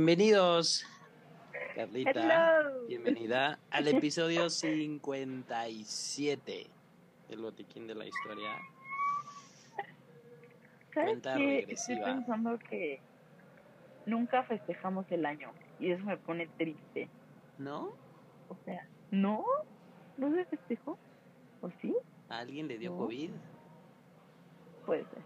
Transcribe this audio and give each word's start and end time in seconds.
Bienvenidos, 0.00 0.86
Carlita. 1.74 2.72
Bienvenida 2.88 3.58
al 3.70 3.86
episodio 3.88 4.48
57 4.48 6.66
del 7.28 7.42
Botiquín 7.42 7.86
de 7.86 7.94
la 7.94 8.06
Historia. 8.06 8.56
Cuenta 10.94 11.34
regresiva. 11.34 11.98
Estoy 11.98 12.14
pensando 12.14 12.58
que 12.60 13.02
nunca 14.06 14.42
festejamos 14.44 15.04
el 15.10 15.26
año 15.26 15.52
y 15.78 15.90
eso 15.90 16.02
me 16.06 16.16
pone 16.16 16.48
triste. 16.56 17.10
¿No? 17.58 17.92
O 18.48 18.56
sea, 18.64 18.88
¿no? 19.10 19.44
¿No 20.16 20.34
se 20.34 20.46
festejó? 20.46 20.96
¿O 21.60 21.68
sí? 21.82 21.94
¿A 22.30 22.38
alguien 22.38 22.68
le 22.68 22.78
dio 22.78 22.96
COVID? 22.96 23.32
Puede 24.86 25.04
ser. 25.04 25.22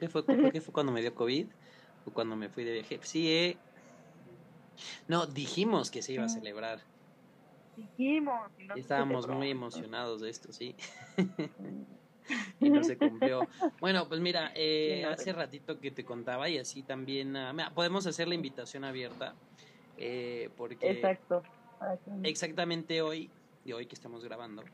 ¿Qué 0.00 0.08
fue, 0.08 0.22
fue, 0.22 0.60
fue 0.62 0.72
cuando 0.72 0.92
me 0.92 1.02
dio 1.02 1.14
COVID? 1.14 1.46
¿O 2.06 2.10
cuando 2.10 2.36
me 2.36 2.48
fui 2.48 2.64
de 2.64 2.72
viaje? 2.72 3.00
Sí, 3.02 3.30
eh. 3.30 3.58
No, 5.06 5.26
dijimos 5.26 5.90
que 5.90 6.02
se 6.02 6.12
iba 6.14 6.24
a 6.24 6.28
celebrar. 6.28 6.80
Dijimos. 7.76 8.50
Estábamos 8.76 9.28
muy 9.28 9.50
emocionados 9.50 10.20
de 10.20 10.30
esto, 10.30 10.52
sí. 10.52 10.74
y 12.60 12.70
no 12.70 12.82
se 12.84 12.96
cumplió. 12.96 13.46
Bueno, 13.80 14.08
pues 14.08 14.20
mira, 14.20 14.52
eh, 14.54 15.04
hace 15.04 15.32
ratito 15.32 15.80
que 15.80 15.90
te 15.90 16.04
contaba 16.04 16.48
y 16.48 16.58
así 16.58 16.82
también, 16.82 17.36
ah, 17.36 17.72
podemos 17.74 18.06
hacer 18.06 18.28
la 18.28 18.34
invitación 18.34 18.84
abierta, 18.84 19.34
eh, 19.96 20.50
porque 20.56 20.90
Exacto. 20.90 21.42
exactamente 22.22 23.02
hoy, 23.02 23.30
y 23.64 23.72
hoy 23.72 23.86
que 23.86 23.94
estamos 23.94 24.24
grabando, 24.24 24.64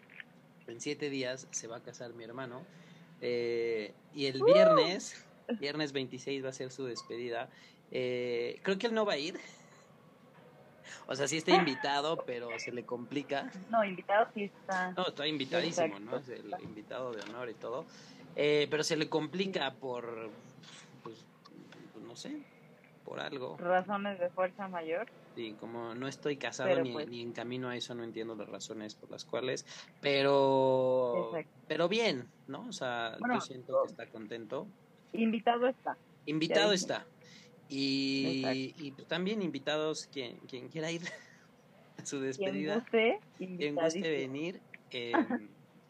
en 0.67 0.81
siete 0.81 1.11
días 1.11 1.47
se 1.51 1.67
va 1.67 1.77
a 1.77 1.83
casar 1.83 2.15
mi 2.15 2.25
hermano, 2.25 2.63
eh, 3.21 3.93
y 4.15 4.27
el 4.27 4.43
viernes, 4.43 5.27
viernes 5.61 5.93
26 5.93 6.45
va 6.45 6.49
a 6.49 6.53
ser 6.53 6.71
su 6.71 6.85
despedida. 6.85 7.51
creo 7.91 8.79
que 8.79 8.87
él 8.87 8.95
no 8.95 9.05
va 9.05 9.15
a 9.15 9.19
ir, 9.19 9.39
o 11.07 11.15
sea, 11.15 11.29
sí 11.29 11.37
está 11.39 11.53
invitado, 11.53 12.25
pero 12.27 12.49
se 12.59 12.73
le 12.73 12.85
complica. 12.85 13.51
No, 13.71 13.85
invitado 13.85 14.29
sí 14.35 14.45
está. 14.45 14.93
No, 14.93 15.07
está 15.07 15.27
invitadísimo, 15.27 15.99
¿no? 16.01 16.17
Es 16.17 16.29
el 16.29 16.55
invitado 16.63 17.13
de 17.13 17.23
honor 17.23 17.51
y 17.51 17.55
todo. 17.55 17.85
Eh, 18.37 18.67
pero 18.71 18.83
se 18.83 18.97
le 18.97 19.09
complica 19.09 19.73
por, 19.75 20.31
pues, 21.03 21.25
pues, 21.93 22.05
no 22.05 22.17
sé, 22.17 22.43
por 23.05 23.21
algo. 23.21 23.57
Razones 23.59 24.19
de 24.19 24.29
fuerza 24.31 24.67
mayor. 24.69 25.07
Sí, 25.35 25.57
como 25.59 25.95
no 25.95 26.07
estoy 26.07 26.37
casado 26.37 26.81
ni, 26.81 26.93
pues 26.93 27.09
ni, 27.09 27.21
en 27.21 27.33
camino 27.33 27.69
a 27.69 27.77
eso, 27.77 27.95
no 27.95 28.05
entiendo 28.05 28.37
las 28.37 28.49
razones 28.49 28.95
por 28.95 29.11
las 29.11 29.25
cuales, 29.25 29.67
pero 30.01 31.33
pero 31.67 31.89
bien, 31.89 32.29
¿no? 32.47 32.67
O 32.69 32.73
sea, 32.73 33.17
yo 33.19 33.41
siento 33.41 33.83
que 33.83 33.91
está 33.91 34.07
contento. 34.07 34.67
Invitado 35.13 35.67
está. 35.67 35.97
Invitado 36.27 36.73
está. 36.73 37.05
Y, 37.69 38.75
y 38.79 38.93
pues, 38.93 39.09
también 39.09 39.43
invitados, 39.43 40.07
quien, 40.07 40.39
quien 40.41 40.69
quiera 40.69 40.91
ir 40.91 41.03
a 41.99 42.07
su 42.07 42.21
despedida, 42.21 42.85
quien 43.39 43.75
guste, 43.75 44.01
venir 44.01 44.61
eh, 44.91 45.13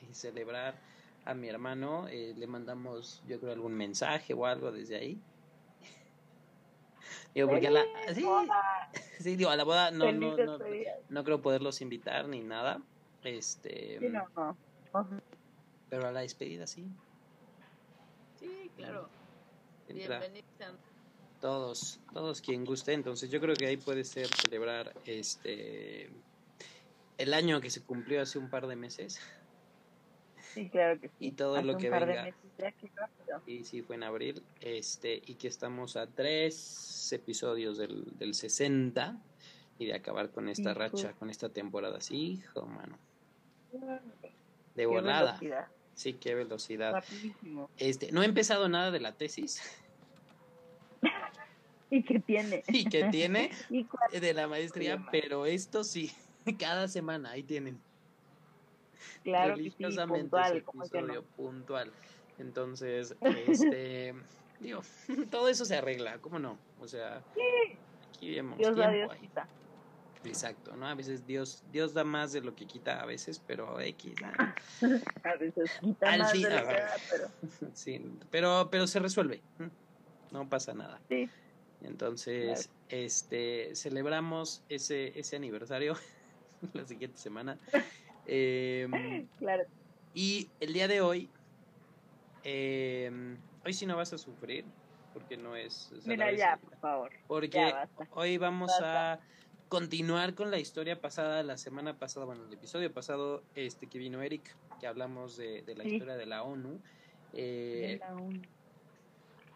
y 0.01 0.15
celebrar 0.15 0.81
a 1.25 1.35
mi 1.35 1.49
hermano, 1.49 2.07
eh, 2.09 2.35
le 2.37 2.47
mandamos, 2.47 3.23
yo 3.27 3.41
creo, 3.41 3.53
algún 3.53 3.75
mensaje 3.75 4.35
o 4.35 4.47
algo 4.47 4.71
desde 4.71 4.97
ahí. 4.97 5.21
Digo, 7.35 7.49
porque 7.49 7.69
a 7.69 7.71
la, 7.71 7.85
sí, 9.19 9.37
digo, 9.37 9.51
a 9.51 9.57
la 9.57 9.65
boda 9.65 9.91
no, 9.91 10.13
no, 10.13 10.37
no, 10.37 10.59
no, 11.09 11.25
creo 11.25 11.41
poderlos 11.41 11.81
invitar 11.81 12.29
ni 12.29 12.41
nada. 12.41 12.81
Este, 13.23 13.99
Pero 15.89 16.07
a 16.07 16.13
la 16.13 16.21
despedida 16.21 16.67
sí. 16.67 16.87
Sí, 18.39 18.71
claro. 18.77 19.09
Bienvenidos 19.89 20.45
todos, 21.45 22.01
todos 22.15 22.41
quien 22.41 22.65
guste. 22.65 22.95
Entonces 22.95 23.31
yo 23.31 23.39
creo 23.39 23.55
que 23.55 23.67
ahí 23.67 23.77
puede 23.77 24.03
ser 24.05 24.29
celebrar 24.29 24.95
este 25.05 26.09
el 27.19 27.35
año 27.35 27.61
que 27.61 27.69
se 27.69 27.83
cumplió 27.83 28.23
hace 28.23 28.39
un 28.39 28.49
par 28.49 28.67
de 28.67 28.77
meses. 28.77 29.21
Sí, 30.55 30.71
claro 30.71 30.99
que 30.99 31.09
sí. 31.09 31.15
Y 31.19 31.33
todo 31.33 31.61
lo 31.61 31.77
que 31.77 31.91
venga. 31.91 32.35
y 33.47 33.65
sí, 33.65 33.83
fue 33.83 33.97
en 33.97 34.05
abril. 34.05 34.43
Este, 34.63 35.21
y 35.27 35.35
que 35.35 35.49
estamos 35.49 35.97
a 35.97 36.07
tres 36.07 37.13
episodios 37.13 37.77
del, 37.77 38.17
del 38.17 38.33
60 38.33 39.21
y 39.79 39.85
de 39.85 39.95
acabar 39.95 40.31
con 40.31 40.49
esta 40.49 40.73
racha, 40.73 41.13
con 41.13 41.29
esta 41.29 41.51
temporada. 41.51 42.01
Sí, 42.01 42.39
hijo, 42.39 42.65
mano. 42.65 42.99
De 44.75 44.87
volada. 44.87 45.39
Sí, 45.93 46.15
qué 46.15 46.35
velocidad. 46.35 47.05
Este, 47.77 48.13
no 48.13 48.23
he 48.23 48.25
empezado 48.25 48.67
nada 48.71 48.91
de 48.91 49.01
la 49.01 49.13
tesis. 49.13 49.61
Y 51.91 52.03
que 52.03 52.21
tiene. 52.21 52.63
Y 52.69 52.85
que 52.87 53.05
tiene 53.05 53.51
de 54.21 54.35
la 54.35 54.49
maestría, 54.49 55.05
pero 55.11 55.47
esto 55.47 55.85
sí, 55.85 56.11
cada 56.59 56.89
semana 56.89 57.31
ahí 57.31 57.43
tienen. 57.43 57.81
Claro 59.23 59.57
puntual, 60.09 60.57
episodio 60.57 61.23
puntual. 61.37 61.91
Entonces, 62.39 63.15
este, 63.47 64.15
digo, 64.61 64.83
todo 65.31 65.49
eso 65.49 65.65
se 65.65 65.77
arregla, 65.77 66.19
¿cómo 66.19 66.39
no? 66.39 66.59
O 66.81 66.89
sea, 66.89 67.23
aquí 68.09 68.35
vemos 68.35 68.59
Dios 68.59 68.75
tiempo 68.75 69.13
ahí. 69.13 69.31
Exacto, 70.25 70.75
¿no? 70.75 70.87
A 70.89 70.95
veces 70.95 71.27
Dios 71.27 71.63
Dios 71.71 71.93
da 71.93 72.03
más 72.03 72.33
de 72.33 72.41
lo 72.41 72.55
que 72.55 72.67
quita 72.67 73.03
a 73.03 73.05
veces, 73.05 73.43
pero 73.47 73.79
X. 73.79 74.15
a 74.23 75.37
veces 75.37 75.71
quita 75.81 76.17
más 76.17 76.33
de 76.33 76.41
lo 76.41 76.49
que 76.49 76.75
da, 76.75 76.97
pero... 77.11 77.29
Sí, 77.75 78.03
pero, 78.31 78.69
pero 78.71 78.87
se 78.87 78.99
resuelve. 79.01 79.43
No 80.33 80.49
pasa 80.49 80.73
nada. 80.73 81.01
Sí. 81.09 81.29
Entonces, 81.85 82.71
este, 82.89 83.75
celebramos 83.75 84.63
ese, 84.69 85.19
ese 85.19 85.37
aniversario 85.37 85.95
la 86.73 86.85
siguiente 86.85 87.19
semana. 87.19 87.59
Em, 88.27 89.27
claro. 89.39 89.65
Y 90.15 90.49
el 90.59 90.73
día 90.73 90.89
de 90.89 91.03
hoy, 91.03 91.29
eh, 92.43 93.37
hoy 93.67 93.75
sí 93.75 93.85
no 93.85 93.99
vas 93.99 94.15
a 94.15 94.19
sufrir, 94.19 94.65
porque 95.13 95.37
no 95.37 95.57
es... 95.57 95.93
Mira, 96.07 96.33
ya, 96.33 96.57
por 96.57 96.75
favor. 96.79 97.13
Porque 97.27 97.75
hoy 98.13 98.39
vamos 98.39 98.73
a 98.81 99.21
continuar 99.69 100.35
con 100.35 100.51
la 100.51 100.59
historia 100.59 100.99
pasada, 101.03 101.43
la 101.43 101.59
semana 101.59 101.99
pasada, 101.99 102.25
bueno, 102.25 102.47
el 102.47 102.53
episodio 102.55 102.91
pasado, 102.91 103.43
este 103.57 103.89
que 103.89 103.99
vino 103.99 104.23
Eric, 104.23 104.57
que 104.81 104.87
hablamos 104.87 105.37
de, 105.37 105.61
de 105.61 105.75
la 105.75 105.85
historia 105.85 106.17
de 106.17 106.25
la 106.25 106.45
ONU. 106.45 106.81
Eh, 107.35 107.89
de 107.91 107.97
la 107.99 108.15
ONU 108.15 108.41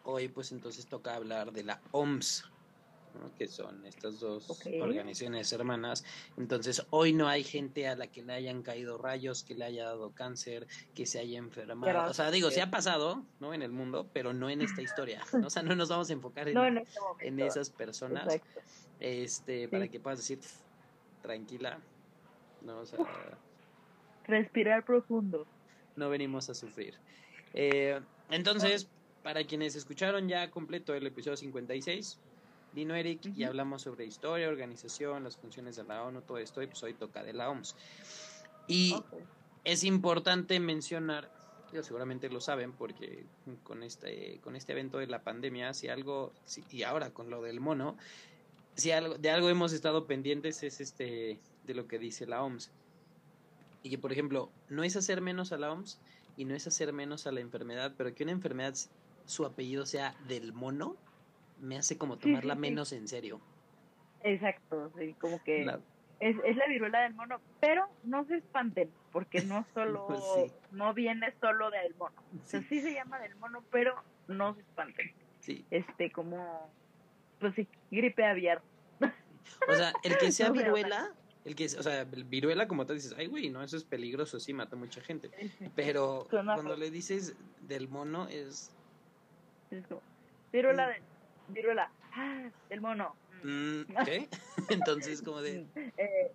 hoy 0.09 0.27
pues 0.27 0.51
entonces 0.51 0.87
toca 0.87 1.15
hablar 1.15 1.51
de 1.51 1.63
la 1.63 1.81
OMS, 1.91 2.43
que 3.37 3.47
son 3.47 3.85
estas 3.85 4.19
dos 4.19 4.49
organizaciones 4.81 5.51
hermanas. 5.51 6.05
Entonces 6.37 6.85
hoy 6.89 7.13
no 7.13 7.27
hay 7.27 7.43
gente 7.43 7.87
a 7.87 7.95
la 7.95 8.07
que 8.07 8.23
le 8.23 8.33
hayan 8.33 8.61
caído 8.61 8.97
rayos, 8.97 9.43
que 9.43 9.55
le 9.55 9.65
haya 9.65 9.85
dado 9.85 10.11
cáncer, 10.11 10.67
que 10.93 11.05
se 11.05 11.19
haya 11.19 11.37
enfermado. 11.37 12.09
o 12.09 12.13
sea, 12.13 12.31
digo, 12.31 12.51
se 12.51 12.61
ha 12.61 12.71
pasado, 12.71 13.23
¿no? 13.39 13.53
En 13.53 13.61
el 13.61 13.71
mundo, 13.71 14.07
pero 14.13 14.33
no 14.33 14.49
en 14.49 14.61
esta 14.61 14.81
historia. 14.81 15.21
O 15.43 15.49
sea, 15.49 15.63
no 15.63 15.75
nos 15.75 15.89
vamos 15.89 16.09
a 16.09 16.13
enfocar 16.13 16.47
en, 16.47 16.77
este 17.19 17.45
esas 17.45 17.69
personas. 17.69 18.39
Este, 18.99 19.67
para 19.69 19.87
que 19.87 19.99
puedas 19.99 20.19
decir, 20.19 20.39
tranquila, 21.21 21.79
¿no? 22.61 22.79
O 22.79 22.85
sea, 22.85 22.99
respirar 24.25 24.85
profundo. 24.85 25.47
No 25.95 26.09
venimos 26.09 26.49
a 26.49 26.53
sufrir. 26.53 26.95
Eh, 27.53 27.99
entonces, 28.29 28.89
para 29.29 29.43
quienes 29.43 29.75
escucharon 29.75 30.27
ya 30.27 30.49
completo 30.49 30.95
el 30.95 31.05
episodio 31.05 31.37
56, 31.37 32.17
vino 32.73 32.95
Eric 32.95 33.31
y 33.35 33.43
hablamos 33.43 33.83
sobre 33.83 34.07
historia, 34.07 34.49
organización, 34.49 35.23
las 35.23 35.37
funciones 35.37 35.75
de 35.75 35.83
la 35.83 36.01
ONU, 36.01 36.23
todo 36.23 36.39
esto, 36.39 36.63
y 36.63 36.65
pues 36.65 36.81
hoy 36.81 36.95
toca 36.95 37.21
de 37.21 37.33
la 37.33 37.47
OMS. 37.51 37.75
Y 38.65 38.95
es 39.63 39.83
importante 39.83 40.59
mencionar, 40.59 41.31
seguramente 41.83 42.27
lo 42.29 42.41
saben, 42.41 42.71
porque 42.73 43.23
con 43.61 43.83
este, 43.83 44.39
con 44.43 44.55
este 44.55 44.71
evento 44.71 44.97
de 44.97 45.05
la 45.05 45.21
pandemia, 45.21 45.75
si 45.75 45.89
algo, 45.89 46.33
y 46.71 46.81
ahora 46.81 47.11
con 47.11 47.29
lo 47.29 47.43
del 47.43 47.59
mono, 47.59 47.97
si 48.73 48.89
algo, 48.89 49.19
de 49.19 49.29
algo 49.29 49.47
hemos 49.49 49.73
estado 49.73 50.07
pendientes 50.07 50.63
es 50.63 50.81
este 50.81 51.39
de 51.67 51.73
lo 51.75 51.87
que 51.87 51.99
dice 51.99 52.25
la 52.25 52.41
OMS. 52.41 52.71
Y 53.83 53.91
que, 53.91 53.99
por 53.99 54.11
ejemplo, 54.11 54.49
no 54.69 54.83
es 54.83 54.95
hacer 54.95 55.21
menos 55.21 55.51
a 55.51 55.59
la 55.59 55.71
OMS 55.71 55.99
y 56.39 56.45
no 56.45 56.55
es 56.55 56.65
hacer 56.65 56.93
menos 56.93 57.27
a 57.27 57.33
la 57.33 57.41
enfermedad, 57.41 57.93
pero 57.97 58.15
que 58.15 58.23
una 58.23 58.31
enfermedad 58.31 58.73
su 59.29 59.45
apellido 59.45 59.85
sea 59.85 60.15
del 60.27 60.53
mono, 60.53 60.97
me 61.59 61.77
hace 61.77 61.99
como 61.99 62.17
tomarla 62.17 62.55
menos 62.55 62.91
en 62.93 63.07
serio. 63.07 63.39
Exacto, 64.23 64.91
como 65.19 65.41
que 65.43 65.61
es, 66.19 66.35
es, 66.43 66.57
la 66.57 66.67
viruela 66.67 67.01
del 67.01 67.13
mono, 67.13 67.39
pero 67.61 67.87
no 68.03 68.25
se 68.25 68.37
espanten, 68.37 68.89
porque 69.11 69.41
no 69.41 69.65
solo, 69.75 70.07
no 70.71 70.93
viene 70.95 71.31
solo 71.39 71.69
del 71.69 71.93
mono. 71.95 72.15
Sí. 72.43 72.59
sí 72.63 72.81
se 72.81 72.93
llama 72.93 73.19
del 73.19 73.35
mono, 73.35 73.63
pero 73.71 73.93
no 74.27 74.55
se 74.55 74.61
espanten. 74.61 75.13
Sí. 75.41 75.63
Este, 75.69 76.11
como, 76.11 76.71
pues 77.39 77.53
sí, 77.53 77.67
gripe 77.91 78.25
aviar. 78.25 78.63
O 79.69 79.73
sea, 79.75 79.93
el 80.03 80.17
que 80.17 80.31
sea 80.31 80.49
viruela, 80.49 81.13
el 81.45 81.55
que, 81.55 81.65
o 81.65 81.83
sea, 81.83 82.03
viruela 82.03 82.67
como 82.67 82.87
te 82.87 82.95
dices, 82.95 83.13
ay 83.15 83.27
güey, 83.27 83.51
no, 83.51 83.61
eso 83.61 83.77
es 83.77 83.83
peligroso, 83.83 84.39
sí, 84.39 84.53
mata 84.53 84.75
mucha 84.75 85.01
gente. 85.01 85.29
Pero 85.75 86.27
cuando 86.31 86.75
le 86.75 86.89
dices 86.89 87.37
del 87.61 87.87
mono 87.87 88.27
es 88.27 88.75
es 89.71 89.87
como, 89.87 90.01
viruela, 90.51 90.87
de, 90.87 91.01
viruela, 91.49 91.91
ah, 92.13 92.49
el 92.69 92.81
mono, 92.81 93.15
mm, 93.43 93.81
¿qué? 94.05 94.29
Entonces, 94.69 95.21
como 95.21 95.41
de... 95.41 95.65
Eh, 95.97 96.31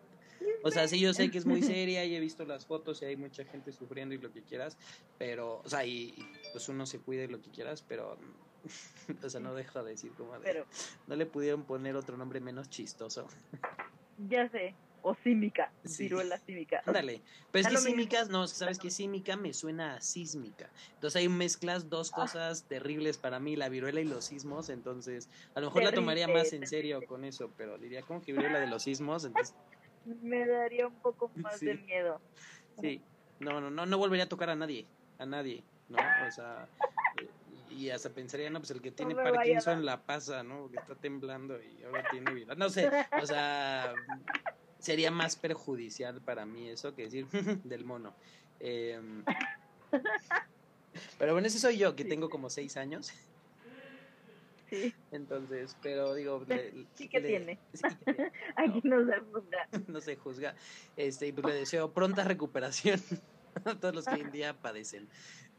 o 0.62 0.70
sea, 0.70 0.86
sí, 0.88 1.00
yo 1.00 1.14
sé 1.14 1.31
que 1.31 1.38
es 1.38 1.46
muy 1.46 1.62
seria 1.62 2.04
y 2.04 2.14
he 2.14 2.20
visto 2.20 2.44
las 2.44 2.66
fotos 2.66 3.00
y 3.02 3.06
hay 3.06 3.16
mucha 3.16 3.44
gente 3.44 3.72
sufriendo 3.72 4.14
y 4.14 4.19
lo 4.19 4.32
que 4.32 4.42
quieras, 4.42 4.76
pero, 5.19 5.62
o 5.64 5.69
sea, 5.69 5.86
y, 5.86 6.14
pues 6.52 6.69
uno 6.69 6.86
se 6.86 6.98
cuide 6.98 7.28
lo 7.28 7.40
que 7.40 7.50
quieras, 7.50 7.82
pero, 7.86 8.19
o 9.22 9.31
sea, 9.31 9.40
no 9.40 9.54
dejo 9.54 9.82
de 9.82 9.92
decir 9.92 10.12
como 10.12 10.38
de, 10.38 10.64
no 11.06 11.16
le 11.16 11.26
pudieron 11.26 11.64
poner 11.64 11.96
otro 11.96 12.16
nombre 12.16 12.40
menos 12.40 12.69
chistoso. 12.69 13.26
Ya 14.28 14.48
sé, 14.50 14.75
o 15.04 15.14
címica, 15.14 15.70
viruela 15.98 16.38
címica. 16.38 16.82
Ándale, 16.86 17.20
pero 17.52 17.68
es 17.68 17.74
que 17.74 17.76
címicas, 17.76 18.30
no, 18.30 18.48
sabes 18.48 18.78
que 18.78 18.90
címica 18.90 19.36
me 19.36 19.52
suena 19.52 19.96
a 19.96 20.00
sísmica. 20.00 20.70
Entonces 20.94 21.20
ahí 21.20 21.28
mezclas 21.28 21.90
dos 21.90 22.10
ah. 22.12 22.16
cosas 22.16 22.64
terribles 22.64 23.18
para 23.18 23.38
mí, 23.38 23.54
la 23.54 23.68
viruela 23.68 24.00
y 24.00 24.04
los 24.04 24.24
sismos, 24.24 24.70
entonces 24.70 25.28
a 25.54 25.60
lo 25.60 25.66
mejor 25.66 25.84
la 25.84 25.92
tomaría 25.92 26.26
más 26.26 26.54
en 26.54 26.66
serio 26.66 27.04
con 27.06 27.24
eso, 27.24 27.52
pero 27.56 27.76
diría 27.76 28.00
como 28.00 28.22
que 28.22 28.32
viruela 28.32 28.58
de 28.58 28.66
los 28.66 28.82
sismos, 28.84 29.26
entonces 29.26 29.54
me 30.22 30.46
daría 30.46 30.86
un 30.86 30.98
poco 31.00 31.30
más 31.36 31.60
de 31.60 31.74
miedo. 31.74 32.18
Sí, 32.80 33.02
no, 33.40 33.60
no, 33.60 33.70
no, 33.70 33.84
no 33.84 33.98
volvería 33.98 34.24
a 34.24 34.28
tocar 34.28 34.48
a 34.48 34.56
nadie, 34.56 34.86
a 35.18 35.26
nadie, 35.26 35.62
¿no? 35.90 35.98
O 36.26 36.30
sea, 36.30 36.66
y 37.70 37.90
hasta 37.90 38.08
pensaría, 38.08 38.48
no, 38.48 38.58
pues 38.58 38.70
el 38.70 38.80
que 38.80 38.90
tiene 38.90 39.14
Parkinson 39.14 39.84
la 39.84 40.00
pasa, 40.00 40.42
¿no? 40.42 40.70
Que 40.70 40.78
está 40.78 40.94
temblando 40.94 41.60
y 41.60 41.84
ahora 41.84 42.08
tiene 42.10 42.32
vida. 42.32 42.54
No 42.54 42.70
sé, 42.70 42.90
o 43.20 43.26
sea, 43.26 43.94
sería 44.84 45.10
más 45.10 45.36
perjudicial 45.36 46.20
para 46.20 46.44
mí 46.44 46.69
eso 46.69 46.94
que 46.94 47.04
decir 47.04 47.26
del 47.64 47.84
mono. 47.84 48.14
Em, 48.60 49.25
pero 51.19 51.32
bueno, 51.32 51.46
ese 51.46 51.58
soy 51.58 51.78
yo, 51.78 51.96
que 51.96 52.04
tengo 52.04 52.28
como 52.28 52.50
seis 52.50 52.76
años. 52.76 53.12
Entonces, 55.12 55.76
pero 55.82 56.14
digo, 56.14 56.44
sí 56.94 57.08
que 57.08 57.20
tiene. 57.20 57.58
Aquí 58.56 58.81
no, 58.84 59.04
se 59.06 59.20
juzga. 59.20 59.69
No 59.86 60.00
se 60.00 60.16
juzga. 60.16 60.54
Este, 60.96 61.28
y 61.28 61.32
pues 61.32 61.46
le 61.46 61.54
deseo 61.54 61.92
pronta 61.92 62.25
recuperación 62.25 63.00
a 63.64 63.75
todos 63.75 63.94
los 63.94 64.04
que 64.04 64.14
hoy 64.14 64.20
en 64.22 64.32
día 64.32 64.54
padecen 64.54 65.08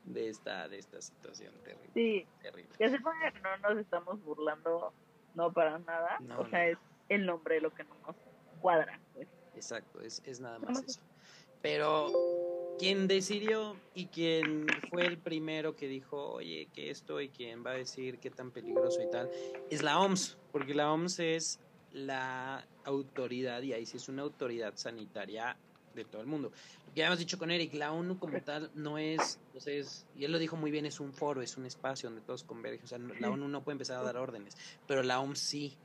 de 0.03 0.29
esta 0.29 0.67
de 0.67 0.77
esta 0.77 1.01
situación 1.01 1.51
terrible. 1.63 1.89
Sí. 1.93 2.27
Terrible. 2.41 2.75
Ya 2.79 2.89
se 2.89 2.99
puede, 2.99 3.17
no 3.41 3.69
nos 3.69 3.79
estamos 3.79 4.23
burlando 4.23 4.93
no 5.33 5.51
para 5.51 5.79
nada, 5.79 6.19
o 6.37 6.47
sea, 6.47 6.67
es 6.67 6.77
el 7.09 7.25
nombre 7.25 7.59
lo 7.59 7.73
que 7.73 7.83
no 7.83 7.95
nos 8.05 8.15
cuadra. 8.61 8.99
Exacto, 9.55 10.01
es, 10.01 10.21
es 10.25 10.39
nada 10.39 10.59
más 10.59 10.83
eso. 10.83 11.01
Pero 11.61 12.11
quien 12.77 13.07
decidió 13.07 13.75
y 13.93 14.07
quien 14.07 14.67
fue 14.89 15.05
el 15.05 15.17
primero 15.17 15.75
que 15.75 15.87
dijo, 15.87 16.33
oye, 16.33 16.67
que 16.73 16.89
esto 16.89 17.21
y 17.21 17.29
quien 17.29 17.65
va 17.65 17.71
a 17.71 17.75
decir 17.75 18.19
qué 18.19 18.29
tan 18.29 18.51
peligroso 18.51 19.01
y 19.01 19.07
tal, 19.07 19.29
es 19.69 19.81
la 19.81 19.99
OMS, 19.99 20.37
porque 20.51 20.73
la 20.73 20.91
OMS 20.91 21.19
es 21.19 21.59
la 21.91 22.67
autoridad, 22.83 23.61
y 23.61 23.73
ahí 23.73 23.85
sí 23.85 23.97
es 23.97 24.09
una 24.09 24.23
autoridad 24.23 24.75
sanitaria 24.75 25.57
de 25.93 26.03
todo 26.03 26.21
el 26.21 26.27
mundo. 26.27 26.51
Lo 26.85 26.93
que 26.93 26.99
ya 26.99 27.07
hemos 27.07 27.19
dicho 27.19 27.37
con 27.37 27.49
Eric, 27.49 27.73
la 27.73 27.93
ONU 27.93 28.19
como 28.19 28.41
tal 28.41 28.69
no 28.75 28.97
es, 28.97 29.39
entonces, 29.47 30.05
y 30.13 30.25
él 30.25 30.33
lo 30.33 30.37
dijo 30.37 30.57
muy 30.57 30.71
bien, 30.71 30.85
es 30.85 30.99
un 30.99 31.13
foro, 31.13 31.41
es 31.41 31.55
un 31.55 31.65
espacio 31.65 32.09
donde 32.09 32.25
todos 32.25 32.43
convergen, 32.43 32.83
o 32.83 32.87
sea, 32.87 32.97
la 32.97 33.31
ONU 33.31 33.47
no 33.47 33.63
puede 33.63 33.75
empezar 33.75 33.97
a 33.97 34.03
dar 34.03 34.17
órdenes, 34.17 34.55
pero 34.85 35.01
la 35.03 35.21
OMS 35.21 35.39
sí. 35.39 35.77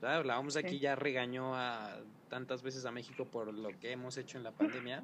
La 0.00 0.38
OMS 0.38 0.56
aquí 0.56 0.78
ya 0.78 0.96
regañó 0.96 1.54
a 1.54 1.98
tantas 2.28 2.62
veces 2.62 2.84
a 2.84 2.90
México 2.90 3.24
por 3.24 3.54
lo 3.54 3.68
que 3.78 3.92
hemos 3.92 4.18
hecho 4.18 4.36
en 4.36 4.44
la 4.44 4.52
pandemia 4.52 5.02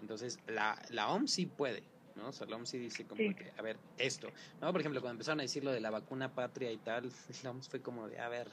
entonces, 0.00 0.38
la, 0.46 0.80
la 0.90 1.08
OMS 1.08 1.30
sí 1.30 1.46
puede, 1.46 1.82
¿no? 2.14 2.28
O 2.28 2.32
sea, 2.32 2.46
la 2.46 2.56
OMS 2.56 2.68
sí 2.68 2.78
dice 2.78 3.04
como 3.04 3.18
que, 3.34 3.52
a 3.56 3.62
ver, 3.62 3.78
esto, 3.96 4.28
¿no? 4.60 4.70
Por 4.72 4.80
ejemplo, 4.80 5.00
cuando 5.00 5.14
empezaron 5.14 5.40
a 5.40 5.42
decir 5.42 5.64
lo 5.64 5.72
de 5.72 5.80
la 5.80 5.90
vacuna 5.90 6.34
patria 6.34 6.70
y 6.70 6.78
tal, 6.78 7.10
la 7.42 7.50
OMS 7.50 7.68
fue 7.68 7.80
como 7.80 8.08
de, 8.08 8.18
a 8.18 8.28
ver, 8.28 8.48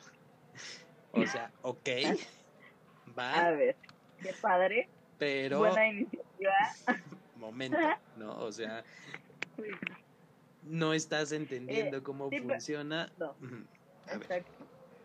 o 1.11 1.25
sea, 1.25 1.51
ok, 1.61 1.87
va. 3.17 3.47
A 3.47 3.51
ver, 3.51 3.75
qué 4.21 4.33
padre. 4.41 4.89
Pero. 5.17 5.59
Buena 5.59 5.87
iniciativa. 5.87 6.53
Momento, 7.35 7.77
¿no? 8.17 8.37
O 8.39 8.51
sea, 8.51 8.83
no 10.63 10.93
estás 10.93 11.31
entendiendo 11.31 11.97
eh, 11.97 12.03
cómo 12.03 12.29
funciona. 12.31 13.11
No. 13.19 13.35
Exacto. 14.07 14.51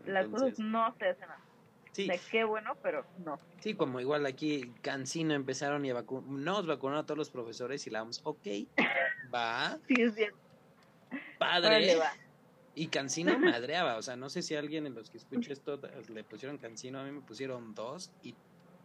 Las 0.06 0.28
cosas 0.28 0.58
no 0.58 0.94
se 0.98 1.06
hacen 1.06 1.30
así. 1.30 1.50
Sí. 1.92 2.08
qué 2.30 2.44
bueno, 2.44 2.76
pero 2.82 3.04
no. 3.24 3.38
Sí, 3.58 3.74
como 3.74 4.00
igual 4.00 4.24
aquí 4.26 4.72
Cancino 4.80 5.34
empezaron 5.34 5.84
y 5.84 5.90
nos 5.90 6.66
vacunaron 6.66 6.96
a 6.96 7.04
todos 7.04 7.18
los 7.18 7.30
profesores 7.30 7.86
y 7.86 7.90
la 7.90 8.00
vamos, 8.00 8.20
ok, 8.24 8.46
va. 9.34 9.78
Sí, 9.88 9.94
es 10.00 10.14
bien. 10.14 10.32
Padre. 11.38 11.98
Y 12.76 12.86
Cancino 12.86 13.36
madreaba, 13.38 13.96
o 13.96 14.02
sea, 14.02 14.16
no 14.16 14.30
sé 14.30 14.42
si 14.42 14.54
alguien 14.54 14.86
en 14.86 14.94
los 14.94 15.10
que 15.10 15.18
escucha 15.18 15.52
esto 15.52 15.80
le 16.08 16.24
pusieron 16.24 16.56
Cancino, 16.58 17.00
a 17.00 17.04
mí 17.04 17.10
me 17.10 17.20
pusieron 17.20 17.74
dos 17.74 18.12
y 18.22 18.34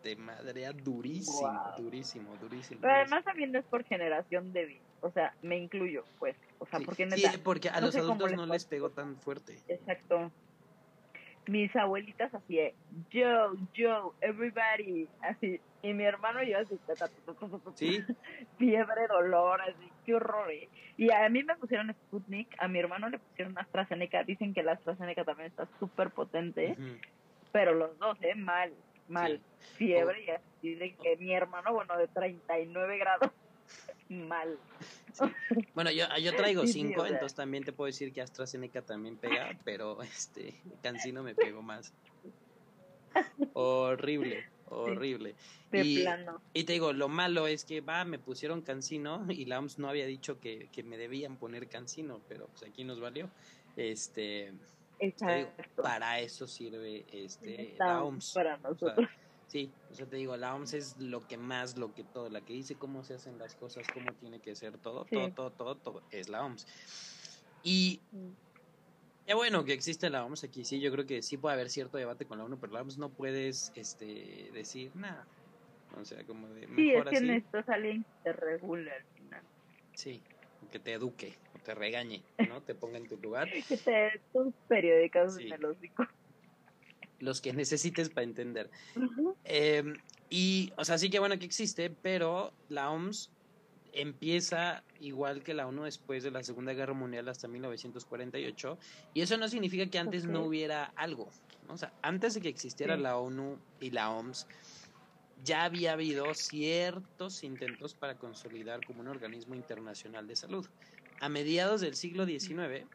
te 0.01 0.15
madrea 0.15 0.73
durísimo, 0.73 1.71
durísimo, 1.77 2.35
durísimo. 2.38 2.81
Pero 2.81 2.94
además 2.94 3.23
también 3.23 3.56
es 3.56 3.63
por 3.65 3.83
generación 3.83 4.51
débil, 4.51 4.81
o 5.01 5.12
sea, 5.12 5.35
me 5.44 5.57
incluyo, 5.57 6.03
pues, 6.17 6.35
o 6.57 6.65
sea, 6.65 6.79
porque 6.79 7.09
Sí, 7.12 7.25
porque 7.44 7.69
a 7.69 7.79
los 7.79 7.95
adultos 7.95 8.33
no 8.33 8.47
les 8.47 8.65
pegó 8.65 8.89
tan 8.89 9.17
fuerte. 9.17 9.59
Exacto 9.67 10.31
mis 11.47 11.75
abuelitas 11.75 12.33
así 12.33 12.56
de 12.56 12.75
Joe, 13.12 13.57
Joe, 13.75 14.12
everybody, 14.21 15.07
así. 15.21 15.59
Y 15.81 15.94
mi 15.94 16.03
hermano 16.03 16.42
y 16.42 16.50
yo 16.50 16.59
así, 16.59 16.80
¿Sí? 17.75 18.03
fiebre, 18.57 19.07
dolor, 19.07 19.62
así, 19.62 19.92
qué 20.06 20.15
horror. 20.15 20.51
¿eh? 20.51 20.68
Y 20.97 21.12
a 21.12 21.30
mí 21.30 21.44
me 21.44 21.56
pusieron 21.57 21.94
Sputnik, 21.94 22.56
a 22.57 22.68
mi 22.68 22.80
hermano 22.80 23.09
le 23.09 23.19
pusieron 23.19 23.57
AstraZeneca. 23.57 24.24
Dicen 24.24 24.53
que 24.53 24.63
la 24.63 24.74
AstraZeneca 24.74 25.24
también 25.24 25.47
está 25.47 25.68
súper 25.80 26.09
potente, 26.09 26.75
pero 27.51 27.74
los 27.74 27.98
dos, 28.00 28.18
¿eh? 28.21 28.36
Mal, 28.36 28.74
mal. 29.07 29.41
Fiebre 29.77 30.24
y 30.24 30.30
así 30.31 30.75
de 30.75 30.95
que 30.95 31.18
mi 31.18 31.33
hermano, 31.33 31.74
bueno, 31.74 31.98
de 31.98 32.07
39 32.07 32.98
grados, 32.98 33.31
mal. 34.09 34.57
Bueno, 35.73 35.91
yo, 35.91 36.06
yo 36.21 36.35
traigo 36.35 36.65
cinco, 36.67 37.06
entonces 37.06 37.35
también 37.35 37.63
te 37.63 37.73
puedo 37.73 37.88
decir 37.88 38.13
que 38.13 38.21
AstraZeneca 38.21 38.81
también 38.81 39.17
pega, 39.17 39.57
pero 39.63 40.01
este 40.03 40.56
Cancino 40.81 41.23
me 41.23 41.35
pegó 41.35 41.62
más. 41.62 41.94
Horrible, 43.53 44.45
horrible. 44.69 45.35
y, 45.71 46.06
y 46.53 46.63
te 46.63 46.73
digo, 46.73 46.91
lo 46.94 47.07
malo 47.07 47.47
es 47.47 47.63
que 47.63 47.81
va, 47.81 48.03
me 48.03 48.19
pusieron 48.19 48.62
Cancino 48.62 49.25
y 49.29 49.45
la 49.45 49.59
OMS 49.59 49.79
no 49.79 49.89
había 49.89 50.06
dicho 50.06 50.39
que, 50.39 50.69
que 50.71 50.83
me 50.83 50.97
debían 50.97 51.38
poner 51.38 51.67
Cancino, 51.69 52.22
pero 52.27 52.48
pues 52.48 52.63
aquí 52.63 52.84
nos 52.84 53.00
valió. 53.00 53.29
Este, 53.77 54.53
para 55.75 56.19
eso 56.19 56.48
sirve 56.48 57.05
este 57.12 57.75
la 57.77 58.03
OMS. 58.03 58.34
Para 58.34 58.57
nosotros. 58.57 59.10
Sí, 59.47 59.71
o 59.89 59.93
sea, 59.93 60.07
te 60.07 60.17
digo, 60.17 60.35
la 60.37 60.55
OMS 60.55 60.73
es 60.73 60.97
lo 60.97 61.21
que 61.21 61.37
más, 61.37 61.77
lo 61.77 61.93
que 61.93 62.03
todo, 62.03 62.29
la 62.29 62.41
que 62.41 62.53
dice 62.53 62.77
cómo 62.77 63.03
se 63.03 63.13
hacen 63.13 63.37
las 63.37 63.55
cosas, 63.55 63.85
cómo 63.93 64.11
tiene 64.13 64.39
que 64.39 64.55
ser 64.55 64.77
todo, 64.79 65.05
todo, 65.05 65.31
todo, 65.31 65.51
todo, 65.51 65.77
todo, 65.77 66.03
es 66.11 66.29
la 66.29 66.43
OMS. 66.43 66.65
Y 67.61 68.01
ya 69.27 69.35
bueno 69.35 69.63
que 69.63 69.73
existe 69.73 70.09
la 70.09 70.25
OMS 70.25 70.45
aquí, 70.45 70.65
sí, 70.65 70.79
yo 70.79 70.91
creo 70.91 71.05
que 71.05 71.21
sí 71.21 71.37
puede 71.37 71.53
haber 71.53 71.69
cierto 71.69 71.97
debate 71.97 72.25
con 72.25 72.37
la 72.37 72.45
ONU, 72.45 72.59
pero 72.59 72.73
la 72.73 72.81
OMS 72.81 72.97
no 72.97 73.09
puedes 73.09 73.71
este, 73.75 74.49
decir 74.53 74.95
nada. 74.95 75.27
O 75.95 76.03
sea, 76.03 76.23
como 76.25 76.47
de 76.49 76.67
mejor 76.67 77.09
Sí, 77.09 77.15
es 77.15 77.19
que 77.19 77.25
necesitas 77.25 77.69
alguien 77.69 78.03
que 78.03 78.11
te 78.23 78.33
regule 78.33 78.91
al 78.91 79.05
final. 79.13 79.43
Sí, 79.93 80.23
que 80.71 80.79
te 80.79 80.93
eduque, 80.93 81.33
o 81.53 81.59
te 81.59 81.75
regañe, 81.75 82.23
¿no? 82.49 82.61
te 82.61 82.75
ponga 82.75 82.97
en 82.97 83.07
tu 83.07 83.17
lugar. 83.17 83.47
que 83.69 83.77
te 83.77 84.21
tus 84.33 84.53
periódicos 84.67 85.37
en 85.37 85.53
el 85.53 85.65
hocico 85.65 86.05
los 87.19 87.41
que 87.41 87.53
necesites 87.53 88.10
para 88.10 88.24
entender. 88.24 88.69
Em, 89.43 89.98
y, 90.29 90.72
o 90.77 90.86
sea, 90.86 90.98
sí 90.98 91.10
que 91.10 91.19
bueno 91.19 91.38
que 91.38 91.45
existe, 91.45 91.89
pero 91.89 92.53
la 92.69 92.89
OMS 92.91 93.29
empieza 93.95 94.84
igual 95.00 95.41
que 95.41 95.53
la 95.53 95.67
ONU 95.67 95.84
después 95.84 96.24
de 96.24 96.31
la 96.31 96.43
Segunda 96.43 96.74
Guerra 96.74 96.93
Mundial 96.93 97.27
hasta 97.29 97.48
1948, 97.48 98.77
y 99.13 99.22
eso 99.22 99.38
no 99.38 99.48
significa 99.48 99.86
que 99.88 99.98
antes 99.98 100.25
no 100.25 100.43
hubiera 100.43 100.86
algo. 100.95 101.29
O 101.69 101.77
sea, 101.77 101.93
antes 102.01 102.36
de 102.36 102.41
que 102.41 102.50
existiera 102.50 102.98
la 102.98 103.17
ONU 103.17 103.57
y 103.79 103.91
la 103.91 104.12
OMS, 104.12 104.48
ya 105.43 105.63
había 105.63 105.93
habido 105.93 106.34
ciertos 106.34 107.43
intentos 107.43 107.93
para 107.93 108.17
consolidar 108.17 108.86
como 108.86 109.01
un 109.01 109.07
organismo 109.07 109.55
internacional 109.55 110.27
de 110.27 110.36
salud. 110.36 110.67
A 111.19 111.29
mediados 111.29 111.81
del 111.81 111.95
siglo 111.95 112.25
XIX, 112.25 112.86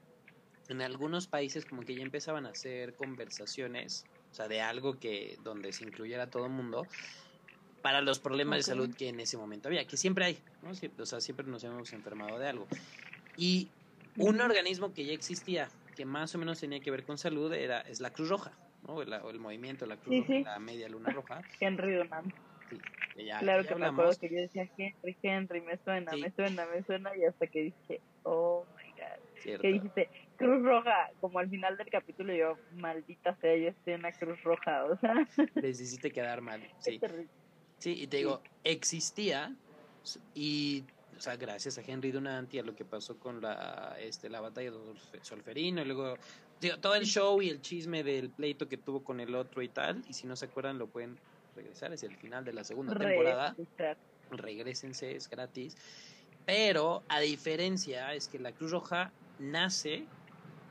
en 0.73 0.83
algunos 0.83 1.27
países 1.27 1.65
como 1.67 1.83
que 1.83 1.95
ya 1.95 2.03
empezaban 2.03 2.47
a 2.47 2.51
hacer 2.51 2.95
conversaciones, 2.95 4.07
o 4.31 4.35
sea, 4.35 4.49
de 4.49 4.61
algo 4.61 4.99
que 4.99 5.39
donde 5.43 5.73
se 5.73 5.85
incluyera 5.85 6.31
todo 6.31 6.47
el 6.47 6.53
mundo 6.53 6.87
para 7.83 8.01
los 8.01 8.19
problemas 8.19 8.59
de 8.59 8.63
salud 8.63 8.95
que 8.95 9.09
en 9.09 9.21
ese 9.21 9.37
momento 9.37 9.69
había, 9.69 9.87
que 9.87 9.97
siempre 9.97 10.25
hay, 10.25 10.39
¿no? 10.63 10.71
o 10.71 11.07
sea, 11.07 11.21
siempre 11.21 11.47
nos 11.47 11.65
hemos 11.65 11.93
enfermado 11.93 12.39
de 12.39 12.49
algo. 12.49 12.67
Y 13.37 13.69
un 14.17 14.41
organismo 14.41 14.93
que 14.93 15.05
ya 15.05 15.13
existía, 15.13 15.69
que 15.97 16.05
más 16.05 16.35
o 16.35 16.39
menos 16.39 16.61
tenía 16.61 16.81
que 16.81 16.91
ver 16.91 17.05
con 17.05 17.17
salud, 17.17 17.53
era 17.53 17.81
es 17.81 18.01
la 18.01 18.11
Cruz 18.11 18.29
Roja, 18.29 18.53
¿no? 18.87 19.01
El, 19.03 19.13
el 19.13 19.39
movimiento, 19.39 19.87
la 19.87 19.97
Cruz 19.97 20.27
Roja, 20.27 20.53
la 20.53 20.59
Media 20.59 20.89
Luna 20.89 21.11
Roja. 21.15 21.43
Henry 21.59 21.95
Dunant. 21.95 22.35
Sí, 22.69 22.79
claro 23.41 23.67
que 23.67 23.75
me 23.75 23.87
acuerdo 23.87 24.13
que 24.21 24.29
yo 24.31 24.37
decía 24.37 24.69
Henry, 24.77 25.17
Henry, 25.23 25.61
me 25.63 25.79
suena, 25.79 26.13
me 26.13 26.31
suena, 26.31 26.67
me 26.67 26.83
suena, 26.85 27.17
y 27.17 27.25
hasta 27.25 27.47
que 27.47 27.63
dije, 27.63 28.01
oh 28.25 28.67
god. 29.45 29.61
que 29.61 29.69
dijiste 29.69 30.09
Cruz 30.37 30.63
Roja, 30.63 31.11
como 31.21 31.39
al 31.39 31.49
final 31.49 31.77
del 31.77 31.89
capítulo 31.89 32.35
yo, 32.35 32.57
maldita 32.77 33.37
sea, 33.37 33.57
yo 33.57 33.69
estoy 33.69 33.95
en 33.95 34.03
la 34.03 34.13
Cruz 34.13 34.43
Roja, 34.43 34.85
o 34.85 34.97
sea. 34.99 35.15
Les 35.55 35.81
hiciste 35.81 36.11
quedar 36.11 36.41
mal, 36.41 36.63
sí. 36.79 37.01
Sí, 37.79 38.03
y 38.03 38.07
te 38.07 38.19
digo, 38.19 38.43
existía 38.63 39.55
y 40.35 40.85
o 41.21 41.23
sea, 41.23 41.37
gracias 41.37 41.77
a 41.77 41.83
Henry 41.87 42.13
Dunant 42.13 42.53
y 42.55 42.59
a 42.59 42.63
lo 42.63 42.75
que 42.75 42.87
pasó 42.87 43.19
con 43.19 43.43
la, 43.43 43.95
este, 44.01 44.31
la 44.31 44.41
batalla 44.41 44.71
de 44.71 44.79
Solferino, 45.21 45.83
y 45.83 45.85
luego 45.85 46.17
todo 46.81 46.95
el 46.95 47.05
show 47.05 47.43
y 47.43 47.51
el 47.51 47.61
chisme 47.61 48.03
del 48.03 48.31
pleito 48.31 48.67
que 48.69 48.79
tuvo 48.79 49.05
con 49.05 49.21
el 49.21 49.35
otro 49.35 49.61
y 49.61 49.69
tal, 49.69 50.03
y 50.09 50.15
si 50.15 50.27
no 50.27 50.35
se 50.35 50.47
acuerdan 50.47 50.79
lo 50.79 50.87
pueden 50.87 51.19
regresar, 51.55 51.93
es 51.93 52.05
el 52.05 52.17
final 52.17 52.43
de 52.47 52.55
la 52.55 52.65
segunda 52.65 52.95
temporada. 52.97 53.55
Regrésense, 54.31 55.15
es 55.15 55.29
gratis. 55.29 55.77
Pero 56.47 57.03
a 57.09 57.21
diferencia 57.21 58.15
es 58.15 58.27
que 58.27 58.39
la 58.39 58.53
Cruz 58.53 58.71
Roja 58.71 59.13
nace 59.41 60.07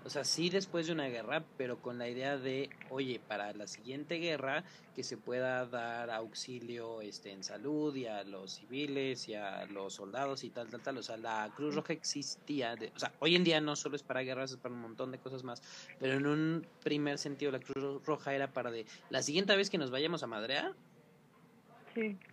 o 0.05 0.09
sea, 0.09 0.23
sí 0.23 0.49
después 0.49 0.87
de 0.87 0.93
una 0.93 1.07
guerra, 1.07 1.43
pero 1.57 1.81
con 1.81 1.97
la 1.97 2.07
idea 2.07 2.37
de, 2.37 2.69
oye, 2.89 3.19
para 3.19 3.53
la 3.53 3.67
siguiente 3.67 4.15
guerra 4.15 4.63
que 4.95 5.03
se 5.03 5.17
pueda 5.17 5.65
dar 5.65 6.09
auxilio 6.09 7.01
este, 7.01 7.31
en 7.31 7.43
salud 7.43 7.93
y 7.95 8.07
a 8.07 8.23
los 8.23 8.53
civiles 8.53 9.27
y 9.27 9.35
a 9.35 9.65
los 9.65 9.93
soldados 9.93 10.43
y 10.43 10.49
tal, 10.49 10.69
tal, 10.69 10.81
tal. 10.81 10.97
O 10.97 11.03
sea, 11.03 11.17
la 11.17 11.51
Cruz 11.55 11.75
Roja 11.75 11.93
existía. 11.93 12.75
De, 12.75 12.91
o 12.95 12.99
sea, 12.99 13.13
hoy 13.19 13.35
en 13.35 13.43
día 13.43 13.59
no 13.59 13.75
solo 13.75 13.97
es 13.97 14.03
para 14.03 14.21
guerras, 14.21 14.51
es 14.51 14.57
para 14.57 14.73
un 14.73 14.81
montón 14.81 15.11
de 15.11 15.19
cosas 15.19 15.43
más. 15.43 15.61
Pero 15.99 16.13
en 16.13 16.25
un 16.25 16.67
primer 16.81 17.17
sentido, 17.17 17.51
la 17.51 17.59
Cruz 17.59 18.03
Roja 18.05 18.33
era 18.33 18.51
para 18.51 18.71
de, 18.71 18.85
la 19.09 19.21
siguiente 19.21 19.55
vez 19.55 19.69
que 19.69 19.77
nos 19.77 19.91
vayamos 19.91 20.23
a 20.23 20.27
madrear, 20.27 20.73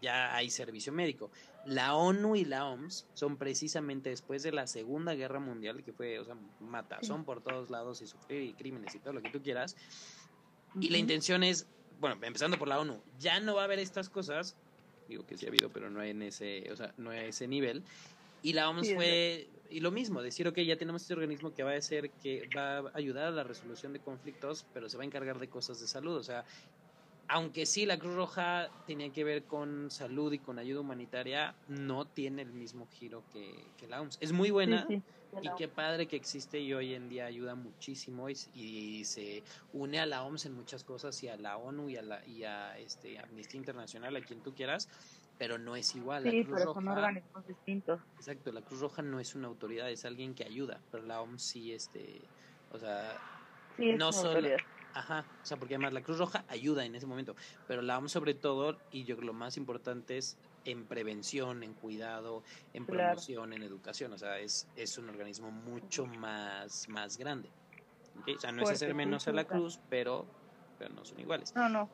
ya 0.01 0.35
hay 0.37 0.51
servicio 0.51 0.93
médico. 0.93 1.31
La 1.67 1.97
ONU 1.97 2.37
y 2.37 2.45
la 2.45 2.67
OMS 2.67 3.07
son 3.15 3.37
precisamente 3.37 4.11
después 4.11 4.43
de 4.43 4.53
la 4.53 4.67
Segunda 4.67 5.15
Guerra 5.15 5.41
Mundial, 5.41 5.83
que 5.83 5.93
fue, 5.93 6.19
o 6.21 6.25
sea, 6.25 6.37
matazón 6.61 7.25
por 7.25 7.43
todos 7.43 7.71
lados 7.71 8.01
y 8.03 8.07
sufrir 8.07 8.43
y 8.43 8.53
crímenes 8.53 8.95
y 8.95 9.01
todo 9.01 9.13
lo 9.13 9.23
que 9.23 9.31
tú 9.31 9.43
quieras. 9.43 9.77
Y 10.81 10.91
la 10.91 10.99
intención 10.99 11.43
es, 11.43 11.67
bueno, 12.01 12.17
empezando 12.23 12.57
por 12.59 12.69
la 12.69 12.79
ONU, 12.79 13.03
ya 13.19 13.41
no 13.41 13.57
va 13.57 13.63
a 13.63 13.65
haber 13.65 13.81
estas 13.81 14.09
cosas, 14.09 14.57
digo 15.09 15.27
que 15.27 15.37
sí 15.37 15.47
ha 15.47 15.49
habido, 15.49 15.71
pero 15.71 15.91
no 15.91 16.03
en 16.03 16.23
ese, 16.23 16.71
o 16.71 16.77
sea, 16.77 16.95
no 16.99 17.11
a 17.11 17.21
ese 17.21 17.49
nivel. 17.49 17.83
Y 18.43 18.53
la 18.53 18.69
OMS 18.71 18.95
fue, 18.95 19.49
y 19.69 19.81
lo 19.81 19.91
mismo, 19.91 20.23
decir, 20.23 20.47
ok, 20.47 20.59
ya 20.59 20.77
tenemos 20.77 21.03
este 21.03 21.15
organismo 21.15 21.53
que 21.53 21.65
va 21.65 21.75
a 21.75 21.81
ser, 21.81 22.11
que 22.11 22.49
va 22.57 22.79
a 22.79 22.93
ayudar 22.95 23.25
a 23.25 23.31
la 23.33 23.43
resolución 23.43 23.93
de 23.93 23.99
conflictos, 23.99 24.67
pero 24.73 24.89
se 24.89 24.97
va 24.97 25.03
a 25.03 25.07
encargar 25.07 25.41
de 25.41 25.49
cosas 25.49 25.81
de 25.81 25.89
salud, 25.89 26.15
o 26.15 26.23
sea, 26.23 26.45
aunque 27.29 27.67
sí 27.67 27.87
la 27.87 27.99
Cruz 27.99 28.15
Roja 28.15 28.69
tenía 28.87 29.11
que 29.11 29.25
ver 29.25 29.45
con 29.45 29.91
salud 29.91 30.33
y 30.33 30.39
con 30.39 30.59
ayuda 30.59 30.81
humanitaria, 30.81 31.55
no 31.69 32.07
tiene 32.07 32.43
el 32.43 32.53
mismo 32.53 32.87
giro 32.93 33.25
que, 33.33 33.65
la 33.89 34.01
OMS. 34.01 34.19
Es 34.21 34.33
muy 34.33 34.51
buena 34.51 34.87
y 35.43 35.49
qué 35.57 35.69
padre 35.69 36.07
que 36.07 36.17
existe 36.17 36.61
y 36.61 36.73
hoy 36.73 36.95
en 36.95 37.09
día 37.09 37.27
ayuda 37.27 37.55
muchísimo 37.55 38.29
y, 38.29 39.05
se 39.05 39.43
une 39.73 39.99
a 39.99 40.07
la 40.07 40.23
OMS 40.23 40.47
en 40.47 40.55
muchas 40.55 40.85
cosas 40.85 41.23
y 41.23 41.29
a 41.29 41.37
la 41.37 41.57
ONU 41.57 41.89
y 41.89 41.97
a, 41.97 42.03
la, 42.03 42.27
y 42.27 42.45
a 42.45 42.79
este, 42.79 43.19
Amnistía 43.19 43.59
Internacional, 43.59 44.17
a 44.17 44.21
quien 44.21 44.41
tú 44.41 44.55
quieras, 44.55 44.89
pero 45.39 45.59
no 45.59 45.77
es 45.77 45.95
igual. 45.95 46.25
Sí, 46.25 46.39
la 46.39 46.45
Cruz 46.45 46.59
pero 46.59 46.75
son 46.75 46.89
organismos 46.89 47.47
distintos. 47.47 48.01
Exacto, 48.17 48.53
la 48.53 48.63
Cruz 48.63 48.81
Roja 48.81 49.03
no 49.03 49.21
es 49.21 49.35
una 49.35 49.49
autoridad, 49.49 49.91
es 49.91 50.05
alguien 50.05 50.35
que 50.35 50.45
ayuda, 50.45 50.81
pero 50.91 51.05
la 51.05 51.21
OMS 51.21 51.43
sí, 51.43 51.73
este, 51.73 52.23
o 52.73 52.79
sea, 52.79 53.19
no 53.79 54.13
solo... 54.13 54.49
Ajá, 54.97 55.25
o 55.43 55.45
sea, 55.45 55.59
porque 55.59 55.75
además 55.75 55.93
la 55.93 56.03
Cruz 56.03 56.17
Roja 56.17 56.47
ayuda 56.49 56.87
en 56.87 56.95
ese 56.95 57.05
momento, 57.05 57.37
pero 57.69 57.83
la 57.83 57.99
OMS 57.99 58.11
sobre 58.11 58.33
todo, 58.33 58.79
y 58.91 59.01
yo 59.01 59.17
creo 59.17 59.19
que 59.19 59.27
lo 59.27 59.35
más 59.35 59.59
importante 59.59 60.17
es 60.17 60.39
en 60.65 60.87
prevención, 60.87 61.63
en 61.63 61.75
cuidado, 61.75 62.43
en 62.73 62.87
promoción, 62.87 63.53
en 63.53 63.63
educación, 63.63 64.15
o 64.15 64.19
sea, 64.19 64.39
es, 64.39 64.67
es 64.75 64.97
un 64.97 65.11
organismo 65.11 65.51
mucho 65.51 66.07
más, 66.07 66.89
más 66.89 67.19
grande. 67.19 67.51
O 68.27 68.41
sea, 68.41 68.53
no 68.53 68.63
es 68.63 68.71
hacer 68.71 68.95
menos 68.95 69.29
a 69.29 69.33
la 69.33 69.45
Cruz, 69.45 69.79
pero, 69.91 70.25
pero 70.79 70.95
no 70.95 71.05
son 71.05 71.21
iguales. 71.21 71.55
No, 71.55 71.69
no, 71.69 71.91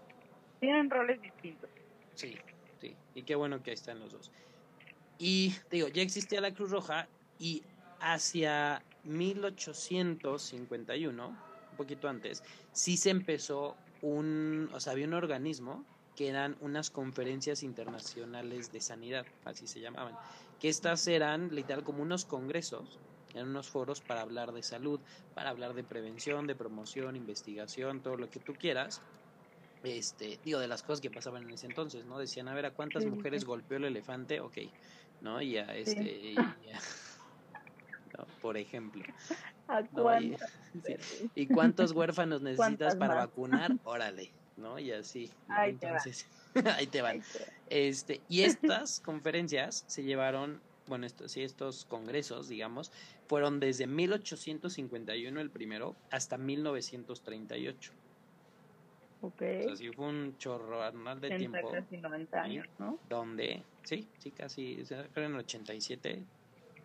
tienen 0.60 0.88
roles 0.88 1.20
distintos. 1.20 1.68
Sí, 2.14 2.38
sí, 2.80 2.94
y 3.16 3.24
qué 3.24 3.34
bueno 3.34 3.64
que 3.64 3.70
ahí 3.70 3.74
están 3.74 3.98
los 3.98 4.12
dos. 4.12 4.30
Y 5.18 5.56
digo, 5.72 5.88
ya 5.88 6.02
existía 6.02 6.40
la 6.40 6.54
Cruz 6.54 6.70
Roja 6.70 7.08
y 7.40 7.64
hacia 7.98 8.84
1851 9.02 11.26
un 11.26 11.51
poquito 11.82 12.08
antes, 12.08 12.42
sí 12.72 12.96
se 12.96 13.10
empezó 13.10 13.76
un, 14.00 14.68
o 14.72 14.80
sea, 14.80 14.92
había 14.92 15.06
un 15.06 15.14
organismo 15.14 15.84
que 16.16 16.28
eran 16.28 16.56
unas 16.60 16.90
conferencias 16.90 17.62
internacionales 17.62 18.70
de 18.70 18.80
sanidad, 18.80 19.26
así 19.44 19.66
se 19.66 19.80
llamaban, 19.80 20.14
que 20.60 20.68
estas 20.68 21.06
eran 21.06 21.54
literal 21.54 21.84
como 21.84 22.02
unos 22.02 22.24
congresos, 22.24 22.98
eran 23.34 23.48
unos 23.48 23.68
foros 23.68 24.00
para 24.00 24.20
hablar 24.20 24.52
de 24.52 24.62
salud, 24.62 25.00
para 25.34 25.50
hablar 25.50 25.74
de 25.74 25.84
prevención, 25.84 26.46
de 26.46 26.54
promoción, 26.54 27.16
investigación, 27.16 28.02
todo 28.02 28.16
lo 28.16 28.28
que 28.28 28.40
tú 28.40 28.52
quieras. 28.54 29.00
Este, 29.82 30.38
digo, 30.44 30.60
de 30.60 30.68
las 30.68 30.82
cosas 30.82 31.00
que 31.00 31.10
pasaban 31.10 31.44
en 31.44 31.50
ese 31.50 31.66
entonces, 31.66 32.04
¿no? 32.04 32.18
Decían, 32.18 32.46
a 32.48 32.54
ver, 32.54 32.66
¿a 32.66 32.74
cuántas 32.74 33.04
mujeres 33.06 33.44
golpeó 33.44 33.78
el 33.78 33.84
elefante? 33.84 34.40
Ok, 34.40 34.58
¿no? 35.22 35.42
Y 35.42 35.56
a 35.56 35.74
este, 35.74 36.34
por 38.40 38.56
ejemplo. 38.56 39.02
y, 41.34 41.46
cuántos 41.46 41.92
huérfanos 41.92 42.42
necesitas 42.42 42.96
para 42.96 43.14
vacunar? 43.14 43.72
Órale, 43.84 44.30
¿no? 44.56 44.78
Y 44.78 44.92
así. 44.92 45.30
Ahí 45.48 45.70
Entonces, 45.70 46.26
te 46.52 46.68
ahí 46.70 46.86
te 46.86 47.02
van. 47.02 47.22
Este, 47.70 48.20
y 48.28 48.42
estas 48.42 49.00
conferencias 49.00 49.84
se 49.86 50.04
llevaron, 50.04 50.60
bueno, 50.88 51.06
estos, 51.06 51.32
sí, 51.32 51.42
estos 51.42 51.86
congresos, 51.86 52.48
digamos, 52.48 52.92
fueron 53.28 53.60
desde 53.60 53.86
1851 53.86 55.40
el 55.40 55.48
primero 55.48 55.96
hasta 56.10 56.36
1938. 56.36 57.92
Ok. 59.22 59.32
O 59.32 59.34
sea, 59.40 59.76
sí 59.76 59.90
fue 59.90 60.06
un 60.06 60.36
chorro 60.36 60.82
anual 60.82 61.18
de 61.18 61.30
tiempo. 61.38 61.70
Casi 61.70 61.96
90 61.96 62.42
años, 62.42 62.66
¿no? 62.78 62.98
Donde, 63.08 63.62
sí, 63.84 64.06
sí, 64.18 64.32
casi, 64.32 64.84
el 65.14 65.34
87, 65.34 66.22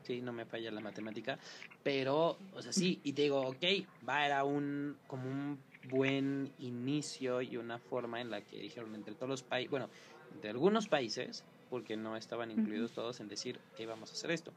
sí, 0.08 0.22
no 0.22 0.32
me 0.32 0.46
falla 0.46 0.72
la 0.72 0.80
matemática, 0.80 1.38
pero, 1.84 2.38
o 2.54 2.62
sea, 2.62 2.72
sí, 2.72 3.00
y 3.04 3.14
te 3.14 3.24
digo, 3.24 3.42
ok, 3.42 3.64
va, 4.08 4.26
era 4.26 4.44
un, 4.46 4.98
como 5.06 5.30
un 5.30 5.60
buen 5.90 6.52
inicio 6.60 7.42
y 7.42 7.58
una 7.58 7.78
forma 7.78 8.22
en 8.22 8.30
la 8.30 8.42
que 8.42 8.58
dijeron 8.58 8.96
entre 8.96 9.14
todos 9.16 9.30
los 9.30 9.44
países, 9.44 9.70
bueno, 9.70 9.90
entre 10.34 10.50
algunos 10.52 10.88
países, 10.88 11.44
porque 11.70 11.98
no 11.98 12.16
estaban 12.16 12.52
incluidos 12.52 12.94
todos 12.94 13.20
en 13.20 13.28
decir 13.28 13.60
que 13.76 13.84
íbamos 13.84 14.10
a 14.10 14.14
hacer 14.14 14.32
esto. 14.32 14.54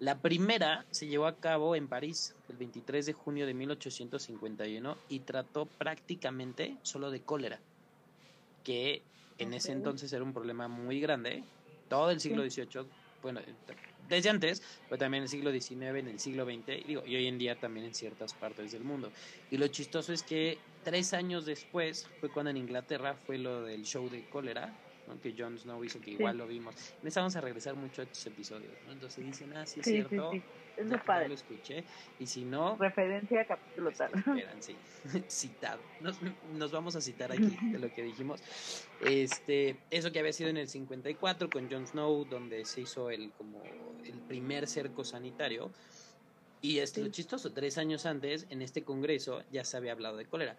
La 0.00 0.20
primera 0.20 0.86
se 0.90 1.06
llevó 1.06 1.26
a 1.26 1.36
cabo 1.36 1.74
en 1.74 1.88
París 1.88 2.34
el 2.48 2.56
23 2.56 3.04
de 3.04 3.12
junio 3.12 3.46
de 3.46 3.54
1851 3.54 4.96
y 5.08 5.20
trató 5.20 5.66
prácticamente 5.66 6.76
solo 6.82 7.10
de 7.10 7.20
cólera, 7.20 7.58
que 8.64 9.02
en 9.38 9.54
ese 9.54 9.72
entonces 9.72 10.12
era 10.12 10.24
un 10.24 10.32
problema 10.32 10.68
muy 10.68 11.00
grande. 11.00 11.42
Todo 11.88 12.10
el 12.10 12.20
siglo 12.20 12.48
XVIII, 12.48 12.86
bueno, 13.22 13.40
desde 14.08 14.30
antes, 14.30 14.62
pero 14.88 14.98
también 14.98 15.22
en 15.22 15.24
el 15.24 15.28
siglo 15.28 15.52
XIX, 15.52 15.98
en 15.98 16.08
el 16.08 16.18
siglo 16.18 16.44
XX, 16.44 16.68
y, 16.68 16.84
digo, 16.84 17.04
y 17.06 17.16
hoy 17.16 17.26
en 17.26 17.38
día 17.38 17.56
también 17.56 17.86
en 17.86 17.94
ciertas 17.94 18.32
partes 18.34 18.72
del 18.72 18.84
mundo. 18.84 19.12
Y 19.50 19.58
lo 19.58 19.68
chistoso 19.68 20.12
es 20.12 20.22
que 20.22 20.58
tres 20.84 21.12
años 21.12 21.44
después 21.44 22.08
fue 22.20 22.30
cuando 22.30 22.50
en 22.50 22.56
Inglaterra 22.56 23.14
fue 23.14 23.38
lo 23.38 23.62
del 23.62 23.84
show 23.84 24.08
de 24.08 24.24
cólera, 24.28 24.74
que 25.16 25.34
Jon 25.36 25.58
Snow 25.58 25.82
hizo, 25.84 26.00
que 26.00 26.12
igual 26.12 26.36
lo 26.36 26.46
vimos. 26.46 26.74
Empezamos 26.96 27.34
a 27.36 27.40
regresar 27.40 27.74
mucho 27.74 28.02
a 28.02 28.04
estos 28.04 28.26
episodios, 28.26 28.72
¿no? 28.86 28.92
Entonces 28.92 29.24
dicen, 29.24 29.56
ah, 29.56 29.66
sí 29.66 29.80
es 29.80 29.86
cierto. 29.86 30.32
Es 30.76 30.86
lo 30.86 31.02
padre. 31.02 31.28
lo 31.28 31.34
escuché. 31.34 31.82
Y 32.20 32.26
si 32.26 32.44
no... 32.44 32.76
Referencia 32.76 33.40
a 33.40 33.44
capítulo 33.46 33.90
tal. 33.90 34.10
sí. 34.60 34.76
Citado. 35.28 35.80
Nos, 36.00 36.18
nos, 36.54 36.70
vamos 36.70 36.94
a 36.94 37.00
citar 37.00 37.32
aquí 37.32 37.56
de 37.72 37.78
lo 37.78 37.92
que 37.92 38.04
dijimos. 38.04 38.40
Este, 39.04 39.76
eso 39.90 40.12
que 40.12 40.20
había 40.20 40.32
sido 40.32 40.50
en 40.50 40.56
el 40.56 40.68
54 40.68 41.50
con 41.50 41.68
Jon 41.68 41.86
Snow, 41.86 42.24
donde 42.24 42.64
se 42.64 42.82
hizo 42.82 43.10
el, 43.10 43.32
como, 43.32 43.60
el 44.04 44.20
primer 44.28 44.68
cerco 44.68 45.04
sanitario. 45.04 45.72
Y 46.60 46.78
es 46.78 46.96
lo 46.96 47.08
chistoso, 47.08 47.52
tres 47.52 47.78
años 47.78 48.06
antes, 48.06 48.46
en 48.50 48.62
este 48.62 48.82
congreso, 48.82 49.42
ya 49.52 49.64
se 49.64 49.76
había 49.76 49.92
hablado 49.92 50.16
de 50.16 50.26
cólera. 50.26 50.56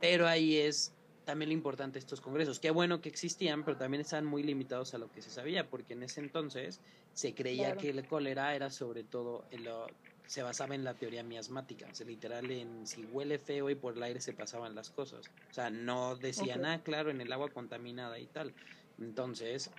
Pero 0.00 0.26
ahí 0.26 0.56
es 0.56 0.92
también 1.30 1.50
lo 1.50 1.54
importante 1.54 2.00
estos 2.00 2.20
congresos. 2.20 2.58
Qué 2.58 2.72
bueno 2.72 3.00
que 3.00 3.08
existían, 3.08 3.64
pero 3.64 3.76
también 3.76 4.00
estaban 4.00 4.26
muy 4.26 4.42
limitados 4.42 4.94
a 4.94 4.98
lo 4.98 5.12
que 5.12 5.22
se 5.22 5.30
sabía, 5.30 5.70
porque 5.70 5.92
en 5.92 6.02
ese 6.02 6.18
entonces 6.18 6.82
se 7.12 7.36
creía 7.36 7.76
que 7.76 7.90
el 7.90 8.04
cólera 8.04 8.56
era 8.56 8.68
sobre 8.70 9.04
todo, 9.04 9.46
en 9.50 9.62
lo, 9.62 9.96
se 10.26 10.42
basaba 10.42 10.74
en 10.74 10.82
la 10.82 10.98
teoría 10.98 11.22
miasmática, 11.22 11.88
o 11.88 11.94
sea, 11.94 12.04
literal 12.04 12.50
en 12.50 12.84
si 12.84 13.04
huele 13.04 13.38
feo 13.38 13.70
y 13.70 13.76
por 13.76 13.96
el 13.96 14.02
aire 14.02 14.20
se 14.20 14.34
pasaban 14.34 14.74
las 14.74 14.90
cosas. 14.90 15.28
O 15.28 15.52
sea, 15.52 15.70
no 15.70 16.16
decían, 16.16 16.64
ah, 16.64 16.82
claro, 16.82 17.10
en 17.12 17.20
el 17.20 17.30
agua 17.32 17.52
contaminada 17.52 18.18
y 18.18 18.26
tal. 18.26 18.56
Entonces, 18.98 19.76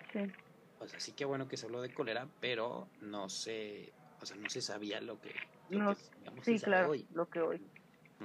pues 0.77 0.93
así 0.96 1.13
que 1.15 1.25
bueno 1.25 1.50
que 1.50 1.58
se 1.58 1.65
habló 1.65 1.81
de 1.81 1.93
cólera, 1.93 2.34
pero 2.39 2.93
no 3.01 3.27
se, 3.29 3.98
o 4.22 4.25
sea, 4.25 4.38
no 4.38 4.48
se 4.50 4.62
sabía 4.62 5.01
lo 5.01 5.20
que, 5.20 5.43
no, 5.67 5.96
sí, 6.41 6.62
claro, 6.62 6.93
lo 7.10 7.29
que 7.29 7.41
hoy. 7.41 7.71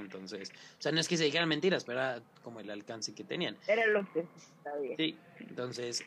Entonces, 0.01 0.53
o 0.53 0.83
sea, 0.83 0.93
no 0.93 1.01
es 1.01 1.09
que 1.09 1.17
se 1.17 1.25
dijeran 1.25 1.49
mentiras, 1.49 1.85
pero 1.85 2.01
era 2.01 2.23
como 2.43 2.61
el 2.61 2.71
alcance 2.71 3.15
que 3.15 3.25
tenían. 3.25 3.57
Era 3.67 3.87
lo 3.87 4.07
que 4.13 4.25
sabía. 4.63 4.97
Sí, 4.97 5.19
entonces, 5.41 6.05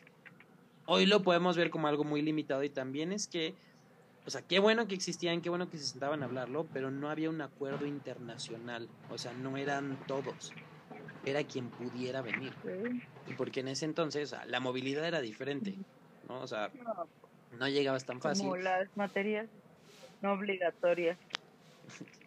hoy 0.86 1.06
lo 1.06 1.22
podemos 1.22 1.56
ver 1.56 1.70
como 1.70 1.88
algo 1.88 2.04
muy 2.04 2.22
limitado 2.22 2.62
y 2.64 2.70
también 2.70 3.12
es 3.12 3.26
que, 3.26 3.54
o 4.26 4.30
sea, 4.30 4.42
qué 4.42 4.58
bueno 4.58 4.86
que 4.86 4.94
existían, 4.94 5.40
qué 5.40 5.48
bueno 5.48 5.68
que 5.70 5.78
se 5.78 5.86
sentaban 5.86 6.22
a 6.22 6.26
hablarlo, 6.26 6.66
pero 6.72 6.90
no 6.90 7.10
había 7.10 7.30
un 7.30 7.40
acuerdo 7.40 7.86
internacional, 7.86 8.88
o 9.08 9.18
sea, 9.18 9.32
no 9.32 9.56
eran 9.56 9.98
todos, 10.06 10.52
era 11.24 11.44
quien 11.44 11.68
pudiera 11.70 12.22
venir. 12.22 12.52
Y 13.26 13.34
porque 13.34 13.60
en 13.60 13.68
ese 13.68 13.84
entonces 13.84 14.34
la 14.46 14.60
movilidad 14.60 15.04
era 15.04 15.20
diferente, 15.20 15.76
¿no? 16.28 16.40
O 16.40 16.46
sea, 16.46 16.70
no 17.58 17.68
llegabas 17.68 18.04
tan 18.04 18.20
fácil. 18.20 18.46
Como 18.46 18.56
las 18.56 18.88
materias 18.96 19.48
no 20.20 20.32
obligatorias. 20.32 21.18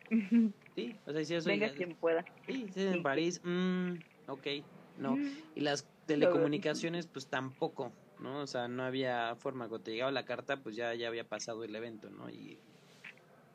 sí, 0.76 1.00
o 1.06 1.12
sea, 1.12 1.26
si 1.26 1.36
eso 1.36 1.50
Venga 1.50 1.72
quien 1.74 1.96
pueda. 1.96 2.26
Sí, 2.48 2.66
en 2.76 3.04
París, 3.04 3.42
mmm, 3.44 3.94
ok, 4.28 4.48
no. 4.98 5.16
Mm. 5.18 5.32
Y 5.56 5.62
las 5.62 5.88
telecomunicaciones, 6.06 7.08
pues 7.08 7.30
tampoco, 7.30 7.94
¿no? 8.20 8.42
O 8.42 8.48
sea, 8.48 8.68
no 8.68 8.84
había 8.84 9.36
forma. 9.36 9.68
Cuando 9.68 9.84
te 9.84 9.92
llegaba 9.92 10.12
la 10.12 10.26
carta, 10.26 10.62
pues 10.62 10.76
ya, 10.76 10.94
ya 10.96 11.08
había 11.08 11.28
pasado 11.28 11.64
el 11.64 11.76
evento, 11.76 12.10
¿no? 12.10 12.30
Y 12.30 12.60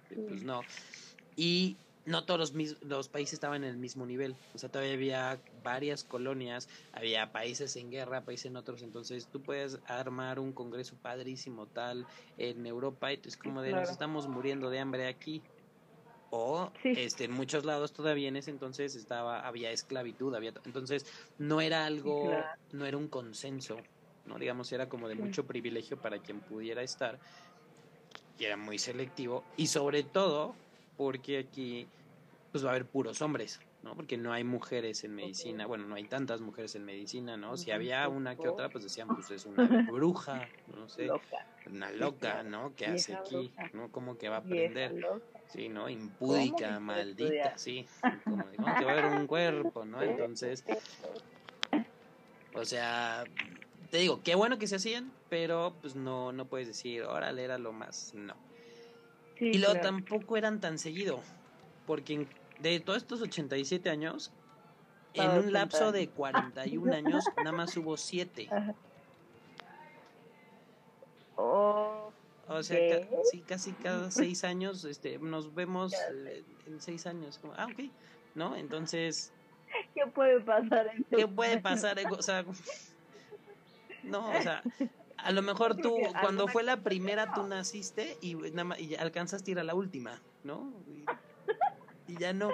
pues 0.08 0.44
no. 0.44 0.64
Y 1.36 1.76
no 2.08 2.24
todos 2.24 2.52
los, 2.54 2.80
los 2.82 3.08
países 3.08 3.34
estaban 3.34 3.64
en 3.64 3.70
el 3.70 3.78
mismo 3.78 4.06
nivel. 4.06 4.36
O 4.54 4.58
sea, 4.58 4.70
todavía 4.70 4.94
había 4.94 5.42
varias 5.62 6.04
colonias, 6.04 6.68
había 6.92 7.30
países 7.32 7.76
en 7.76 7.90
guerra, 7.90 8.24
países 8.24 8.46
en 8.46 8.56
otros. 8.56 8.82
Entonces, 8.82 9.28
tú 9.28 9.42
puedes 9.42 9.78
armar 9.86 10.40
un 10.40 10.52
congreso 10.52 10.96
padrísimo 11.00 11.68
tal 11.68 12.06
en 12.36 12.66
Europa 12.66 13.12
y 13.12 13.20
es 13.22 13.36
como 13.36 13.62
de 13.62 13.72
nos 13.72 13.90
estamos 13.90 14.26
muriendo 14.26 14.70
de 14.70 14.78
hambre 14.78 15.06
aquí. 15.06 15.42
O 16.30 16.70
este 16.84 17.24
en 17.24 17.32
muchos 17.32 17.64
lados 17.64 17.92
todavía 17.92 18.28
en 18.28 18.36
ese 18.36 18.50
entonces 18.50 18.94
estaba 18.94 19.46
había 19.46 19.70
esclavitud, 19.70 20.34
había 20.34 20.52
entonces 20.66 21.06
no 21.38 21.60
era 21.60 21.86
algo 21.86 22.34
no 22.72 22.84
era 22.84 22.96
un 22.98 23.08
consenso, 23.08 23.78
no 24.26 24.38
digamos 24.38 24.70
era 24.72 24.88
como 24.88 25.08
de 25.08 25.14
mucho 25.14 25.46
privilegio 25.46 25.96
para 25.96 26.18
quien 26.18 26.40
pudiera 26.40 26.82
estar 26.82 27.18
y 28.38 28.44
era 28.44 28.58
muy 28.58 28.78
selectivo 28.78 29.42
y 29.56 29.68
sobre 29.68 30.02
todo 30.02 30.54
porque 30.96 31.38
aquí 31.38 31.88
pues 32.52 32.64
va 32.64 32.68
a 32.68 32.72
haber 32.72 32.86
puros 32.86 33.22
hombres, 33.22 33.60
¿no? 33.82 33.94
Porque 33.94 34.16
no 34.16 34.32
hay 34.32 34.44
mujeres 34.44 35.04
en 35.04 35.14
medicina, 35.14 35.66
bueno, 35.66 35.86
no 35.86 35.94
hay 35.94 36.04
tantas 36.04 36.40
mujeres 36.40 36.74
en 36.74 36.84
medicina, 36.84 37.36
¿no? 37.36 37.56
Si 37.56 37.70
había 37.70 38.08
una 38.08 38.36
que 38.36 38.48
otra, 38.48 38.68
pues 38.68 38.84
decían, 38.84 39.08
pues 39.08 39.30
es 39.30 39.46
una 39.46 39.66
bruja, 39.92 40.48
no 40.74 40.88
sé, 40.88 41.08
una 41.70 41.90
loca, 41.90 42.42
¿no? 42.42 42.74
¿Qué 42.74 42.86
hace 42.86 43.14
aquí? 43.14 43.52
¿No? 43.72 43.90
¿Cómo 43.92 44.16
que 44.16 44.28
va 44.28 44.36
a 44.36 44.40
aprender? 44.40 44.94
Sí, 45.48 45.68
¿no? 45.68 45.88
Impúdica, 45.88 46.78
maldita, 46.78 47.56
sí. 47.56 47.86
Como 48.24 48.44
que 48.50 48.84
va 48.84 48.90
a 48.90 48.92
haber 48.92 49.04
un 49.06 49.26
cuerpo, 49.26 49.84
¿no? 49.84 50.02
Entonces, 50.02 50.62
o 52.54 52.64
sea, 52.64 53.24
te 53.90 53.98
digo, 53.98 54.20
qué 54.22 54.34
bueno 54.34 54.58
que 54.58 54.66
se 54.66 54.76
hacían, 54.76 55.10
pero 55.30 55.74
pues 55.80 55.96
no, 55.96 56.32
no 56.32 56.46
puedes 56.46 56.68
decir, 56.68 57.02
órale, 57.02 57.44
era 57.44 57.56
lo 57.56 57.72
más, 57.72 58.12
no. 58.14 58.34
y 59.40 59.58
luego 59.58 59.80
tampoco 59.80 60.36
eran 60.36 60.60
tan 60.60 60.78
seguido, 60.78 61.20
porque 61.86 62.26
de 62.58 62.80
todos 62.80 62.98
estos 62.98 63.22
87 63.22 63.88
años, 63.88 64.32
en 65.14 65.30
un 65.30 65.52
lapso 65.52 65.92
de 65.92 66.08
41 66.10 66.92
años, 66.92 67.24
nada 67.38 67.52
más 67.52 67.76
hubo 67.76 67.96
7. 67.96 68.48
Oh, 71.40 71.87
o 72.48 72.62
sea, 72.62 73.06
casi, 73.08 73.40
casi 73.42 73.72
cada 73.72 74.10
6 74.10 74.44
años 74.44 74.84
este, 74.84 75.18
nos 75.18 75.54
vemos 75.54 75.92
eh, 75.92 76.44
en 76.66 76.80
6 76.80 77.06
años. 77.06 77.40
ah, 77.56 77.66
ok, 77.70 77.90
¿no? 78.34 78.56
Entonces... 78.56 79.32
¿Qué 79.94 80.06
puede 80.06 80.40
pasar? 80.40 80.88
En 80.94 81.04
¿Qué 81.04 81.28
puede 81.28 81.58
pasar? 81.58 81.98
O 82.10 82.22
sea, 82.22 82.44
no, 84.02 84.30
o 84.30 84.42
sea, 84.42 84.62
a 85.18 85.32
lo 85.32 85.42
mejor 85.42 85.76
tú, 85.76 85.94
cuando 86.20 86.48
fue 86.48 86.62
la 86.62 86.78
primera, 86.82 87.34
tú 87.34 87.46
naciste 87.46 88.16
y, 88.22 88.34
nada 88.34 88.64
más, 88.64 88.80
y 88.80 88.94
alcanzaste 88.94 89.50
a 89.50 89.52
ir 89.52 89.58
a 89.58 89.64
la 89.64 89.74
última, 89.74 90.22
¿no? 90.44 90.72
y 92.06 92.18
ya 92.18 92.32
no. 92.32 92.50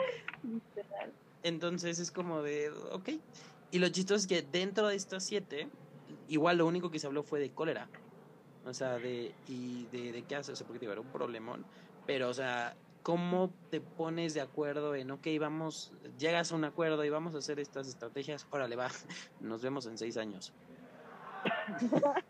Entonces 1.42 1.98
es 1.98 2.10
como 2.10 2.42
de, 2.42 2.70
ok. 2.90 3.10
Y 3.70 3.78
lo 3.78 3.88
chistoso 3.88 4.16
es 4.16 4.26
que 4.26 4.42
dentro 4.42 4.88
de 4.88 4.96
estas 4.96 5.24
siete, 5.24 5.68
igual 6.28 6.58
lo 6.58 6.66
único 6.66 6.90
que 6.90 6.98
se 6.98 7.06
habló 7.06 7.22
fue 7.22 7.40
de 7.40 7.50
cólera. 7.50 7.88
O 8.66 8.72
sea, 8.72 8.98
de, 8.98 9.34
y 9.46 9.86
de, 9.92 10.12
de 10.12 10.22
qué 10.22 10.36
haces, 10.36 10.54
o 10.54 10.56
sea, 10.56 10.66
porque 10.66 10.86
era 10.86 11.00
un 11.00 11.08
problemón. 11.08 11.64
Pero, 12.06 12.28
o 12.28 12.34
sea, 12.34 12.74
¿cómo 13.02 13.52
te 13.70 13.80
pones 13.80 14.34
de 14.34 14.40
acuerdo 14.40 14.94
en, 14.94 15.10
ok, 15.10 15.26
vamos, 15.38 15.92
llegas 16.18 16.50
a 16.50 16.54
un 16.56 16.64
acuerdo 16.64 17.04
y 17.04 17.10
vamos 17.10 17.34
a 17.34 17.38
hacer 17.38 17.60
estas 17.60 17.86
estrategias? 17.86 18.46
Órale, 18.50 18.76
va, 18.76 18.88
nos 19.40 19.62
vemos 19.62 19.86
en 19.86 19.98
seis 19.98 20.16
años. 20.16 20.52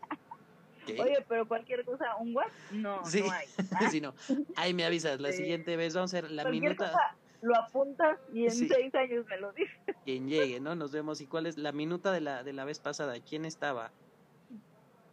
Oye, 0.87 1.25
pero 1.27 1.47
cualquier 1.47 1.83
cosa, 1.83 2.15
un 2.17 2.35
what? 2.35 2.45
No, 2.71 3.01
no 3.01 3.31
hay. 3.31 3.47
sí, 3.89 4.01
no. 4.01 4.13
Ahí 4.55 4.73
me 4.73 4.85
avisas, 4.85 5.19
la 5.19 5.31
siguiente 5.31 5.75
vez 5.77 5.95
vamos 5.95 6.13
a 6.13 6.17
hacer 6.19 6.29
la 6.29 6.45
minuta. 6.45 7.17
lo 7.41 7.55
apuntas 7.55 8.19
y 8.31 8.43
en 8.43 8.51
seis 8.51 8.93
años 8.93 9.25
me 9.27 9.37
lo 9.39 9.51
dices. 9.53 9.75
Quien 10.03 10.27
llegue, 10.27 10.59
¿no? 10.59 10.75
Nos 10.75 10.91
vemos. 10.91 11.21
¿Y 11.21 11.25
cuál 11.25 11.47
es 11.47 11.57
la 11.57 11.71
minuta 11.71 12.11
de 12.11 12.21
la, 12.21 12.43
de 12.43 12.53
la 12.53 12.65
vez 12.65 12.79
pasada? 12.79 13.15
¿Quién 13.19 13.45
estaba? 13.45 13.91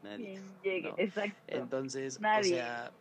Nadie. 0.03 0.41
Llegue, 0.63 0.93
exacto. 0.97 1.37
Entonces, 1.47 2.17
o 2.17 2.43
sea. 2.45 2.93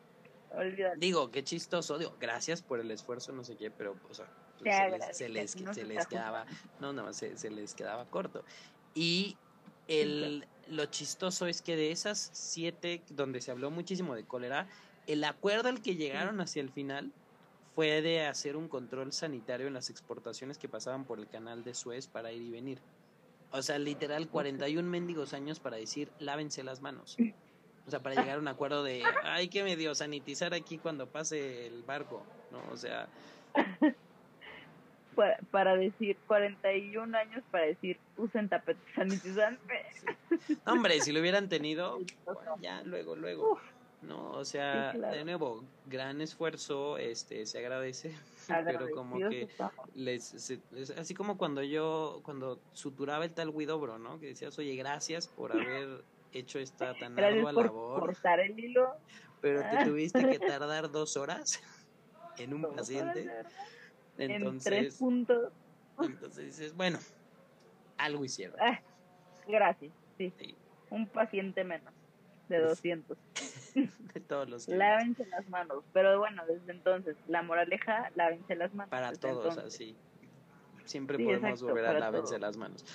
Digo, 0.98 1.32
qué 1.32 1.44
chistoso. 1.44 1.98
Digo, 1.98 2.16
gracias 2.20 2.62
por 2.62 2.80
el 2.80 2.92
esfuerzo, 2.92 3.32
no 3.32 3.44
sé 3.44 3.56
qué, 3.56 3.72
pero, 3.72 3.96
o 4.10 4.14
sea, 4.14 4.28
pues, 4.60 4.76
se, 5.16 5.30
les, 5.30 5.52
se, 5.52 5.86
les, 5.86 6.08
quedaba. 6.08 6.46
No, 6.80 6.92
nada 6.92 7.08
más 7.08 7.18
se, 7.18 7.38
se 7.38 7.50
les 7.50 7.74
quedaba 7.74 8.06
corto. 8.06 8.44
Y 8.94 9.38
el, 9.88 10.46
lo 10.68 10.86
chistoso 10.86 11.48
es 11.48 11.62
que 11.62 11.76
de 11.76 11.92
esas 11.92 12.30
siete 12.34 13.02
donde 13.10 13.42
se 13.42 13.52
habló 13.52 13.72
muchísimo 13.72 14.16
de 14.16 14.26
cólera, 14.26 14.68
el 15.08 15.24
acuerdo 15.24 15.70
al 15.70 15.82
que 15.82 15.96
llegaron 15.96 16.40
hacia 16.42 16.62
el 16.62 16.70
final 16.70 17.12
fue 17.76 18.02
de 18.02 18.26
hacer 18.26 18.58
un 18.58 18.68
control 18.68 19.14
sanitario 19.14 19.68
en 19.68 19.74
las 19.74 19.90
exportaciones 19.90 20.58
que 20.58 20.70
pasaban 20.70 21.06
por 21.06 21.20
el 21.20 21.28
canal 21.28 21.64
de 21.64 21.74
Suez 21.74 22.08
para 22.08 22.32
ir 22.32 22.42
y 22.42 22.50
venir. 22.50 22.80
O 23.52 23.62
sea, 23.62 23.78
literal, 23.78 24.30
41 24.30 24.88
mendigos 24.90 25.34
años 25.34 25.60
para 25.60 25.78
decir, 25.78 26.10
lávense 26.20 26.64
las 26.64 26.82
manos. 26.82 27.18
O 27.86 27.92
sea, 27.92 28.00
para 28.00 28.16
llegar 28.16 28.38
a 28.38 28.40
un 28.40 28.48
acuerdo 28.48 28.84
de, 28.84 29.04
hay 29.24 29.50
que 29.50 29.64
medio 29.64 29.94
sanitizar 29.96 30.54
aquí 30.54 30.78
cuando 30.78 31.08
pase 31.08 31.68
el 31.68 31.84
barco, 31.84 32.24
¿no? 32.52 32.62
O 32.72 32.78
sea, 32.78 33.10
para, 35.52 35.76
decir 35.76 36.18
41 36.28 37.18
años 37.18 37.44
para 37.52 37.66
decir 37.66 37.98
usen 38.18 38.48
tapete 38.48 38.80
sanitizante. 38.96 39.86
Hombre, 40.66 41.02
si 41.02 41.12
lo 41.12 41.20
hubieran 41.20 41.50
tenido, 41.50 42.00
ya 42.62 42.82
luego, 42.84 43.16
luego. 43.16 43.60
no, 44.02 44.32
o 44.32 44.46
sea, 44.46 44.94
de 44.94 45.26
nuevo, 45.26 45.64
gran 45.88 46.22
esfuerzo, 46.22 46.98
este, 46.98 47.46
se 47.46 47.60
agradece, 47.60 48.16
pero 48.66 48.90
como 48.92 49.18
que 49.18 49.48
les, 49.96 50.34
así 50.98 51.14
como 51.14 51.38
cuando 51.38 51.64
yo, 51.64 52.22
cuando 52.24 52.60
suturaba 52.74 53.26
el 53.26 53.34
tal 53.34 53.50
Widobro, 53.50 53.98
¿no? 53.98 54.20
Que 54.20 54.28
decías, 54.28 54.58
oye, 54.60 54.76
gracias 54.76 55.28
por 55.28 55.52
haber 55.86 56.04
hecho 56.34 56.60
esta 56.60 56.94
tan 56.96 57.18
ardua 57.20 57.52
labor. 57.52 58.00
cortar 58.00 58.40
el 58.40 58.58
hilo. 58.60 58.96
Pero 59.42 59.62
te 59.70 59.86
tuviste 59.86 60.28
que 60.30 60.40
tardar 60.40 60.92
dos 60.92 61.18
horas 61.18 61.62
en 62.38 62.54
un 62.54 62.62
paciente. 62.74 63.30
Entonces, 64.18 64.72
en 64.72 64.80
tres 64.80 64.98
puntos. 64.98 65.52
Entonces 66.00 66.46
dices, 66.46 66.76
bueno, 66.76 67.00
algo 67.98 68.24
hicieron. 68.26 68.58
Ah, 68.60 68.82
gracias, 69.48 69.92
sí. 70.18 70.34
Un 70.90 71.08
paciente 71.08 71.64
menos, 71.64 71.94
de 72.52 72.62
200. 72.68 73.18
de 74.14 74.20
todos 74.22 74.50
los 74.50 74.68
Lávense 74.68 75.26
las 75.28 75.48
manos. 75.50 75.84
Pero 75.94 76.20
bueno, 76.20 76.44
desde 76.48 76.72
entonces, 76.72 77.16
la 77.28 77.42
moraleja, 77.42 78.12
lávense 78.16 78.56
las 78.56 78.74
manos. 78.74 78.90
Para 78.90 79.14
todos, 79.14 79.58
así. 79.58 79.96
Siempre 80.86 81.18
podemos 81.18 81.62
volver 81.62 81.86
a 81.86 82.00
lávense 82.00 82.38
las 82.40 82.58
manos. 82.58 82.86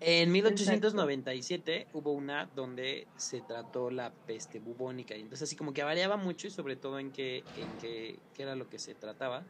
En 0.00 0.30
1897 0.30 1.88
hubo 1.92 2.12
una 2.12 2.46
donde 2.54 3.08
se 3.16 3.40
trató 3.40 3.90
la 3.90 4.12
peste 4.12 4.60
bubónica. 4.60 5.16
Y 5.16 5.22
entonces 5.22 5.48
así 5.48 5.56
como 5.56 5.72
que 5.72 5.82
variaba 5.82 6.16
mucho 6.16 6.46
y 6.46 6.50
sobre 6.50 6.76
todo 6.76 7.00
en 7.00 7.10
qué, 7.10 7.38
en 7.38 7.78
qué, 7.80 8.18
qué 8.34 8.42
era 8.44 8.54
lo 8.54 8.68
que 8.68 8.78
se 8.78 8.94
trataba. 8.94 9.44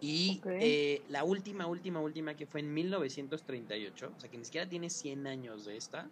Y 0.00 0.42
eh, 0.44 1.02
la 1.08 1.24
última, 1.24 1.66
última, 1.66 2.00
última 2.00 2.34
que 2.34 2.44
fue 2.44 2.60
en 2.60 2.74
1938, 2.74 4.12
o 4.14 4.20
sea 4.20 4.30
que 4.30 4.36
ni 4.36 4.44
siquiera 4.44 4.68
tiene 4.68 4.90
100 4.90 5.26
años 5.26 5.64
de 5.64 5.78
esta, 5.78 6.10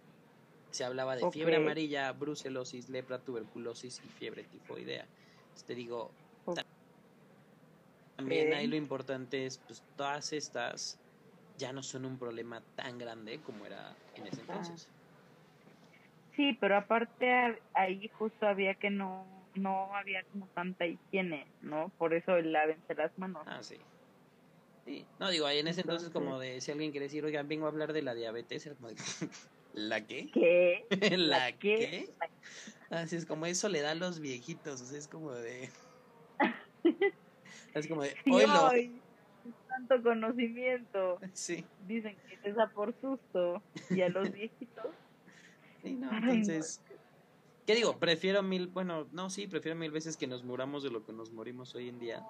se 0.72 0.84
hablaba 0.84 1.16
de 1.16 1.28
fiebre 1.28 1.56
amarilla, 1.56 2.12
brucelosis, 2.12 2.88
lepra, 2.88 3.24
tuberculosis 3.24 4.02
y 4.04 4.10
fiebre 4.10 4.44
tifoidea. 4.44 5.10
Entonces 5.46 5.64
te 5.66 5.74
digo, 5.74 6.18
también 8.16 8.52
ahí 8.54 8.66
lo 8.66 8.76
importante 8.76 9.44
es, 9.46 9.58
pues 9.58 9.86
todas 9.94 10.32
estas 10.32 11.02
ya 11.54 11.72
no 11.72 11.82
son 11.82 12.04
un 12.06 12.18
problema 12.18 12.66
tan 12.74 12.98
grande 12.98 13.42
como 13.42 13.66
era 13.66 14.02
en 14.14 14.26
ese 14.26 14.40
entonces. 14.40 14.92
Sí, 16.34 16.56
pero 16.60 16.76
aparte 16.76 17.62
ahí 17.74 18.08
justo 18.08 18.46
había 18.46 18.74
que 18.74 18.90
no 18.90 19.50
no 19.54 19.94
había 19.94 20.24
como 20.24 20.48
tanta 20.48 20.86
higiene, 20.86 21.54
¿no? 21.60 21.90
Por 21.98 22.14
eso 22.14 22.36
el 22.36 22.52
lávense 22.52 22.94
las 22.94 23.16
manos. 23.18 23.46
Ah, 23.46 23.62
sí. 23.62 23.88
Sí, 24.84 25.12
no 25.18 25.30
digo, 25.30 25.46
ahí 25.46 25.58
en 25.58 25.68
ese 25.68 25.80
entonces, 25.82 26.10
como 26.10 26.38
de 26.40 26.60
si 26.60 26.72
alguien 26.72 26.90
quiere 26.90 27.06
decir, 27.06 27.24
oigan, 27.24 27.46
vengo 27.48 27.66
a 27.66 27.68
hablar 27.68 27.92
de 27.92 28.02
la 28.02 28.14
diabetes, 28.14 28.66
era 28.66 28.74
como 28.74 28.88
de, 28.88 28.96
¿La 29.90 30.06
qué? 30.06 30.30
¿Qué? 30.32 30.86
¿La, 31.16 31.52
qué? 31.52 32.10
Así 32.90 33.16
es 33.16 33.26
como 33.26 33.46
eso 33.46 33.68
le 33.68 33.80
da 33.80 33.92
a 33.92 33.94
los 33.94 34.20
viejitos, 34.20 34.80
o 34.82 34.84
sea, 34.84 34.98
es 34.98 35.08
como 35.08 35.32
de... 35.32 35.70
es 37.74 37.86
como 37.86 38.02
de... 38.02 38.14
Hoy 38.30 39.00
tanto 39.72 40.02
conocimiento. 40.02 41.18
Sí. 41.32 41.64
Dicen 41.86 42.16
que 42.42 42.50
es 42.50 42.58
a 42.58 42.68
por 42.68 42.94
susto. 43.00 43.62
Y 43.90 44.02
a 44.02 44.08
los 44.08 44.30
viejitos... 44.32 44.86
Sí, 45.82 45.94
no, 45.94 46.12
entonces... 46.16 46.82
¿Qué 47.66 47.74
digo? 47.76 47.98
Prefiero 47.98 48.42
mil, 48.42 48.66
bueno, 48.66 49.06
no, 49.12 49.30
sí, 49.30 49.46
prefiero 49.46 49.78
mil 49.78 49.92
veces 49.92 50.16
que 50.16 50.26
nos 50.26 50.42
muramos 50.42 50.82
de 50.82 50.90
lo 50.90 51.04
que 51.04 51.12
nos 51.12 51.30
morimos 51.30 51.74
hoy 51.76 51.88
en 51.88 52.00
día. 52.00 52.24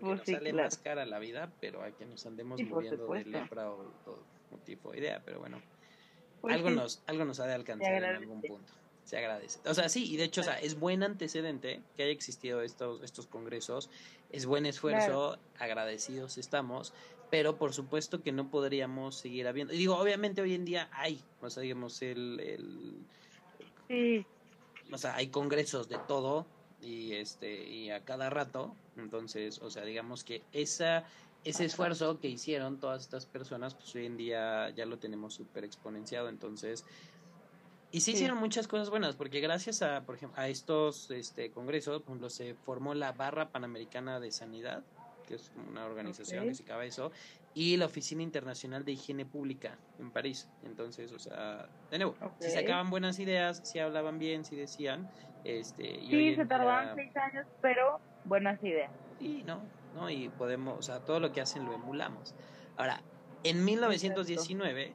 Pues 0.00 0.18
nos 0.18 0.26
sale 0.26 0.52
más 0.54 0.78
cara 0.78 1.04
la 1.04 1.18
vida, 1.18 1.52
pero 1.60 1.82
a 1.82 1.90
que 1.90 2.06
nos 2.06 2.24
andemos 2.24 2.62
muriendo 2.62 3.06
de 3.06 3.24
lepra 3.24 3.70
o, 3.70 3.92
o, 4.06 4.94
idea, 4.94 5.20
pero 5.24 5.40
bueno. 5.40 5.60
Pues 6.42 6.54
algo, 6.54 6.70
nos, 6.70 7.02
algo 7.06 7.24
nos 7.24 7.40
ha 7.40 7.46
de 7.46 7.54
alcanzar 7.54 7.94
en 7.94 8.04
algún 8.04 8.42
punto. 8.42 8.72
Se 9.04 9.16
agradece. 9.16 9.58
O 9.64 9.74
sea, 9.74 9.88
sí, 9.88 10.12
y 10.12 10.16
de 10.16 10.24
hecho, 10.24 10.42
o 10.42 10.44
sea, 10.44 10.58
es 10.60 10.78
buen 10.78 11.02
antecedente 11.02 11.80
que 11.96 12.02
haya 12.02 12.12
existido 12.12 12.62
estos, 12.62 13.02
estos 13.02 13.26
congresos, 13.26 13.90
es 14.30 14.46
buen 14.46 14.66
esfuerzo, 14.66 15.38
agradecidos 15.58 16.38
estamos, 16.38 16.92
pero 17.30 17.56
por 17.56 17.72
supuesto 17.72 18.22
que 18.22 18.32
no 18.32 18.50
podríamos 18.50 19.16
seguir 19.16 19.48
habiendo. 19.48 19.72
Y 19.72 19.78
digo, 19.78 19.96
obviamente 19.96 20.42
hoy 20.42 20.54
en 20.54 20.64
día 20.64 20.88
hay, 20.92 21.20
o 21.40 21.48
sea, 21.48 21.62
digamos, 21.62 22.02
el, 22.02 22.40
el 22.40 23.06
Sí. 23.88 24.26
O 24.90 24.98
sea, 24.98 25.14
hay 25.14 25.28
congresos 25.28 25.88
de 25.88 25.98
todo 26.08 26.46
y 26.80 27.14
este 27.14 27.68
y 27.68 27.90
a 27.90 28.04
cada 28.04 28.30
rato, 28.30 28.74
entonces, 28.96 29.60
o 29.60 29.70
sea, 29.70 29.84
digamos 29.84 30.24
que 30.24 30.42
esa 30.52 31.04
ese 31.44 31.64
esfuerzo 31.64 32.20
que 32.20 32.28
hicieron 32.28 32.78
todas 32.78 33.02
estas 33.02 33.26
personas, 33.26 33.74
pues 33.74 33.94
hoy 33.94 34.06
en 34.06 34.16
día 34.16 34.70
ya 34.70 34.86
lo 34.86 34.98
tenemos 34.98 35.34
súper 35.34 35.64
exponenciado, 35.64 36.28
entonces 36.28 36.84
y 37.92 38.00
sí, 38.00 38.12
hicieron 38.12 38.38
muchas 38.38 38.66
cosas 38.66 38.88
buenas, 38.88 39.16
porque 39.16 39.40
gracias 39.40 39.82
a, 39.82 40.06
por 40.06 40.14
ejemplo, 40.14 40.40
a 40.40 40.48
estos 40.48 41.10
este, 41.10 41.50
congresos, 41.50 42.00
por 42.00 42.12
ejemplo, 42.12 42.30
se 42.30 42.54
formó 42.54 42.94
la 42.94 43.12
Barra 43.12 43.50
Panamericana 43.50 44.18
de 44.18 44.32
Sanidad, 44.32 44.82
que 45.28 45.34
es 45.34 45.52
una 45.68 45.84
organización 45.84 46.48
que 46.48 46.54
se 46.54 46.62
acaba 46.62 46.86
eso, 46.86 47.12
y 47.54 47.76
la 47.76 47.84
Oficina 47.84 48.22
Internacional 48.22 48.86
de 48.86 48.92
Higiene 48.92 49.26
Pública 49.26 49.76
en 49.98 50.10
París. 50.10 50.48
Entonces, 50.64 51.12
o 51.12 51.18
sea, 51.18 51.68
de 51.90 51.98
nuevo, 51.98 52.16
si 52.38 52.50
sacaban 52.50 52.88
buenas 52.88 53.18
ideas, 53.18 53.60
si 53.62 53.78
hablaban 53.78 54.18
bien, 54.18 54.46
si 54.46 54.56
decían. 54.56 55.10
Este, 55.44 56.00
sí, 56.00 56.34
se 56.34 56.46
tardaban 56.46 56.94
seis 56.94 57.14
años, 57.14 57.46
pero 57.60 58.00
buenas 58.24 58.62
ideas. 58.64 58.90
Sí, 59.18 59.42
no, 59.46 59.60
no, 59.94 60.10
y 60.10 60.28
podemos, 60.28 60.78
o 60.78 60.82
sea, 60.82 61.00
todo 61.00 61.20
lo 61.20 61.32
que 61.32 61.40
hacen 61.40 61.64
lo 61.64 61.72
emulamos. 61.72 62.34
Ahora, 62.76 63.02
en 63.44 63.64
1919, 63.64 64.94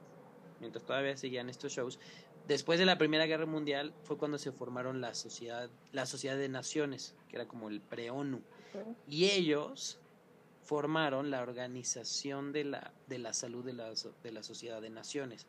mientras 0.60 0.86
todavía 0.86 1.16
seguían 1.18 1.50
estos 1.50 1.72
shows, 1.72 2.00
después 2.48 2.80
de 2.80 2.86
la 2.86 2.98
Primera 2.98 3.26
Guerra 3.26 3.46
Mundial 3.46 3.94
fue 4.04 4.18
cuando 4.18 4.38
se 4.38 4.52
formaron 4.52 5.02
la 5.02 5.14
sociedad, 5.14 5.70
la 5.92 6.06
sociedad 6.06 6.38
de 6.38 6.50
naciones, 6.50 7.16
que 7.30 7.36
era 7.36 7.48
como 7.48 7.70
el 7.70 7.82
pre-ONU. 7.82 8.42
Y 9.08 9.26
ellos 9.26 10.00
formaron 10.62 11.32
la 11.32 11.42
Organización 11.42 12.52
de 12.52 12.66
la, 12.66 12.92
de 13.08 13.20
la 13.20 13.34
Salud 13.34 13.64
de 13.64 13.74
la, 13.74 13.92
de 14.24 14.32
la 14.32 14.44
Sociedad 14.44 14.82
de 14.82 14.90
Naciones. 14.90 15.48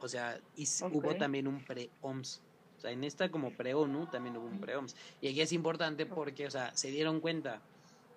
O 0.00 0.08
sea, 0.08 0.40
y 0.56 0.66
hubo 0.92 1.14
también 1.16 1.46
un 1.46 1.64
pre-OMS. 1.64 2.42
O 2.78 2.80
sea, 2.80 2.90
en 2.90 3.04
esta 3.04 3.30
como 3.30 3.54
pre-ONU 3.54 4.06
también 4.06 4.36
hubo 4.36 4.46
un 4.46 4.60
pre-OMS. 4.60 4.96
Y 5.20 5.28
aquí 5.28 5.40
es 5.42 5.52
importante 5.52 6.06
porque, 6.06 6.46
o 6.46 6.50
sea, 6.50 6.74
se 6.74 6.90
dieron 6.90 7.20
cuenta, 7.20 7.60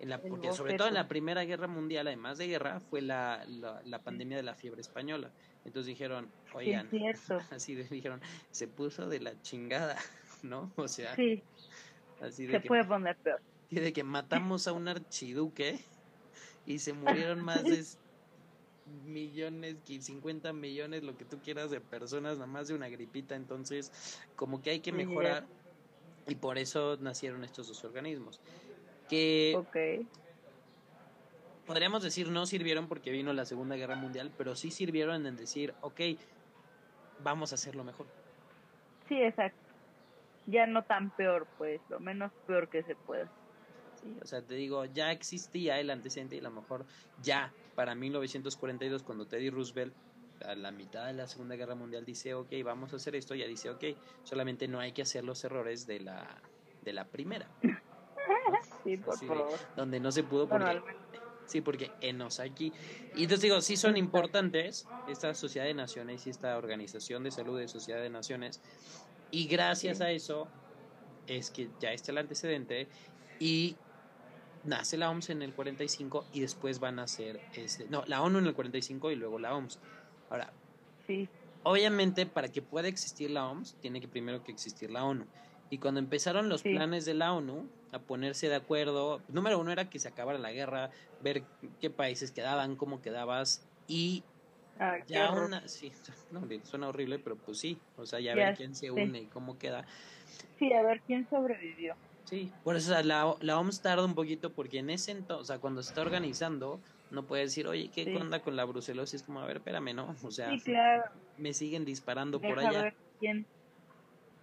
en 0.04 0.10
la, 0.10 0.22
porque 0.22 0.52
sobre 0.52 0.76
todo 0.76 0.90
en 0.90 0.96
la 0.96 1.08
Primera 1.08 1.46
Guerra 1.46 1.68
Mundial, 1.68 2.08
además 2.08 2.38
de 2.38 2.48
guerra, 2.48 2.82
fue 2.82 3.02
la, 3.02 3.46
la, 3.48 4.00
pandemia 4.00 4.36
de 4.36 4.44
la 4.44 4.54
fiebre 4.54 4.82
española. 4.82 5.32
Entonces 5.64 5.88
dijeron, 5.88 6.30
oigan, 6.54 6.90
así 7.52 7.74
dijeron, 7.74 8.20
se 8.52 8.68
puso 8.68 9.08
de 9.08 9.22
la 9.22 9.42
chingada, 9.42 9.96
¿no? 10.44 10.74
O 10.76 10.90
sea, 10.90 11.16
así 12.22 12.46
de 12.46 12.52
se 12.52 12.68
puede 12.68 12.84
poner 12.84 13.16
peor. 13.16 13.40
Y 13.70 13.80
de 13.80 13.94
que 13.94 14.04
matamos 14.04 14.68
a 14.68 14.74
un 14.74 14.90
archiduque 14.90 15.80
y 16.66 16.80
se 16.80 16.92
murieron 16.92 17.40
más 17.46 17.64
de 17.64 17.86
millones, 19.06 19.78
50 19.86 20.52
millones, 20.52 21.04
lo 21.04 21.16
que 21.18 21.24
tú 21.24 21.40
quieras 21.40 21.72
de 21.72 21.80
personas, 21.80 22.34
nada 22.34 22.48
más 22.48 22.68
de 22.68 22.74
una 22.74 22.90
gripita, 22.90 23.36
entonces 23.36 24.20
como 24.36 24.62
que 24.62 24.72
hay 24.72 24.80
que 24.82 24.92
mejorar 24.92 25.46
y 26.28 26.36
por 26.36 26.58
eso 26.58 26.98
nacieron 27.00 27.46
estos 27.46 27.70
dos 27.70 27.86
organismos. 27.86 28.42
Que 29.10 29.58
podríamos 31.66 32.04
decir 32.04 32.30
no 32.30 32.46
sirvieron 32.46 32.88
porque 32.88 33.12
vino 33.12 33.34
la 33.34 33.46
Segunda 33.46 33.76
Guerra 33.76 33.96
Mundial, 33.96 34.32
pero 34.38 34.56
sí 34.56 34.72
sirvieron 34.72 35.26
en 35.26 35.36
decir, 35.36 35.74
ok, 35.82 36.02
vamos 37.24 37.52
a 37.52 37.56
hacerlo 37.56 37.84
mejor. 37.84 38.08
Sí, 39.08 39.22
exacto. 39.22 39.58
Ya 40.48 40.68
no 40.68 40.84
tan 40.84 41.10
peor, 41.12 41.48
pues, 41.58 41.80
lo 41.90 42.00
menos 42.00 42.32
peor 42.48 42.68
que 42.68 42.84
se 42.84 42.96
pueda. 42.96 43.30
O 44.22 44.26
sea, 44.26 44.42
te 44.42 44.56
digo, 44.56 44.84
ya 44.86 45.12
existía 45.12 45.80
el 45.80 45.90
antecedente 45.90 46.36
y 46.36 46.40
a 46.40 46.44
lo 46.44 46.52
mejor 46.52 46.86
ya 47.22 47.54
para 47.76 47.96
1942 47.96 49.04
cuando 49.04 49.26
Teddy 49.26 49.50
Roosevelt 49.50 49.94
a 50.46 50.56
la 50.56 50.72
mitad 50.72 51.06
de 51.06 51.14
la 51.14 51.28
Segunda 51.28 51.56
Guerra 51.56 51.76
Mundial 51.76 52.04
dice, 52.04 52.34
ok, 52.34 52.52
vamos 52.66 52.92
a 52.92 52.98
hacer 52.98 53.16
esto, 53.16 53.34
ya 53.34 53.48
dice, 53.48 53.70
ok, 53.70 53.84
solamente 54.24 54.68
no 54.68 54.80
hay 54.80 54.92
que 54.92 55.04
hacer 55.04 55.24
los 55.24 55.42
errores 55.46 55.88
de 55.88 56.02
la, 56.02 56.28
de 56.82 56.92
la 56.92 57.06
primera. 57.06 57.48
Sí, 58.84 58.98
por 58.98 59.18
favor. 59.18 59.60
donde 59.76 60.00
no 60.00 60.12
se 60.12 60.24
pudo 60.24 60.48
porque... 60.48 60.82
Sí, 61.46 61.62
porque 61.62 61.92
en 62.02 62.22
Osaki. 62.22 62.72
Y 63.16 63.24
entonces 63.24 63.42
digo, 63.42 63.62
sí 63.62 63.76
son 63.76 63.98
importantes 63.98 64.88
esta 65.08 65.34
Sociedad 65.34 65.66
de 65.66 65.74
Naciones 65.74 66.26
y 66.26 66.30
esta 66.30 66.58
Organización 66.58 67.24
de 67.24 67.32
Salud 67.32 67.60
de 67.60 67.68
Sociedad 67.68 68.02
de 68.02 68.10
Naciones. 68.10 68.62
Y 69.30 69.48
gracias 69.48 70.02
a 70.02 70.12
eso 70.12 70.48
es 71.28 71.52
que 71.52 71.70
ya 71.80 71.92
está 71.92 72.12
el 72.12 72.20
antecedente 72.20 72.88
y 73.40 73.76
nace 74.64 74.98
la 74.98 75.10
OMS 75.10 75.30
en 75.30 75.42
el 75.42 75.54
45 75.54 76.26
y 76.34 76.42
después 76.42 76.80
van 76.80 77.00
a 77.00 77.08
ser, 77.08 77.42
este, 77.56 77.88
no, 77.90 78.04
la 78.08 78.22
ONU 78.22 78.40
en 78.40 78.48
el 78.48 78.54
45 78.54 79.12
y 79.12 79.16
luego 79.16 79.40
la 79.40 79.56
OMS. 79.56 79.80
Ahora, 80.30 80.54
sí. 81.08 81.28
obviamente 81.64 82.26
para 82.26 82.50
que 82.50 82.62
pueda 82.62 82.88
existir 82.88 83.32
la 83.32 83.48
OMS 83.48 83.76
tiene 83.76 84.02
que 84.02 84.08
primero 84.08 84.44
que 84.44 84.52
existir 84.52 84.92
la 84.92 85.04
ONU. 85.04 85.26
Y 85.70 85.80
cuando 85.80 86.00
empezaron 86.00 86.50
los 86.50 86.62
planes 86.62 87.06
de 87.06 87.16
la 87.16 87.34
ONU 87.34 87.68
a 87.94 88.00
ponerse 88.00 88.50
de 88.50 88.56
acuerdo, 88.56 89.24
número 89.28 89.60
uno 89.60 89.72
era 89.72 89.90
que 89.90 90.00
se 90.00 90.08
acabara 90.08 90.40
la 90.40 90.52
guerra, 90.52 90.90
ver 91.20 91.44
qué 91.80 91.90
países 91.90 92.32
quedaban, 92.32 92.76
cómo 92.76 93.02
quedabas 93.02 93.70
y 93.88 94.24
ah, 94.80 94.98
ya 95.08 95.32
una, 95.32 95.68
sí, 95.68 95.92
no, 96.32 96.42
suena 96.64 96.90
horrible, 96.90 97.20
pero 97.20 97.38
pues 97.38 97.60
sí, 97.60 97.82
o 97.96 98.06
sea, 98.06 98.20
ya, 98.20 98.36
ver 98.36 98.56
quién 98.56 98.76
se 98.76 98.92
une 98.92 99.22
y 99.22 99.28
cómo 99.28 99.58
queda. 99.58 99.86
Sí, 100.58 100.72
a 100.74 100.82
ver 100.82 101.02
quién 101.06 101.28
sobrevivió. 101.30 101.96
Sí, 102.26 102.52
por 102.64 102.76
eso 102.76 102.92
la, 103.04 103.36
la 103.42 103.60
OMS 103.60 103.82
tarda 103.82 104.06
un 104.06 104.16
poquito 104.16 104.54
porque 104.54 104.80
en 104.80 104.90
ese 104.90 105.12
entonces, 105.12 105.42
o 105.42 105.46
sea, 105.46 105.60
cuando 105.60 105.84
se 105.84 105.90
está 105.90 106.02
organizando, 106.02 106.82
no 107.12 107.28
puede 107.28 107.44
decir, 107.44 107.68
oye, 107.68 107.92
¿qué 107.94 108.16
onda 108.16 108.42
con 108.42 108.56
la 108.56 108.66
brucelosis? 108.66 109.24
Como, 109.24 109.40
a 109.40 109.46
ver, 109.46 109.58
espérame, 109.58 109.94
¿no? 109.94 110.16
O 110.24 110.32
sea, 110.32 110.52
me 111.38 111.54
siguen 111.54 111.86
disparando 111.86 112.40
por 112.40 112.60
allá. 112.60 112.84
Ver 112.84 112.96
quién. 113.20 113.46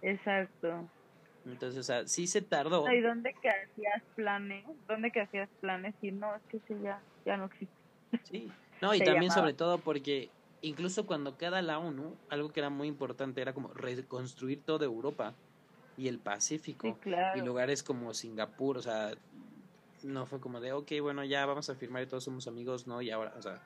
Exacto. 0.01 0.89
Entonces, 1.45 1.79
o 1.79 1.83
sea, 1.83 2.07
sí 2.07 2.27
se 2.27 2.41
tardó. 2.41 2.91
¿Y 2.91 3.01
dónde 3.01 3.33
que 3.41 3.49
hacías 3.49 4.03
planes? 4.15 4.65
¿Dónde 4.87 5.11
que 5.11 5.21
hacías 5.21 5.49
planes? 5.59 5.95
Y 6.01 6.11
no, 6.11 6.35
es 6.35 6.41
que 6.49 6.59
sí, 6.67 6.75
ya, 6.83 7.01
ya 7.25 7.37
no 7.37 7.45
existe. 7.45 7.73
Sí, 8.23 8.51
no, 8.81 8.93
y 8.93 8.99
también 9.03 9.31
sobre 9.31 9.53
todo 9.53 9.79
porque 9.79 10.29
incluso 10.61 11.05
cuando 11.05 11.37
queda 11.37 11.61
la 11.61 11.79
ONU, 11.79 12.15
algo 12.29 12.51
que 12.51 12.59
era 12.59 12.69
muy 12.69 12.87
importante 12.87 13.41
era 13.41 13.53
como 13.53 13.73
reconstruir 13.73 14.61
toda 14.61 14.85
Europa 14.85 15.33
y 15.97 16.07
el 16.07 16.19
Pacífico. 16.19 16.97
Y 17.35 17.41
lugares 17.41 17.83
como 17.83 18.13
Singapur, 18.13 18.77
o 18.77 18.81
sea, 18.81 19.11
no 20.03 20.25
fue 20.25 20.39
como 20.39 20.59
de, 20.59 20.73
ok, 20.73 20.91
bueno, 21.01 21.23
ya 21.23 21.45
vamos 21.45 21.69
a 21.69 21.75
firmar 21.75 22.03
y 22.03 22.07
todos 22.07 22.23
somos 22.23 22.47
amigos, 22.47 22.87
no, 22.87 23.01
y 23.01 23.11
ahora, 23.11 23.33
o 23.37 23.41
sea, 23.41 23.61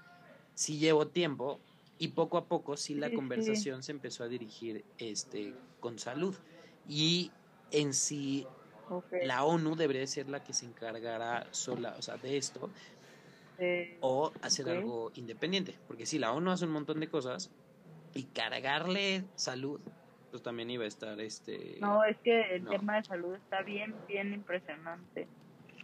sí 0.53 0.77
llevo 0.77 1.07
tiempo 1.07 1.59
y 1.97 2.09
poco 2.09 2.37
a 2.37 2.45
poco 2.45 2.75
sí 2.75 2.95
la 2.95 3.11
conversación 3.11 3.83
se 3.83 3.91
empezó 3.93 4.23
a 4.23 4.27
dirigir 4.27 4.83
este 4.97 5.53
con 5.79 5.99
salud. 5.99 6.35
Y 6.87 7.31
en 7.71 7.93
sí 7.93 8.47
la 9.23 9.43
ONU 9.43 9.75
debería 9.75 10.05
ser 10.05 10.29
la 10.29 10.43
que 10.43 10.53
se 10.53 10.65
encargara 10.65 11.47
sola, 11.51 11.95
o 11.97 12.01
sea, 12.01 12.17
de 12.17 12.37
esto. 12.37 12.69
o 14.01 14.31
hacer 14.41 14.69
algo 14.69 15.11
independiente, 15.15 15.75
porque 15.87 16.05
si 16.05 16.19
la 16.19 16.31
ONU 16.33 16.51
hace 16.51 16.65
un 16.65 16.71
montón 16.71 16.99
de 16.99 17.07
cosas 17.09 17.51
y 18.13 18.23
cargarle 18.25 19.23
salud 19.35 19.79
pues, 20.35 20.43
también 20.43 20.69
iba 20.69 20.83
a 20.83 20.87
estar 20.87 21.17
este... 21.21 21.77
No, 21.79 22.03
es 22.03 22.17
que 22.17 22.55
el 22.55 22.67
tema 22.67 22.97
de 22.97 23.05
salud 23.05 23.35
está 23.35 23.61
bien, 23.61 23.95
bien 24.05 24.33
impresionante. 24.33 25.29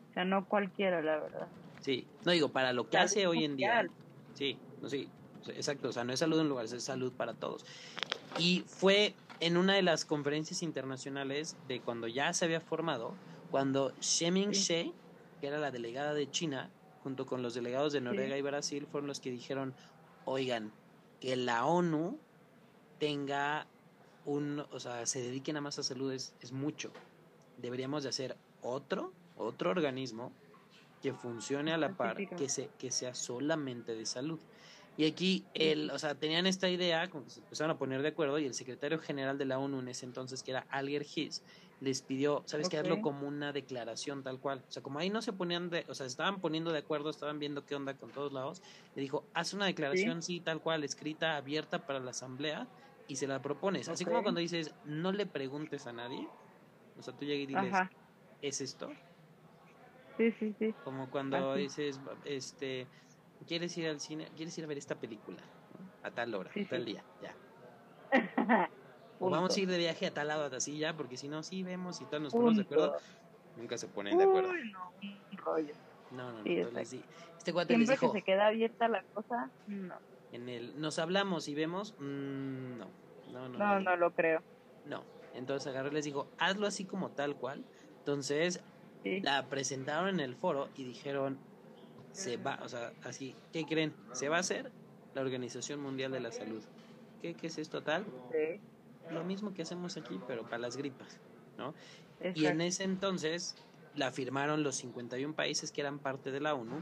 O 0.10 0.13
sea, 0.13 0.26
no 0.26 0.44
cualquiera, 0.44 1.02
la 1.02 1.20
verdad. 1.20 1.48
Sí, 1.80 2.06
no 2.26 2.34
digo, 2.34 2.50
para 2.50 2.74
lo 2.74 2.89
que 2.89 2.98
hace 2.98 3.28
hoy 3.28 3.46
en 3.46 3.56
día. 3.56 3.88
Sí, 4.34 4.58
no, 4.82 4.89
sí, 4.89 5.08
exacto, 5.56 5.88
o 5.88 5.91
sea, 5.94 6.04
no 6.04 6.12
es 6.12 6.20
salud 6.20 6.38
en 6.41 6.50
lugares, 6.50 6.74
es 6.74 6.84
salud 6.84 7.13
para 7.13 7.34
todos. 7.34 7.65
Y 8.38 8.65
fue 8.67 9.13
en 9.41 9.58
una 9.58 9.73
de 9.73 9.82
las 9.82 10.06
conferencias 10.06 10.62
internacionales 10.62 11.58
de 11.67 11.82
cuando 11.82 12.08
ya 12.08 12.32
se 12.32 12.45
había 12.45 12.62
formado, 12.62 13.15
cuando 13.49 13.91
Sheming 13.99 14.51
She, 14.51 14.93
que 15.41 15.47
era 15.47 15.58
la 15.58 15.71
delegada 15.71 16.13
de 16.13 16.30
China, 16.30 16.69
junto 17.04 17.25
con 17.25 17.41
los 17.41 17.56
delegados 17.56 17.91
de 17.91 18.01
Noruega 18.01 18.38
y 18.38 18.41
Brasil, 18.43 18.88
fueron 18.89 19.08
los 19.08 19.19
que 19.19 19.32
dijeron, 19.32 19.73
oigan, 20.25 20.71
que 21.19 21.36
la 21.36 21.65
ONU 21.65 22.19
tenga 22.99 23.65
un, 24.25 24.63
o 24.71 24.80
sea, 24.80 25.08
se 25.08 25.21
dedique 25.21 25.51
nada 25.51 25.62
más 25.62 25.80
a 25.80 25.84
salud 25.84 26.13
es, 26.13 26.36
es 26.39 26.51
mucho. 26.51 26.91
Deberíamos 27.58 28.04
de 28.04 28.10
hacer 28.10 28.38
otro, 28.62 29.12
otro 29.36 29.71
organismo 29.71 30.32
que 31.01 31.13
funcione 31.13 31.73
a 31.73 31.77
la 31.77 31.97
par, 31.97 32.15
que, 32.15 32.47
se, 32.47 32.69
que 32.77 32.91
sea 32.91 33.15
solamente 33.15 33.95
de 33.95 34.06
salud. 34.06 34.39
Y 34.97 35.06
aquí, 35.06 35.45
el, 35.54 35.89
o 35.91 35.97
sea, 35.97 36.15
tenían 36.15 36.45
esta 36.45 36.69
idea, 36.69 37.10
como 37.10 37.23
que 37.23 37.32
se 37.32 37.39
empezaron 37.39 37.71
a 37.71 37.77
poner 37.77 38.01
de 38.01 38.10
acuerdo, 38.10 38.38
y 38.39 38.45
el 38.45 38.54
secretario 38.54 38.99
general 38.99 39.38
de 39.38 39.45
la 39.45 39.58
ONU 39.58 39.80
en 39.80 39.88
ese 39.88 40.06
entonces, 40.06 40.43
que 40.43 40.51
era 40.51 40.65
Alger 40.69 41.06
Hiss, 41.15 41.43
les 41.80 42.01
pidió, 42.04 42.43
¿sabes 42.45 42.69
qué? 42.69 42.77
Hazlo 42.77 43.01
como 43.01 43.27
una 43.27 43.51
declaración 43.51 44.21
tal 44.21 44.39
cual. 44.39 44.63
O 44.67 44.71
sea, 44.71 44.84
como 44.84 44.99
ahí 44.99 45.10
no 45.10 45.21
se 45.21 45.34
ponían 45.34 45.69
de, 45.69 45.86
o 45.88 45.95
sea, 45.95 46.06
estaban 46.06 46.39
poniendo 46.39 46.71
de 46.71 46.80
acuerdo, 46.80 47.10
estaban 47.10 47.39
viendo 47.39 47.65
qué 47.65 47.75
onda 47.75 47.95
con 47.95 48.12
todos 48.12 48.32
lados, 48.34 48.62
le 48.95 49.01
dijo, 49.01 49.25
haz 49.34 49.54
una 49.54 49.65
declaración, 49.65 50.21
¿Sí? 50.21 50.41
tal 50.41 50.62
cual, 50.62 50.84
escrita, 50.84 51.38
abierta 51.38 51.86
para 51.88 51.99
la 51.99 52.12
asamblea, 52.12 52.67
y 53.08 53.15
se 53.15 53.27
la 53.27 53.41
propones. 53.41 53.89
Así 53.89 54.06
como 54.06 54.21
cuando 54.21 54.39
dices, 54.39 54.73
no 54.86 55.12
le 55.12 55.25
preguntes 55.25 55.88
a 55.88 55.93
nadie, 55.93 56.27
o 56.97 57.01
sea, 57.01 57.15
tú 57.15 57.25
llegas 57.25 57.43
y 57.43 57.47
dices, 57.47 57.89
¿es 58.41 58.62
esto? 58.62 58.91
Sí, 60.17 60.32
sí, 60.39 60.56
sí. 60.60 60.73
Como 60.84 61.10
cuando 61.10 61.56
dices, 61.56 61.99
este, 62.25 62.88
¿quieres 63.47 63.77
ir 63.77 63.88
al 63.88 63.99
cine? 63.99 64.27
¿Quieres 64.36 64.58
ir 64.58 64.63
a 64.63 64.67
ver 64.67 64.77
esta 64.77 64.95
película? 64.95 65.41
A 66.04 66.12
tal 66.12 66.34
hora, 66.34 66.51
tal 66.69 66.86
día, 66.86 67.04
ya. 67.21 67.36
o 69.19 69.30
vamos 69.30 69.56
a 69.56 69.60
ir 69.60 69.69
de 69.69 69.77
viaje 69.77 70.08
a 70.08 70.13
tal 70.13 70.27
lado, 70.27 70.56
así 70.56 70.77
ya, 70.77 70.95
porque 70.95 71.17
si 71.17 71.27
no, 71.27 71.43
sí 71.43 71.63
vemos 71.63 72.01
y 72.01 72.06
todos 72.06 72.21
nos 72.21 72.34
ponemos 72.34 72.58
de 72.58 72.63
acuerdo. 72.63 72.97
Nunca 73.58 73.77
se 73.77 73.88
ponen 73.88 74.17
de 74.17 74.23
acuerdo. 74.23 74.49
Uy, 74.49 74.71
no, 74.71 75.43
rollo. 75.43 75.73
No, 76.12 76.32
no. 76.32 76.39
Este 76.39 77.51
Siempre 77.51 77.77
les 77.77 77.89
dijo, 77.89 78.12
que 78.12 78.19
se 78.19 78.23
queda 78.23 78.47
abierta 78.47 78.88
la 78.88 79.04
cosa, 79.04 79.49
no. 79.67 79.95
En 80.32 80.47
el, 80.47 80.80
nos 80.80 80.99
hablamos 80.99 81.47
y 81.47 81.56
vemos, 81.56 81.95
mmm, 81.99 82.77
no. 82.77 82.88
No, 83.32 83.49
no, 83.49 83.58
no, 83.58 83.80
no, 83.80 83.95
lo 83.95 84.12
creo. 84.12 84.41
No. 84.86 85.04
Entonces 85.34 85.67
agarré 85.67 85.89
y 85.89 85.93
les 85.93 86.06
dijo, 86.06 86.27
hazlo 86.38 86.67
así 86.67 86.86
como 86.86 87.12
tal 87.12 87.36
cual. 87.36 87.63
Entonces 87.99 88.62
sí. 89.04 89.21
la 89.21 89.47
presentaron 89.47 90.10
en 90.10 90.19
el 90.19 90.36
foro 90.36 90.69
y 90.75 90.84
dijeron, 90.84 91.39
se 92.12 92.38
va, 92.38 92.60
o 92.63 92.69
sea, 92.69 92.93
así, 93.04 93.36
¿qué 93.54 93.65
creen? 93.65 93.93
Se 94.13 94.30
va 94.30 94.38
a 94.38 94.39
hacer 94.39 94.71
la 95.13 95.21
Organización 95.21 95.82
Mundial 95.82 96.12
de 96.12 96.19
la 96.19 96.32
Salud. 96.32 96.63
¿Qué, 97.21 97.34
qué 97.34 97.47
es 97.47 97.58
esto 97.58 97.84
tal? 97.84 98.06
Sí. 98.32 98.60
Lo 99.12 99.24
mismo 99.24 99.54
que 99.54 99.62
hacemos 99.62 99.97
aquí, 99.97 100.19
pero 100.28 100.43
para 100.43 100.60
las 100.60 100.78
gripas, 100.78 101.19
¿no? 101.58 101.74
Exacto. 102.19 102.39
Y 102.39 102.45
en 102.45 102.62
ese 102.62 102.84
entonces 102.84 103.56
la 103.95 104.12
firmaron 104.12 104.63
los 104.63 104.76
51 104.76 105.36
países 105.36 105.71
que 105.71 105.82
eran 105.82 106.00
parte 106.00 106.32
de 106.32 106.39
la 106.39 106.54
ONU 106.54 106.76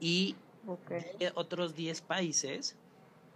y 0.00 0.36
okay. 0.66 1.02
otros 1.34 1.74
10 1.74 2.00
países 2.02 2.76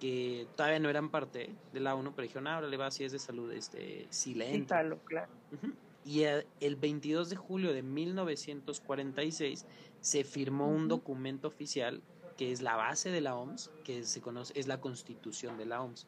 que 0.01 0.49
todavía 0.57 0.81
no 0.81 0.91
eran 0.91 1.11
parte 1.11 1.51
de 1.73 1.81
la 1.81 1.95
ONU, 1.95 2.13
pero 2.13 2.27
dijeron, 2.27 2.49
ahora 2.49 2.67
le 2.67 2.77
va 2.77 2.91
si 2.91 3.05
es 3.05 3.13
de 3.13 3.21
salud, 3.21 3.53
este, 3.53 4.07
si 4.11 4.35
le 4.35 4.53
entra. 4.53 4.83
Sí, 4.83 4.97
claro. 5.07 5.33
Uh 5.53 5.67
-huh. 5.67 5.75
Y 6.05 6.23
el 6.25 6.77
22 6.77 7.31
de 7.31 7.37
julio 7.37 7.73
de 7.73 7.83
1946 7.83 9.67
se 10.01 10.25
firmó 10.25 10.69
un 10.69 10.89
documento 10.89 11.49
oficial 11.49 12.03
que 12.37 12.51
es 12.51 12.63
la 12.63 12.77
base 12.77 13.11
de 13.11 13.21
la 13.21 13.37
OMS, 13.37 13.71
que 13.85 14.05
se 14.05 14.21
conoce, 14.21 14.59
es 14.59 14.67
la 14.67 14.81
constitución 14.81 15.57
de 15.57 15.67
la 15.67 15.83
OMS. 15.83 16.07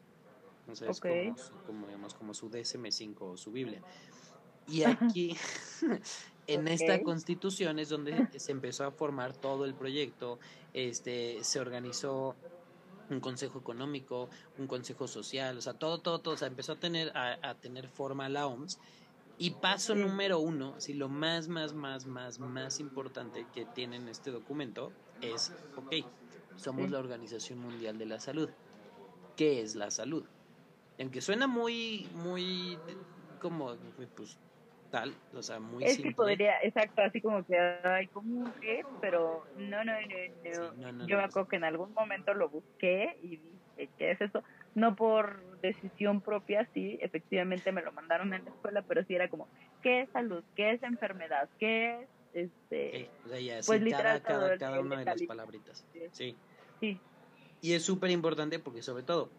O 0.67 0.75
sea, 0.75 0.89
es 0.89 0.97
okay. 0.97 1.27
como, 1.27 1.37
su, 1.37 1.53
como, 1.65 1.87
digamos, 1.87 2.13
como 2.13 2.33
su 2.33 2.49
DSM-5 2.49 3.15
o 3.19 3.37
su 3.37 3.51
Biblia. 3.51 3.81
Y 4.67 4.83
aquí, 4.83 5.37
en 6.47 6.61
okay. 6.61 6.73
esta 6.73 7.01
constitución 7.03 7.79
es 7.79 7.89
donde 7.89 8.27
se 8.37 8.51
empezó 8.51 8.83
a 8.83 8.91
formar 8.91 9.33
todo 9.33 9.65
el 9.65 9.75
proyecto, 9.75 10.39
este, 10.73 11.43
se 11.43 11.59
organizó 11.59 12.35
un 13.09 13.19
consejo 13.19 13.59
económico, 13.59 14.29
un 14.57 14.65
consejo 14.65 15.07
social, 15.07 15.57
o 15.57 15.61
sea, 15.61 15.73
todo, 15.73 15.99
todo, 15.99 16.19
todo, 16.19 16.33
o 16.33 16.37
sea, 16.37 16.47
empezó 16.47 16.73
a 16.73 16.75
tener, 16.77 17.15
a, 17.15 17.37
a 17.47 17.55
tener 17.55 17.87
forma 17.87 18.27
la 18.29 18.47
OMS. 18.47 18.79
Y 19.37 19.51
paso 19.51 19.95
número 19.95 20.39
uno, 20.39 20.75
así 20.77 20.93
lo 20.93 21.09
más, 21.09 21.49
más, 21.49 21.73
más, 21.73 22.05
más, 22.05 22.39
más 22.39 22.79
importante 22.79 23.45
que 23.53 23.65
tiene 23.65 23.97
en 23.97 24.07
este 24.07 24.31
documento 24.31 24.93
es, 25.21 25.51
ok, 25.75 26.05
somos 26.55 26.89
la 26.89 26.99
Organización 26.99 27.59
Mundial 27.59 27.97
de 27.97 28.05
la 28.05 28.19
Salud. 28.19 28.49
¿Qué 29.35 29.61
es 29.61 29.75
la 29.75 29.91
salud? 29.91 30.23
Aunque 30.99 31.19
suena 31.19 31.47
muy, 31.47 32.07
muy, 32.13 32.77
como, 33.41 33.75
pues, 34.15 34.37
tal, 34.95 35.13
o 35.33 35.43
sea, 35.43 35.59
muy 35.59 35.83
es 35.83 35.95
simple. 35.95 36.11
que 36.11 36.15
podría, 36.15 36.61
exacto, 36.63 37.01
así 37.01 37.19
como 37.19 37.45
que 37.45 37.59
hay 37.59 38.07
como 38.07 38.45
que, 38.61 38.85
pero 39.01 39.45
no, 39.57 39.83
no, 39.83 39.91
no, 39.91 39.99
no. 39.99 40.07
Sí, 40.41 40.49
no, 40.77 40.91
no 40.93 41.05
Yo 41.05 41.17
me 41.17 41.23
acuerdo 41.23 41.49
que 41.49 41.57
en 41.57 41.65
algún 41.65 41.93
momento 41.93 42.33
lo 42.33 42.47
busqué 42.47 43.17
y 43.21 43.41
dije, 43.75 43.89
¿qué 43.97 44.11
es 44.11 44.21
eso? 44.21 44.41
No 44.73 44.95
por 44.95 45.41
decisión 45.61 46.21
propia, 46.21 46.65
sí, 46.73 46.97
efectivamente 47.01 47.73
me 47.73 47.81
lo 47.81 47.91
mandaron 47.91 48.33
en 48.33 48.45
la 48.45 48.51
escuela, 48.51 48.83
pero 48.83 49.03
sí 49.03 49.15
era 49.15 49.29
como, 49.29 49.49
¿qué 49.83 50.03
es 50.03 50.09
salud? 50.11 50.45
¿Qué 50.55 50.71
es 50.71 50.83
enfermedad? 50.83 51.49
¿Qué 51.59 52.07
es, 52.33 52.49
este, 52.49 52.87
okay. 52.87 53.09
o 53.25 53.29
sea, 53.29 53.39
ya, 53.41 53.53
pues 53.65 53.79
sí, 53.79 53.85
literal 53.85 54.21
cada, 54.21 54.57
cada, 54.57 54.79
una 54.79 54.99
de 54.99 55.05
las 55.05 55.21
palabritas, 55.23 55.85
sí. 56.13 56.37
Sí. 56.79 56.99
Y 57.61 57.73
es 57.73 57.83
súper 57.83 58.11
importante 58.11 58.59
porque 58.59 58.81
sobre 58.81 59.03
todo, 59.03 59.29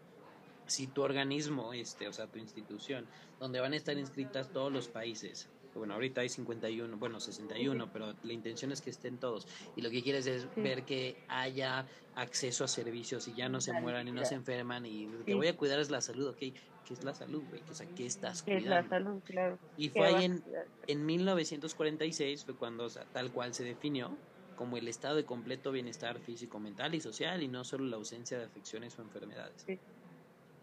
si 0.67 0.87
tu 0.87 1.01
organismo, 1.01 1.73
este, 1.73 2.07
o 2.07 2.13
sea, 2.13 2.27
tu 2.27 2.39
institución, 2.39 3.05
donde 3.39 3.59
van 3.59 3.73
a 3.73 3.75
estar 3.75 3.97
inscritas 3.97 4.51
todos 4.51 4.71
los 4.71 4.87
países, 4.87 5.49
bueno, 5.77 5.93
ahorita 5.93 6.21
hay 6.21 6.29
51, 6.29 6.97
bueno, 6.97 7.19
61, 7.19 7.83
sí. 7.83 7.89
pero 7.93 8.13
la 8.23 8.33
intención 8.33 8.71
es 8.71 8.81
que 8.81 8.89
estén 8.89 9.17
todos. 9.17 9.47
Y 9.75 9.81
lo 9.81 9.89
que 9.89 10.01
quieres 10.01 10.27
es 10.27 10.47
sí. 10.53 10.61
ver 10.61 10.83
que 10.83 11.17
haya 11.27 11.85
acceso 12.15 12.63
a 12.63 12.67
servicios 12.67 13.27
y 13.27 13.33
ya 13.33 13.47
no 13.47 13.61
se 13.61 13.73
mueran 13.73 14.07
y 14.07 14.11
no 14.11 14.25
se 14.25 14.35
enferman 14.35 14.85
y 14.85 15.07
lo 15.07 15.23
que 15.23 15.35
voy 15.35 15.47
a 15.47 15.55
cuidar 15.55 15.79
es 15.79 15.89
la 15.89 16.01
salud, 16.01 16.29
¿ok? 16.29 16.37
¿Qué 16.37 16.93
es 16.93 17.03
la 17.03 17.13
salud, 17.13 17.43
güey? 17.49 17.61
O 17.69 17.73
sea, 17.73 17.85
¿qué 17.95 18.05
estás 18.05 18.41
¿Qué 18.41 18.53
cuidando? 18.53 18.79
Es 18.79 18.83
la 18.83 18.89
salud, 18.89 19.21
claro. 19.23 19.59
Y 19.77 19.89
fue 19.89 20.07
ahí 20.07 20.25
en, 20.25 20.43
en 20.87 21.05
1946, 21.05 22.45
fue 22.45 22.55
cuando, 22.55 22.85
o 22.85 22.89
sea, 22.89 23.05
tal 23.05 23.31
cual 23.31 23.53
se 23.53 23.63
definió 23.63 24.17
como 24.55 24.77
el 24.77 24.87
estado 24.87 25.17
de 25.17 25.25
completo 25.25 25.71
bienestar 25.71 26.17
físico, 26.19 26.59
mental 26.59 26.95
y 26.95 27.01
social 27.01 27.43
y 27.43 27.47
no 27.47 27.63
solo 27.63 27.85
la 27.85 27.97
ausencia 27.97 28.39
de 28.39 28.45
afecciones 28.45 28.97
o 28.97 29.03
enfermedades. 29.03 29.63
Sí 29.67 29.79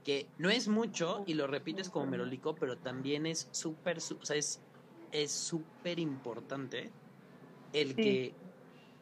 que 0.05 0.27
no 0.39 0.51
es 0.51 0.69
mucho 0.69 1.25
y 1.27 1.35
lo 1.35 1.47
repites 1.47 1.89
como 1.89 2.07
merolico, 2.07 2.55
pero 2.55 2.77
también 2.77 3.27
es 3.27 3.49
súper, 3.53 3.99
o 3.99 4.25
sea, 4.25 4.37
es 4.37 4.61
es 5.15 5.31
súper 5.31 6.01
importante 6.01 6.91
el 7.73 7.89
sí. 7.91 7.95
que 7.95 8.35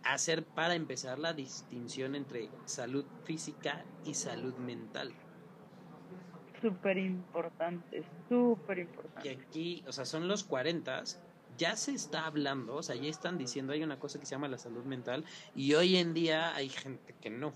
hacer 0.04 0.44
para 0.44 0.74
empezar 0.74 1.18
la 1.18 1.32
distinción 1.32 2.14
entre 2.14 2.50
salud 2.66 3.06
física 3.24 3.82
y 4.04 4.12
salud 4.12 4.54
mental. 4.56 5.12
Súper 6.60 6.98
importante, 6.98 8.04
súper 8.28 8.80
importante. 8.80 9.26
Y 9.26 9.32
aquí, 9.32 9.84
o 9.88 9.92
sea, 9.92 10.04
son 10.04 10.28
los 10.28 10.44
40, 10.44 11.02
ya 11.56 11.76
se 11.76 11.92
está 11.92 12.26
hablando, 12.26 12.76
o 12.76 12.82
sea, 12.82 12.94
ya 12.94 13.08
están 13.08 13.38
diciendo, 13.38 13.72
hay 13.72 13.82
una 13.82 13.98
cosa 13.98 14.20
que 14.20 14.26
se 14.26 14.32
llama 14.32 14.48
la 14.48 14.58
salud 14.58 14.84
mental, 14.84 15.24
y 15.54 15.72
hoy 15.74 15.96
en 15.96 16.12
día 16.12 16.54
hay 16.54 16.68
gente 16.68 17.14
que 17.22 17.30
no. 17.30 17.52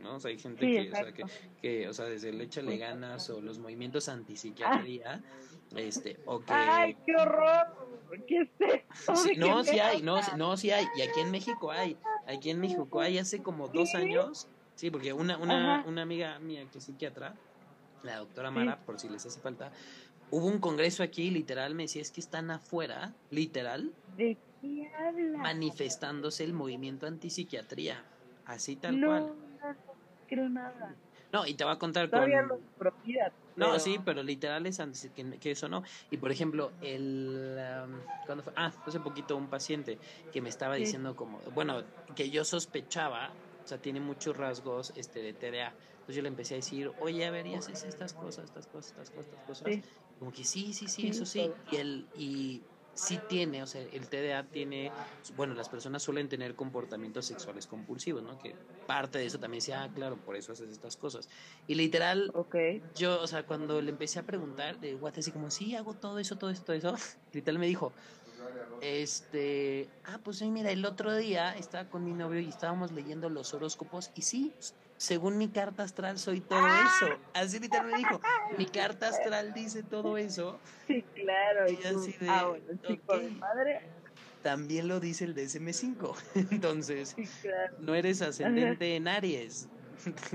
¿No? 0.00 0.16
O 0.16 0.20
sea, 0.20 0.30
hay 0.30 0.38
gente 0.38 0.64
sí, 0.64 0.72
que, 0.72 0.92
o 0.92 0.94
sea, 0.94 1.12
que, 1.12 1.24
que, 1.60 1.88
o 1.88 1.92
sea, 1.92 2.06
desde 2.06 2.30
el 2.30 2.40
échale 2.40 2.76
ganas 2.76 3.28
o 3.30 3.40
los 3.40 3.58
movimientos 3.58 4.08
antipsiquiatría, 4.08 5.22
ah. 5.24 5.76
este, 5.76 6.18
o 6.26 6.40
que... 6.40 6.52
¡Ay, 6.52 6.96
qué 7.04 7.16
horror! 7.16 7.88
¿Qué 8.26 8.42
es 8.42 8.48
esto? 8.58 9.16
Sí, 9.16 9.36
no, 9.36 9.62
sí 9.64 9.78
hay, 9.78 10.02
no, 10.02 10.20
no, 10.36 10.56
sí 10.56 10.70
hay, 10.70 10.86
y 10.96 11.02
aquí 11.02 11.20
en 11.20 11.30
México 11.30 11.70
hay, 11.70 11.96
aquí 12.26 12.50
en 12.50 12.60
México 12.60 13.00
hay 13.00 13.18
hace 13.18 13.42
como 13.42 13.68
dos 13.68 13.94
años, 13.94 14.48
sí, 14.76 14.90
porque 14.90 15.12
una, 15.12 15.36
una, 15.36 15.84
una 15.86 16.02
amiga 16.02 16.38
mía 16.38 16.66
que 16.70 16.78
es 16.78 16.84
psiquiatra, 16.84 17.34
la 18.02 18.16
doctora 18.16 18.50
Mara, 18.50 18.76
sí. 18.76 18.82
por 18.86 18.98
si 18.98 19.08
les 19.08 19.26
hace 19.26 19.40
falta, 19.40 19.72
hubo 20.30 20.46
un 20.46 20.58
congreso 20.58 21.02
aquí, 21.02 21.30
literal, 21.30 21.74
me 21.74 21.82
decía, 21.82 22.00
es 22.00 22.10
que 22.10 22.20
están 22.20 22.50
afuera, 22.50 23.12
literal, 23.30 23.92
¿De 24.16 24.38
qué 24.62 24.90
habla? 24.96 25.38
manifestándose 25.38 26.44
el 26.44 26.54
movimiento 26.54 27.06
antipsiquiatría, 27.06 28.04
así 28.46 28.76
tal 28.76 29.00
no. 29.00 29.06
cual 29.08 29.47
creo 30.28 30.48
nada. 30.48 30.94
No, 31.32 31.46
y 31.46 31.54
te 31.54 31.64
voy 31.64 31.74
a 31.74 31.78
contar 31.78 32.08
Todavía 32.08 32.46
con... 32.46 32.60
No, 33.56 33.66
pero... 33.66 33.78
sí, 33.78 34.00
pero 34.02 34.22
literal 34.22 34.64
es 34.66 34.80
antes 34.80 35.10
que, 35.14 35.38
que, 35.38 35.50
eso 35.50 35.68
no. 35.68 35.82
Y 36.10 36.16
por 36.16 36.30
ejemplo, 36.30 36.72
el... 36.80 37.58
Um, 37.84 37.98
¿cuándo 38.24 38.42
fue? 38.42 38.52
Ah, 38.56 38.72
hace 38.86 39.00
poquito 39.00 39.36
un 39.36 39.48
paciente 39.48 39.98
que 40.32 40.40
me 40.40 40.48
estaba 40.48 40.76
sí. 40.76 40.80
diciendo 40.82 41.14
como... 41.16 41.38
Bueno, 41.54 41.82
que 42.14 42.30
yo 42.30 42.44
sospechaba, 42.44 43.30
o 43.62 43.68
sea, 43.68 43.78
tiene 43.78 44.00
muchos 44.00 44.36
rasgos 44.36 44.92
este 44.96 45.20
de 45.20 45.34
TDA. 45.34 45.68
Entonces 45.68 46.16
yo 46.16 46.22
le 46.22 46.28
empecé 46.28 46.54
a 46.54 46.56
decir, 46.56 46.90
oye, 47.00 47.26
a 47.26 47.30
ver, 47.30 47.46
y 47.46 47.54
haces 47.54 47.84
estas 47.84 48.14
cosas, 48.14 48.44
estas 48.44 48.66
cosas, 48.66 48.92
estas 48.92 49.10
cosas, 49.10 49.26
estas 49.26 49.44
cosas. 49.44 49.68
Sí. 49.70 49.82
Como 50.18 50.32
que 50.32 50.44
sí, 50.44 50.72
sí, 50.72 50.88
sí, 50.88 51.02
sí 51.02 51.08
eso 51.08 51.26
sí. 51.26 51.50
Y, 51.70 51.76
el, 51.76 52.06
y 52.16 52.62
sí 52.98 53.20
tiene, 53.28 53.62
o 53.62 53.66
sea, 53.66 53.80
el 53.80 54.08
TDA 54.08 54.42
tiene, 54.50 54.90
bueno, 55.36 55.54
las 55.54 55.68
personas 55.68 56.02
suelen 56.02 56.28
tener 56.28 56.56
comportamientos 56.56 57.26
sexuales 57.26 57.68
compulsivos, 57.68 58.24
¿no? 58.24 58.38
Que 58.40 58.56
parte 58.86 59.18
de 59.18 59.26
eso 59.26 59.38
también 59.38 59.60
sea, 59.60 59.84
ah, 59.84 59.90
claro, 59.94 60.16
por 60.16 60.34
eso 60.34 60.50
haces 60.52 60.68
estas 60.68 60.96
cosas. 60.96 61.28
Y 61.68 61.76
literal, 61.76 62.32
okay. 62.34 62.82
yo, 62.96 63.22
o 63.22 63.26
sea, 63.28 63.46
cuando 63.46 63.80
le 63.80 63.90
empecé 63.90 64.18
a 64.18 64.24
preguntar, 64.24 64.80
de 64.80 64.94
Guate, 64.94 65.20
así 65.20 65.30
como, 65.30 65.50
sí, 65.50 65.76
hago 65.76 65.94
todo 65.94 66.18
eso, 66.18 66.36
todo 66.36 66.50
eso, 66.50 66.64
todo 66.64 66.76
eso, 66.76 66.96
literal 67.32 67.60
me 67.60 67.66
dijo, 67.66 67.92
este, 68.80 69.88
ah, 70.04 70.18
pues 70.24 70.38
sí, 70.38 70.50
mira, 70.50 70.72
el 70.72 70.84
otro 70.84 71.14
día 71.14 71.56
estaba 71.56 71.88
con 71.88 72.04
mi 72.04 72.12
novio 72.12 72.40
y 72.40 72.48
estábamos 72.48 72.90
leyendo 72.90 73.28
los 73.28 73.54
horóscopos 73.54 74.10
y 74.16 74.22
sí, 74.22 74.52
según 74.98 75.38
mi 75.38 75.48
carta 75.48 75.84
astral 75.84 76.18
soy 76.18 76.40
todo 76.40 76.66
eso. 76.66 77.18
Así 77.32 77.58
literalmente 77.60 77.98
dijo, 77.98 78.20
mi 78.58 78.66
carta 78.66 79.08
astral 79.08 79.54
dice 79.54 79.82
todo 79.82 80.18
eso. 80.18 80.60
Sí, 80.86 81.02
claro. 81.14 81.70
Y, 81.70 81.76
así 81.86 82.12
de, 82.20 82.28
ah, 82.28 82.52
madre. 83.38 83.80
También 84.42 84.88
lo 84.88 85.00
dice 85.00 85.24
el 85.24 85.34
DSM5. 85.34 86.16
Entonces, 86.50 87.16
no 87.78 87.94
eres 87.94 88.20
ascendente 88.20 88.96
en 88.96 89.08
Aries. 89.08 89.68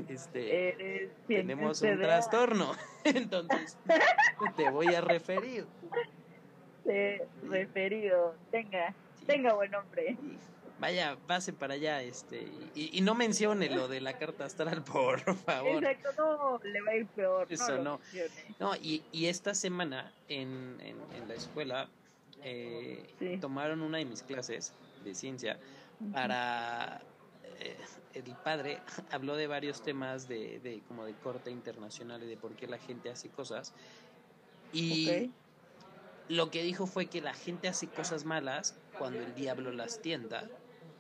Este, 0.09 1.09
tenemos 1.25 1.81
un 1.81 1.97
trastorno. 1.97 2.73
Entonces, 3.05 3.77
te 4.57 4.69
voy 4.69 4.93
a 4.93 4.99
referir. 4.99 5.65
referido. 7.43 8.35
Tenga, 8.51 8.93
tenga 9.25 9.53
buen 9.53 9.71
nombre 9.71 10.17
vaya, 10.83 11.17
pase 11.27 11.53
para 11.53 11.75
allá, 11.75 12.01
este, 12.01 12.45
y, 12.75 12.99
no 12.99 13.15
mencione 13.15 13.69
lo 13.69 13.87
de 13.87 14.01
la 14.01 14.17
carta 14.17 14.43
astral, 14.43 14.83
por 14.83 15.21
favor. 15.37 15.81
Exacto, 15.81 16.09
no, 16.17 16.59
le 16.61 16.81
va 16.81 16.91
a 16.91 16.95
ir 16.97 17.07
peor. 17.07 17.47
Eso 17.49 17.77
no. 17.77 18.01
No, 18.59 18.75
y, 18.75 19.01
y, 19.13 19.27
esta 19.27 19.55
semana 19.55 20.11
en, 20.27 20.77
en, 20.81 21.27
la 21.29 21.35
escuela 21.35 21.87
eh, 22.43 23.37
tomaron 23.39 23.81
una 23.81 23.99
de 23.99 24.05
mis 24.05 24.23
clases 24.23 24.73
de 25.05 25.15
ciencia 25.15 25.57
para 26.11 27.01
eh, 27.59 27.77
el 28.13 28.35
padre 28.43 28.81
habló 29.11 29.37
de 29.37 29.47
varios 29.47 29.81
temas 29.81 30.27
de, 30.27 30.59
de, 30.59 30.81
como 30.89 31.05
de 31.05 31.13
corte 31.13 31.49
internacional 31.49 32.21
y 32.23 32.27
de 32.27 32.35
por 32.35 32.57
qué 32.57 32.67
la 32.67 32.77
gente 32.77 33.09
hace 33.09 33.29
cosas 33.29 33.73
y 34.73 35.31
lo 36.27 36.51
que 36.51 36.61
dijo 36.63 36.87
fue 36.87 37.05
que 37.05 37.21
la 37.21 37.33
gente 37.33 37.69
hace 37.69 37.87
cosas 37.87 38.25
malas 38.25 38.75
cuando 38.97 39.19
el 39.19 39.33
diablo 39.35 39.71
las 39.71 40.01
tienda 40.01 40.49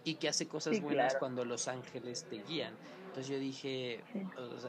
y 0.03 0.15
que 0.15 0.27
hace 0.27 0.47
cosas 0.47 0.81
buenas 0.81 1.15
cuando 1.15 1.45
los 1.45 1.67
ángeles 1.67 2.25
te 2.29 2.37
guían. 2.37 2.73
Entonces 3.13 3.31
yo 3.31 3.39
dije, 3.39 4.03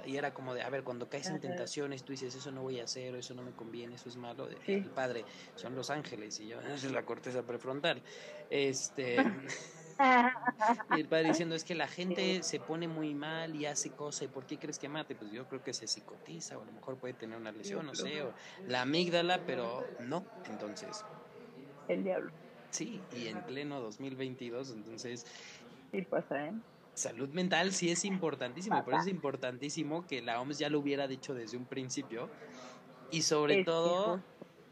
y 0.05 0.17
era 0.17 0.35
como 0.35 0.55
de, 0.55 0.63
a 0.63 0.69
ver, 0.69 0.85
cuando 0.85 1.09
caes 1.09 1.29
en 1.29 1.41
tentaciones, 1.41 2.05
tú 2.05 2.13
dices, 2.13 2.35
eso 2.35 2.53
no 2.53 2.63
voy 2.63 2.79
a 2.79 2.85
hacer, 2.85 3.15
o 3.15 3.19
eso 3.19 3.35
no 3.35 3.43
me 3.43 3.53
conviene, 3.53 3.95
eso 3.95 4.11
es 4.11 4.17
malo. 4.17 4.49
El 4.67 4.91
padre, 4.91 5.25
son 5.55 5.75
los 5.75 5.89
ángeles, 5.89 6.39
y 6.41 6.49
yo, 6.49 6.61
esa 6.61 6.75
es 6.75 6.93
la 6.93 7.05
corteza 7.05 7.43
prefrontal. 7.43 8.03
Este. 8.51 9.17
y 10.91 11.01
el 11.01 11.09
padre 11.09 11.29
diciendo, 11.29 11.55
es 11.55 11.65
que 11.65 11.75
la 11.75 11.89
gente 11.89 12.43
se 12.43 12.61
pone 12.61 12.87
muy 12.87 13.15
mal 13.15 13.57
y 13.57 13.65
hace 13.65 13.91
cosas, 13.93 14.23
¿y 14.23 14.29
por 14.29 14.45
qué 14.45 14.59
crees 14.59 14.79
que 14.79 14.91
mate? 14.91 15.15
Pues 15.17 15.31
yo 15.31 15.49
creo 15.49 15.63
que 15.63 15.73
se 15.73 15.87
psicotiza, 15.87 16.59
o 16.59 16.63
a 16.63 16.67
lo 16.67 16.73
mejor 16.73 16.99
puede 16.99 17.15
tener 17.15 17.39
una 17.39 17.51
lesión, 17.51 17.87
no 17.87 17.95
sé, 17.95 18.23
o 18.23 18.35
la 18.67 18.83
amígdala, 18.83 19.47
pero 19.47 19.87
no, 20.01 20.27
entonces. 20.45 21.03
El 21.89 22.05
diablo. 22.05 22.44
Sí, 22.75 23.01
y 23.17 23.29
en 23.29 23.41
pleno 23.43 23.81
2022, 23.81 24.71
entonces... 24.71 25.25
Sí 25.93 26.03
pasa, 26.03 26.47
¿eh? 26.47 26.53
Salud 26.95 27.29
mental 27.29 27.73
sí 27.73 27.89
es 27.89 28.05
importantísimo, 28.05 28.83
pero 28.85 28.99
es 28.99 29.07
importantísimo 29.07 30.05
que 30.09 30.21
la 30.23 30.41
OMS 30.41 30.59
ya 30.59 30.69
lo 30.69 30.81
hubiera 30.81 31.07
dicho 31.07 31.35
desde 31.35 31.57
un 31.57 31.67
principio. 31.67 32.29
Y 33.13 33.23
sobre 33.23 33.63
todo, 33.63 34.21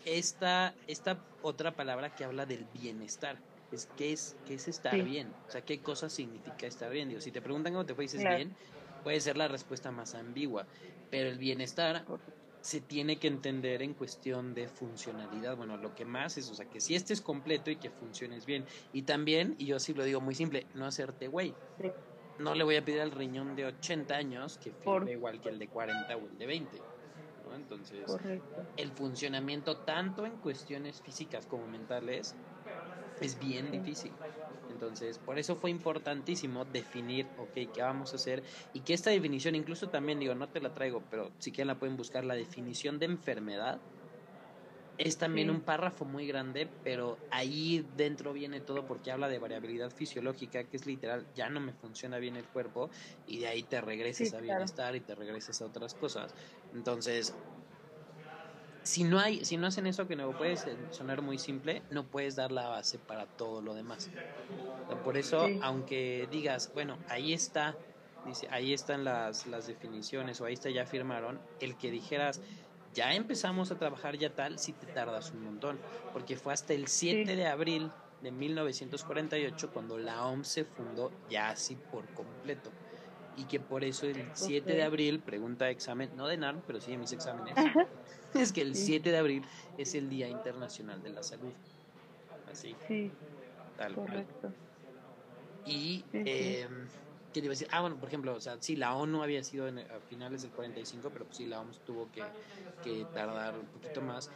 esta, 0.05 0.75
esta 0.89 1.21
otra 1.43 1.77
palabra 1.77 2.13
que 2.13 2.25
habla 2.25 2.45
del 2.45 2.67
bienestar. 2.75 3.39
Es 3.71 3.89
qué 3.97 4.13
es, 4.13 4.37
qué 4.47 4.55
es 4.55 4.67
estar 4.67 5.01
bien. 5.01 5.33
O 5.47 5.51
sea, 5.53 5.65
qué 5.65 5.81
cosa 5.81 6.09
significa 6.09 6.67
estar 6.67 6.91
bien. 6.91 7.09
Digo, 7.09 7.21
si 7.21 7.31
te 7.31 7.41
preguntan 7.41 7.73
cómo 7.73 7.87
te 7.87 7.95
fue 7.95 8.05
dices 8.05 8.21
bien, 8.21 8.53
puede 9.05 9.21
ser 9.21 9.37
la 9.37 9.47
respuesta 9.47 9.93
más 9.93 10.17
ambigua. 10.17 10.67
Pero 11.09 11.29
el 11.29 11.39
bienestar 11.39 12.05
se 12.63 12.81
tiene 12.81 13.19
que 13.19 13.27
entender 13.27 13.83
en 13.83 13.93
cuestión 13.93 14.55
de 14.55 14.69
funcionalidad. 14.69 15.57
Bueno, 15.57 15.77
lo 15.77 15.95
que 15.95 16.05
más 16.05 16.39
es, 16.39 16.49
o 16.49 16.55
sea, 16.55 16.67
que 16.67 16.81
si 16.81 16.95
este 16.95 17.13
es 17.13 17.21
completo 17.21 17.71
y 17.71 17.77
que 17.77 17.91
funciones 17.91 18.47
bien. 18.47 18.65
Y 18.93 19.03
también, 19.03 19.57
y 19.59 19.67
yo 19.67 19.79
sí 19.79 19.93
lo 19.93 20.05
digo 20.05 20.21
muy 20.21 20.35
simple, 20.35 20.67
no 20.75 20.87
hacerte 20.87 21.27
güey. 21.27 21.55
No 22.39 22.55
le 22.55 22.65
voy 22.65 22.77
a 22.77 22.85
pedir 22.85 23.01
al 23.01 23.11
riñón 23.11 23.57
de 23.57 23.67
80 23.67 24.15
años 24.15 24.59
que 24.59 24.71
firme 24.73 25.13
igual 25.13 25.41
que 25.41 25.49
el 25.49 25.59
de 25.59 25.69
40 25.69 26.17
o 26.17 26.21
el 26.21 26.39
de 26.39 26.47
20. 26.47 26.79
¿no? 27.45 27.55
Entonces, 27.57 28.07
el 28.77 28.93
funcionamiento 28.93 29.79
tanto 29.79 30.25
en 30.25 30.37
cuestiones 30.37 31.03
físicas 31.03 31.47
como 31.47 31.67
mentales 31.67 32.37
es 33.21 33.39
bien 33.39 33.71
difícil. 33.73 34.13
Entonces, 34.83 35.19
por 35.21 35.39
eso 35.39 35.57
fue 35.57 35.71
importantísimo 35.71 36.65
definir, 36.65 37.33
ok, 37.37 37.53
qué 37.73 37.83
vamos 37.83 38.13
a 38.13 38.17
hacer 38.17 38.45
y 38.73 38.83
que 38.85 38.95
esta 38.95 39.11
definición, 39.11 39.55
incluso 39.55 39.91
también 39.91 40.19
digo, 40.19 40.35
no 40.35 40.51
te 40.51 40.61
la 40.61 40.75
traigo, 40.75 41.07
pero 41.09 41.37
si 41.39 41.53
quieren 41.53 41.69
la 41.69 41.79
pueden 41.79 41.97
buscar, 41.97 42.25
la 42.25 42.35
definición 42.35 42.99
de 42.99 43.07
enfermedad 43.07 43.85
es 44.99 45.17
también 45.19 45.51
un 45.51 45.65
párrafo 45.65 46.05
muy 46.05 46.27
grande, 46.27 46.79
pero 46.83 47.25
ahí 47.31 47.83
dentro 47.93 48.33
viene 48.33 48.61
todo 48.61 48.87
porque 48.87 49.11
habla 49.11 49.29
de 49.29 49.39
variabilidad 49.39 49.91
fisiológica, 49.91 50.69
que 50.69 50.77
es 50.77 50.87
literal, 50.87 51.29
ya 51.33 51.49
no 51.49 51.61
me 51.61 51.75
funciona 51.75 52.19
bien 52.19 52.37
el 52.37 52.51
cuerpo 52.51 52.91
y 53.25 53.41
de 53.41 53.47
ahí 53.49 53.65
te 53.69 53.81
regresas 53.81 54.35
a 54.35 54.41
bienestar 54.41 54.95
y 54.95 55.05
te 55.05 55.15
regresas 55.15 55.61
a 55.61 55.67
otras 55.67 55.95
cosas. 55.95 56.35
Entonces, 56.71 57.43
si 58.83 59.05
no 59.05 59.19
hay, 59.19 59.45
si 59.45 59.57
no 59.57 59.67
hacen 59.67 59.87
eso 59.87 60.07
que 60.09 60.17
no 60.17 60.37
puede 60.37 60.57
sonar 60.91 61.23
muy 61.23 61.39
simple, 61.39 61.83
no 61.91 62.05
puedes 62.05 62.37
dar 62.37 62.53
la 62.53 62.69
base 62.69 62.99
para 62.99 63.27
todo 63.27 63.63
lo 63.63 63.75
demás. 63.75 64.11
Por 65.05 65.17
eso, 65.17 65.49
aunque 65.63 66.29
digas, 66.31 66.71
bueno, 66.75 66.99
ahí 67.09 67.33
está, 67.33 67.77
dice, 68.27 68.49
ahí 68.51 68.73
están 68.73 69.05
las, 69.05 69.47
las 69.47 69.67
definiciones 69.67 70.41
o 70.41 70.45
ahí 70.45 70.55
está, 70.55 70.71
ya 70.71 70.87
firmaron, 70.87 71.41
el 71.61 71.77
que 71.77 71.91
dijeras, 71.91 72.41
ya 72.95 73.15
empezamos 73.15 73.71
a 73.71 73.79
trabajar 73.79 74.19
ya 74.19 74.35
tal, 74.35 74.59
si 74.59 74.73
te 74.73 74.87
tardas 74.87 75.31
un 75.31 75.45
montón, 75.45 75.79
porque 76.13 76.37
fue 76.37 76.53
hasta 76.53 76.75
el 76.75 76.89
7 76.89 77.37
de 77.37 77.47
abril 77.47 77.91
de 78.21 78.31
1948 78.31 79.71
cuando 79.73 79.99
la 79.99 80.27
OMS 80.27 80.47
se 80.47 80.65
fundó 80.65 81.11
ya 81.31 81.51
así 81.51 81.77
por 81.77 82.07
completo. 82.15 82.71
Y 83.37 83.45
que 83.45 83.61
por 83.61 83.83
eso 83.85 84.07
el 84.07 84.31
7 84.35 84.73
de 84.73 84.83
abril, 84.83 85.21
pregunta 85.21 85.71
examen, 85.71 86.11
no 86.17 86.27
de 86.27 86.37
NARM, 86.37 86.61
pero 86.67 86.81
sí 86.81 86.91
de 86.91 86.99
mis 86.99 87.13
exámenes, 87.13 87.55
es 88.35 88.53
que 88.53 88.61
el 88.61 88.75
7 88.75 89.11
de 89.11 89.19
abril 89.19 89.45
es 89.79 89.95
el 89.95 90.09
Día 90.09 90.29
Internacional 90.29 91.03
de 91.03 91.11
la 91.11 91.23
Salud. 91.23 91.53
Así. 92.51 92.77
Sí. 92.87 93.11
Tal 93.77 93.95
correcto. 93.95 94.53
Y, 95.65 96.05
eh, 96.13 96.69
¿qué 97.33 97.41
te 97.41 97.47
iba 97.47 97.53
a 97.53 97.57
decir? 97.57 97.69
Ah, 97.71 97.81
bueno, 97.81 97.97
por 97.97 98.09
ejemplo, 98.09 98.35
o 98.35 98.41
sea, 98.41 98.57
sí, 98.61 98.77
la 98.77 98.95
ONU 98.95 99.23
había 99.23 99.43
sido 99.45 99.69
en, 99.69 99.79
a 99.79 100.01
finales 100.09 100.43
del 100.43 100.51
45, 100.51 101.11
pero 101.11 101.25
pues 101.25 101.39
sí, 101.39 101.47
la 101.47 101.61
OMS 101.61 101.81
tuvo 101.81 102.11
que, 102.11 102.23
que 102.83 103.07
tardar 103.15 103.59
un 103.59 103.67
poquito 103.67 104.03
más. 104.03 104.31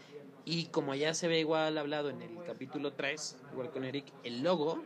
Y 0.45 0.67
como 0.67 0.95
ya 0.95 1.13
se 1.13 1.27
ve 1.27 1.41
igual 1.41 1.77
hablado 1.77 2.09
en 2.09 2.23
el 2.23 2.43
capítulo 2.45 2.93
3, 2.93 3.37
igual 3.53 3.71
con 3.71 3.85
Eric, 3.85 4.07
el 4.23 4.43
logo 4.43 4.85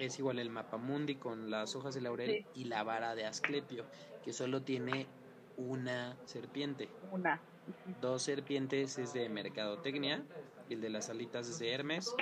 es 0.00 0.18
igual 0.18 0.38
el 0.38 0.50
mapamundi 0.50 1.16
con 1.16 1.50
las 1.50 1.76
hojas 1.76 1.94
de 1.94 2.00
laurel 2.00 2.46
y 2.54 2.64
la 2.64 2.82
vara 2.82 3.14
de 3.14 3.26
Asclepio, 3.26 3.84
que 4.24 4.32
solo 4.32 4.62
tiene 4.62 5.06
una 5.56 6.16
serpiente. 6.24 6.88
Una 7.12 7.40
dos 8.00 8.22
serpientes 8.22 8.98
es 8.98 9.12
de 9.12 9.28
mercadotecnia 9.28 10.22
y 10.68 10.74
el 10.74 10.80
de 10.80 10.90
las 10.90 11.10
alitas 11.10 11.48
es 11.48 11.58
de 11.58 11.72
Hermes, 11.72 12.14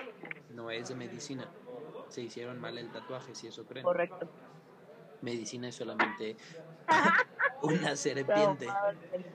no 0.51 0.71
es 0.71 0.89
de 0.89 0.95
medicina. 0.95 1.49
Se 2.09 2.23
hicieron 2.23 2.61
mal 2.61 2.79
el 2.79 2.91
tatuaje, 2.91 3.35
si 3.35 3.47
eso 3.49 3.65
creen. 3.65 3.85
Correcto. 3.85 4.29
Medicina 5.21 5.69
es 5.69 5.75
solamente 5.75 6.37
una 7.63 7.97
serpiente. 7.97 8.67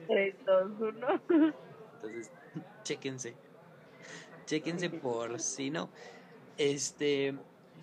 Entonces, 0.08 0.94
chéquense. 2.82 3.36
Chéquense 4.46 4.90
por 4.90 5.40
si 5.40 5.70
no. 5.70 5.88
Este, 6.56 7.34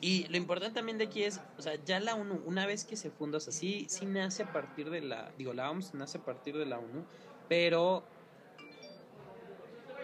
y 0.01 0.27
lo 0.29 0.37
importante 0.37 0.73
también 0.73 0.97
de 0.97 1.05
aquí 1.05 1.23
es, 1.23 1.39
o 1.59 1.61
sea, 1.61 1.75
ya 1.75 1.99
la 1.99 2.15
ONU, 2.15 2.41
una 2.45 2.65
vez 2.65 2.85
que 2.85 2.97
se 2.97 3.11
funda, 3.11 3.37
o 3.37 3.39
sea, 3.39 3.53
sí, 3.53 3.85
sí 3.87 4.07
nace 4.07 4.43
a 4.43 4.51
partir 4.51 4.89
de 4.89 5.01
la, 5.01 5.31
digo, 5.37 5.53
la 5.53 5.69
OMS 5.69 5.93
nace 5.93 6.17
a 6.17 6.25
partir 6.25 6.57
de 6.57 6.65
la 6.65 6.79
ONU, 6.79 7.05
pero 7.47 8.03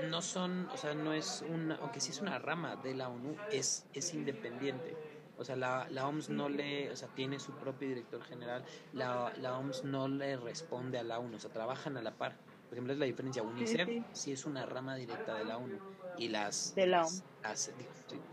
no 0.07 0.21
son, 0.21 0.69
o 0.71 0.77
sea, 0.77 0.93
no 0.93 1.13
es 1.13 1.43
una, 1.49 1.75
aunque 1.77 1.99
sí 1.99 2.12
es 2.12 2.21
una 2.21 2.38
rama 2.38 2.75
de 2.75 2.93
la 2.93 3.10
ONU, 3.10 3.36
es, 3.51 3.88
es 3.93 4.13
independiente. 4.13 4.95
O 5.39 5.43
sea, 5.43 5.55
la, 5.55 5.88
la 5.89 6.07
OMS 6.07 6.29
no 6.29 6.47
le, 6.47 6.91
o 6.91 6.95
sea, 6.95 7.07
tiene 7.10 7.39
su 7.39 7.51
propio 7.53 7.88
director 7.89 8.23
general, 8.23 8.63
la, 8.93 9.33
la 9.38 9.57
OMS 9.57 9.83
no 9.83 10.07
le 10.07 10.38
responde 10.38 10.99
a 10.99 11.03
la 11.03 11.17
ONU, 11.17 11.38
o 11.38 11.39
sea, 11.39 11.51
trabajan 11.51 11.97
a 11.97 12.03
la 12.03 12.12
par. 12.12 12.38
Por 12.69 12.73
ejemplo, 12.73 12.93
es 12.93 13.00
la 13.00 13.06
diferencia. 13.06 13.41
UNICEF 13.41 14.04
sí, 14.12 14.33
es 14.33 14.45
una 14.45 14.65
rama 14.65 14.95
directa 14.95 15.35
de 15.35 15.45
la 15.45 15.58
ONU. 15.58 15.79
Y 16.17 16.27
las. 16.27 16.75
De 16.75 16.85
la 16.85 17.06
ONU. 17.06 17.21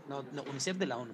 no, 0.09 0.23
no, 0.31 0.43
UNICEF 0.43 0.77
de 0.77 0.85
la 0.85 0.97
ONU. 0.97 1.13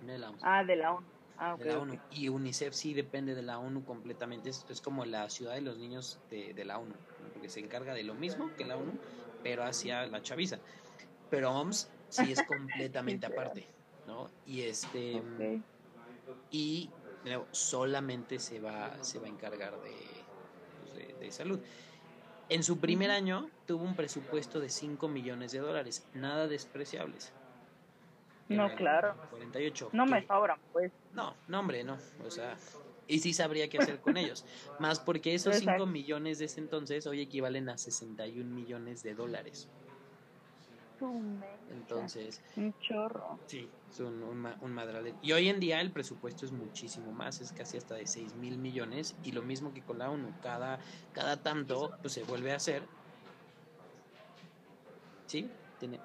De 0.00 0.18
la 0.18 0.30
ONU. 0.30 0.38
Ah, 0.42 0.64
de 0.64 0.76
la 0.76 0.92
ONU. 0.94 1.06
Ah, 1.36 1.56
de 1.56 1.64
la 1.64 1.78
ONU. 1.78 2.00
Y 2.10 2.28
UNICEF 2.28 2.74
sí 2.74 2.94
depende 2.94 3.34
de 3.34 3.42
la 3.42 3.58
ONU 3.58 3.84
completamente. 3.84 4.50
Es, 4.50 4.66
es 4.68 4.80
como 4.80 5.04
la 5.04 5.28
ciudad 5.30 5.54
de 5.54 5.62
los 5.62 5.78
niños 5.78 6.20
de, 6.30 6.54
de 6.54 6.64
la 6.64 6.78
ONU. 6.78 6.94
Porque 7.32 7.48
se 7.48 7.60
encarga 7.60 7.94
de 7.94 8.02
lo 8.02 8.14
mismo 8.14 8.50
que 8.56 8.64
la 8.64 8.76
ONU, 8.76 8.92
pero 9.42 9.64
hacia 9.64 10.06
la 10.06 10.22
chaviza. 10.22 10.58
Pero 11.30 11.52
OMS 11.52 11.90
sí 12.08 12.32
es 12.32 12.42
completamente 12.44 13.26
aparte, 13.26 13.66
¿no? 14.06 14.30
Y 14.46 14.62
este 14.62 15.22
y 16.50 16.90
solamente 17.50 18.38
se 18.38 18.60
va 18.60 19.02
se 19.02 19.18
va 19.18 19.26
a 19.26 19.30
encargar 19.30 19.78
pues, 20.80 21.18
de, 21.18 21.30
salud. 21.30 21.60
En 22.48 22.62
su 22.62 22.80
primer 22.80 23.10
año 23.10 23.50
tuvo 23.66 23.84
un 23.84 23.94
presupuesto 23.94 24.60
de 24.60 24.70
5 24.70 25.08
millones 25.08 25.52
de 25.52 25.58
dólares, 25.58 26.08
nada 26.14 26.48
despreciables. 26.48 27.34
No, 28.48 28.74
claro. 28.74 29.14
48. 29.30 29.90
No 29.92 30.06
me 30.06 30.26
sobran, 30.26 30.58
pues. 30.72 30.90
No, 31.12 31.34
no, 31.48 31.60
hombre, 31.60 31.84
no. 31.84 31.98
O 32.24 32.30
sea, 32.30 32.56
y 33.06 33.18
sí 33.20 33.32
sabría 33.32 33.68
qué 33.68 33.78
hacer 33.78 34.00
con 34.00 34.16
ellos. 34.16 34.44
Más 34.78 35.00
porque 35.00 35.34
esos 35.34 35.56
5 35.56 35.86
millones 35.86 36.38
de 36.38 36.46
ese 36.46 36.60
entonces 36.60 37.06
hoy 37.06 37.20
equivalen 37.20 37.68
a 37.68 37.78
61 37.78 38.54
millones 38.54 39.02
de 39.02 39.14
dólares. 39.14 39.68
Entonces. 41.70 42.42
Un 42.56 42.74
chorro. 42.80 43.38
Sí, 43.46 43.68
es 43.90 44.00
un, 44.00 44.22
un, 44.22 45.14
Y 45.22 45.32
hoy 45.32 45.48
en 45.48 45.60
día 45.60 45.80
el 45.80 45.92
presupuesto 45.92 46.44
es 46.44 46.52
muchísimo 46.52 47.12
más, 47.12 47.40
es 47.40 47.52
casi 47.52 47.76
hasta 47.76 47.94
de 47.94 48.06
6 48.06 48.34
mil 48.34 48.58
millones. 48.58 49.16
Y 49.22 49.32
lo 49.32 49.42
mismo 49.42 49.72
que 49.72 49.82
con 49.82 49.98
la 49.98 50.10
ONU, 50.10 50.32
cada, 50.42 50.78
cada 51.12 51.42
tanto 51.42 51.92
pues, 52.02 52.14
se 52.14 52.24
vuelve 52.24 52.52
a 52.52 52.56
hacer. 52.56 52.82
¿Sí? 55.26 55.50
Tiene. 55.78 56.00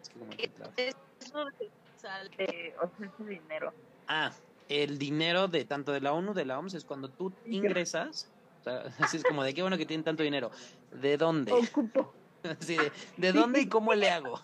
Es 0.00 0.08
que 0.08 0.18
como 0.18 0.30
que 0.30 0.94
sale, 1.28 1.70
o 1.94 2.00
sea, 2.00 2.22
ese 2.22 3.24
dinero. 3.24 3.72
Ah, 4.06 4.32
el 4.68 4.98
dinero 4.98 5.48
de 5.48 5.64
tanto 5.64 5.92
de 5.92 6.00
la 6.00 6.12
ONU, 6.12 6.34
de 6.34 6.44
la 6.44 6.58
OMS, 6.58 6.74
es 6.74 6.84
cuando 6.84 7.08
tú 7.08 7.32
ingresas. 7.46 8.30
O 8.60 8.64
sea, 8.64 8.82
así 8.98 9.16
es 9.18 9.24
como 9.24 9.42
de 9.42 9.54
qué 9.54 9.62
bueno 9.62 9.78
que 9.78 9.86
tienen 9.86 10.04
tanto 10.04 10.22
dinero. 10.22 10.50
¿De 10.92 11.16
dónde? 11.16 11.52
Ocupo. 11.52 12.12
de, 13.16 13.32
dónde 13.32 13.60
y 13.62 13.68
cómo 13.68 13.94
le 13.94 14.10
hago? 14.10 14.40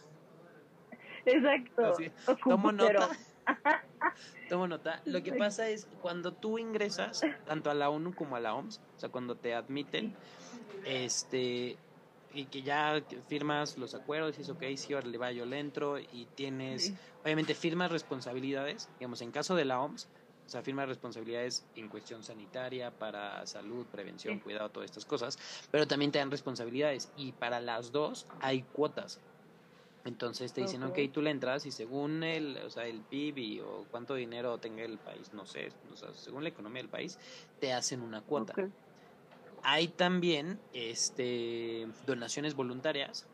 Exacto. 1.24 1.94
tomo 2.44 2.72
nota. 2.72 3.10
Tomo 4.48 4.66
nota. 4.66 5.02
Lo 5.04 5.22
que 5.22 5.32
pasa 5.32 5.68
es 5.68 5.86
cuando 6.00 6.32
tú 6.32 6.58
ingresas 6.58 7.22
tanto 7.46 7.70
a 7.70 7.74
la 7.74 7.90
ONU 7.90 8.14
como 8.14 8.36
a 8.36 8.40
la 8.40 8.54
OMS, 8.54 8.80
o 8.96 9.00
sea, 9.00 9.08
cuando 9.08 9.36
te 9.36 9.54
admiten, 9.54 10.14
este, 10.84 11.76
y 12.34 12.46
que 12.46 12.62
ya 12.62 13.02
firmas 13.28 13.78
los 13.78 13.94
acuerdos 13.94 14.36
y 14.38 14.42
es 14.42 14.48
ok, 14.50 14.62
sí, 14.76 14.92
ahora 14.92 15.06
le 15.06 15.18
va, 15.18 15.30
yo 15.32 15.46
le 15.46 15.58
entro 15.58 15.98
y 15.98 16.26
tienes, 16.34 16.92
obviamente 17.22 17.54
firmas 17.54 17.90
responsabilidades, 17.92 18.88
digamos, 18.98 19.20
en 19.22 19.30
caso 19.30 19.54
de 19.54 19.64
la 19.64 19.80
OMS, 19.80 20.08
o 20.46 20.48
sea, 20.48 20.62
firma 20.62 20.84
responsabilidades 20.84 21.64
en 21.74 21.88
cuestión 21.88 22.22
sanitaria, 22.22 22.90
para 22.90 23.46
salud, 23.46 23.86
prevención, 23.86 24.40
cuidado, 24.40 24.68
todas 24.68 24.90
estas 24.90 25.04
cosas, 25.04 25.38
pero 25.70 25.86
también 25.86 26.12
te 26.12 26.18
dan 26.18 26.30
responsabilidades 26.30 27.08
y 27.16 27.32
para 27.32 27.60
las 27.60 27.92
dos 27.92 28.26
hay 28.40 28.62
cuotas. 28.62 29.20
Entonces 30.04 30.52
te 30.52 30.60
dicen, 30.60 30.82
ok, 30.82 30.98
tú 31.12 31.22
le 31.22 31.30
entras 31.30 31.64
y 31.64 31.70
según 31.70 32.22
el, 32.24 32.58
o 32.58 32.68
sea, 32.68 32.86
el 32.86 33.00
PIB 33.00 33.64
o 33.64 33.86
cuánto 33.90 34.14
dinero 34.14 34.58
tenga 34.58 34.84
el 34.84 34.98
país, 34.98 35.32
no 35.32 35.46
sé, 35.46 35.72
o 35.90 35.96
sea, 35.96 36.12
según 36.12 36.42
la 36.42 36.50
economía 36.50 36.82
del 36.82 36.90
país, 36.90 37.18
te 37.58 37.72
hacen 37.72 38.02
una 38.02 38.20
cuota. 38.20 38.52
Hay 39.64 39.88
también 39.88 40.60
este, 40.72 41.88
donaciones 42.06 42.54
voluntarias, 42.54 43.26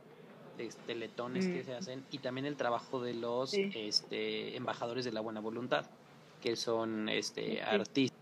este, 0.59 0.95
letones 0.95 1.47
que 1.47 1.65
se 1.65 1.75
hacen 1.75 2.05
y 2.11 2.19
también 2.19 2.47
el 2.47 2.57
trabajo 2.57 3.03
de 3.03 3.15
los 3.15 3.55
este, 3.55 4.57
embajadores 4.57 5.05
de 5.05 5.13
la 5.13 5.21
buena 5.21 5.41
voluntad 5.41 5.87
que 6.41 6.57
son 6.57 7.09
este, 7.09 7.63
artistas 7.63 8.19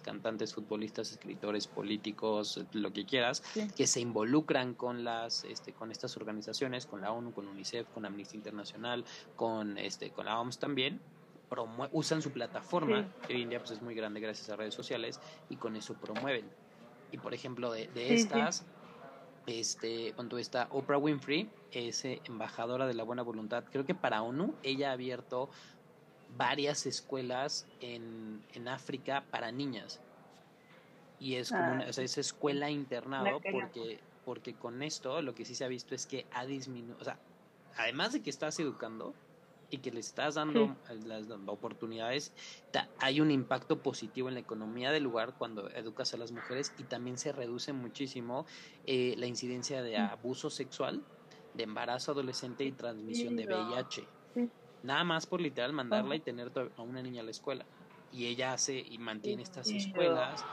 cantantes, 0.00 0.54
futbolistas, 0.54 1.12
escritores, 1.12 1.66
políticos, 1.66 2.64
lo 2.72 2.92
que 2.92 3.04
quieras, 3.04 3.42
que 3.76 3.86
se 3.86 4.00
involucran 4.00 4.74
con 4.74 5.04
las, 5.04 5.44
este, 5.44 5.72
con 5.72 5.90
estas 5.90 6.16
organizaciones, 6.16 6.86
con 6.86 7.00
la 7.00 7.12
ONU, 7.12 7.32
con 7.32 7.46
UNICEF, 7.46 7.88
con 7.88 8.04
Amnistía 8.04 8.38
Internacional, 8.38 9.04
con 9.36 9.78
este, 9.78 10.10
con 10.10 10.26
la 10.26 10.40
OMS 10.40 10.58
también, 10.58 11.00
usan 11.92 12.22
su 12.22 12.30
plataforma, 12.30 13.06
que 13.26 13.34
hoy 13.34 13.42
en 13.42 13.50
día 13.50 13.58
pues, 13.58 13.72
es 13.72 13.82
muy 13.82 13.94
grande 13.94 14.20
gracias 14.20 14.48
a 14.50 14.56
redes 14.56 14.74
sociales, 14.74 15.20
y 15.48 15.56
con 15.56 15.76
eso 15.76 15.94
promueven. 15.94 16.48
Y 17.10 17.18
por 17.18 17.34
ejemplo, 17.34 17.70
de, 17.72 17.88
de 17.88 18.14
estas, 18.14 18.64
este, 19.46 20.12
cuando 20.14 20.38
está 20.38 20.68
Oprah 20.70 20.98
Winfrey, 20.98 21.50
es 21.70 22.04
eh, 22.04 22.20
embajadora 22.24 22.86
de 22.86 22.94
la 22.94 23.02
buena 23.02 23.22
voluntad, 23.22 23.64
creo 23.70 23.84
que 23.84 23.94
para 23.94 24.22
ONU, 24.22 24.54
ella 24.62 24.90
ha 24.90 24.92
abierto 24.92 25.50
varias 26.36 26.86
escuelas 26.86 27.66
en, 27.80 28.42
en 28.54 28.68
África 28.68 29.24
para 29.30 29.52
niñas. 29.52 30.00
Y 31.18 31.36
es 31.36 31.50
como 31.50 31.72
una, 31.72 31.86
o 31.86 31.92
sea, 31.92 32.02
es 32.02 32.18
escuela 32.18 32.70
internado 32.70 33.40
porque, 33.52 34.00
porque 34.24 34.54
con 34.54 34.82
esto 34.82 35.22
lo 35.22 35.34
que 35.34 35.44
sí 35.44 35.54
se 35.54 35.64
ha 35.64 35.68
visto 35.68 35.94
es 35.94 36.06
que 36.06 36.26
ha 36.32 36.46
disminuido, 36.46 36.96
o 37.00 37.04
sea, 37.04 37.18
además 37.76 38.12
de 38.12 38.22
que 38.22 38.30
estás 38.30 38.58
educando 38.58 39.14
y 39.72 39.78
que 39.78 39.90
le 39.90 40.00
estás 40.00 40.34
dando 40.34 40.76
las 41.06 41.26
oportunidades, 41.46 42.32
hay 42.98 43.20
un 43.22 43.30
impacto 43.30 43.82
positivo 43.82 44.28
en 44.28 44.34
la 44.34 44.40
economía 44.40 44.92
del 44.92 45.02
lugar 45.02 45.34
cuando 45.38 45.70
educas 45.70 46.12
a 46.12 46.18
las 46.18 46.30
mujeres 46.30 46.74
y 46.78 46.84
también 46.84 47.16
se 47.16 47.32
reduce 47.32 47.72
muchísimo 47.72 48.44
eh, 48.86 49.14
la 49.16 49.26
incidencia 49.26 49.82
de 49.82 49.96
abuso 49.96 50.50
sexual, 50.50 51.02
de 51.54 51.64
embarazo 51.64 52.12
adolescente 52.12 52.64
y 52.64 52.72
transmisión 52.72 53.34
de 53.34 53.46
VIH. 53.46 54.06
Nada 54.82 55.04
más 55.04 55.26
por 55.26 55.40
literal 55.40 55.72
mandarla 55.72 56.16
y 56.16 56.20
tener 56.20 56.52
a 56.76 56.82
una 56.82 57.02
niña 57.02 57.22
a 57.22 57.24
la 57.24 57.30
escuela. 57.30 57.64
Y 58.12 58.26
ella 58.26 58.52
hace 58.52 58.78
y 58.78 58.98
mantiene 58.98 59.42
estas 59.42 59.70
escuelas. 59.70 60.44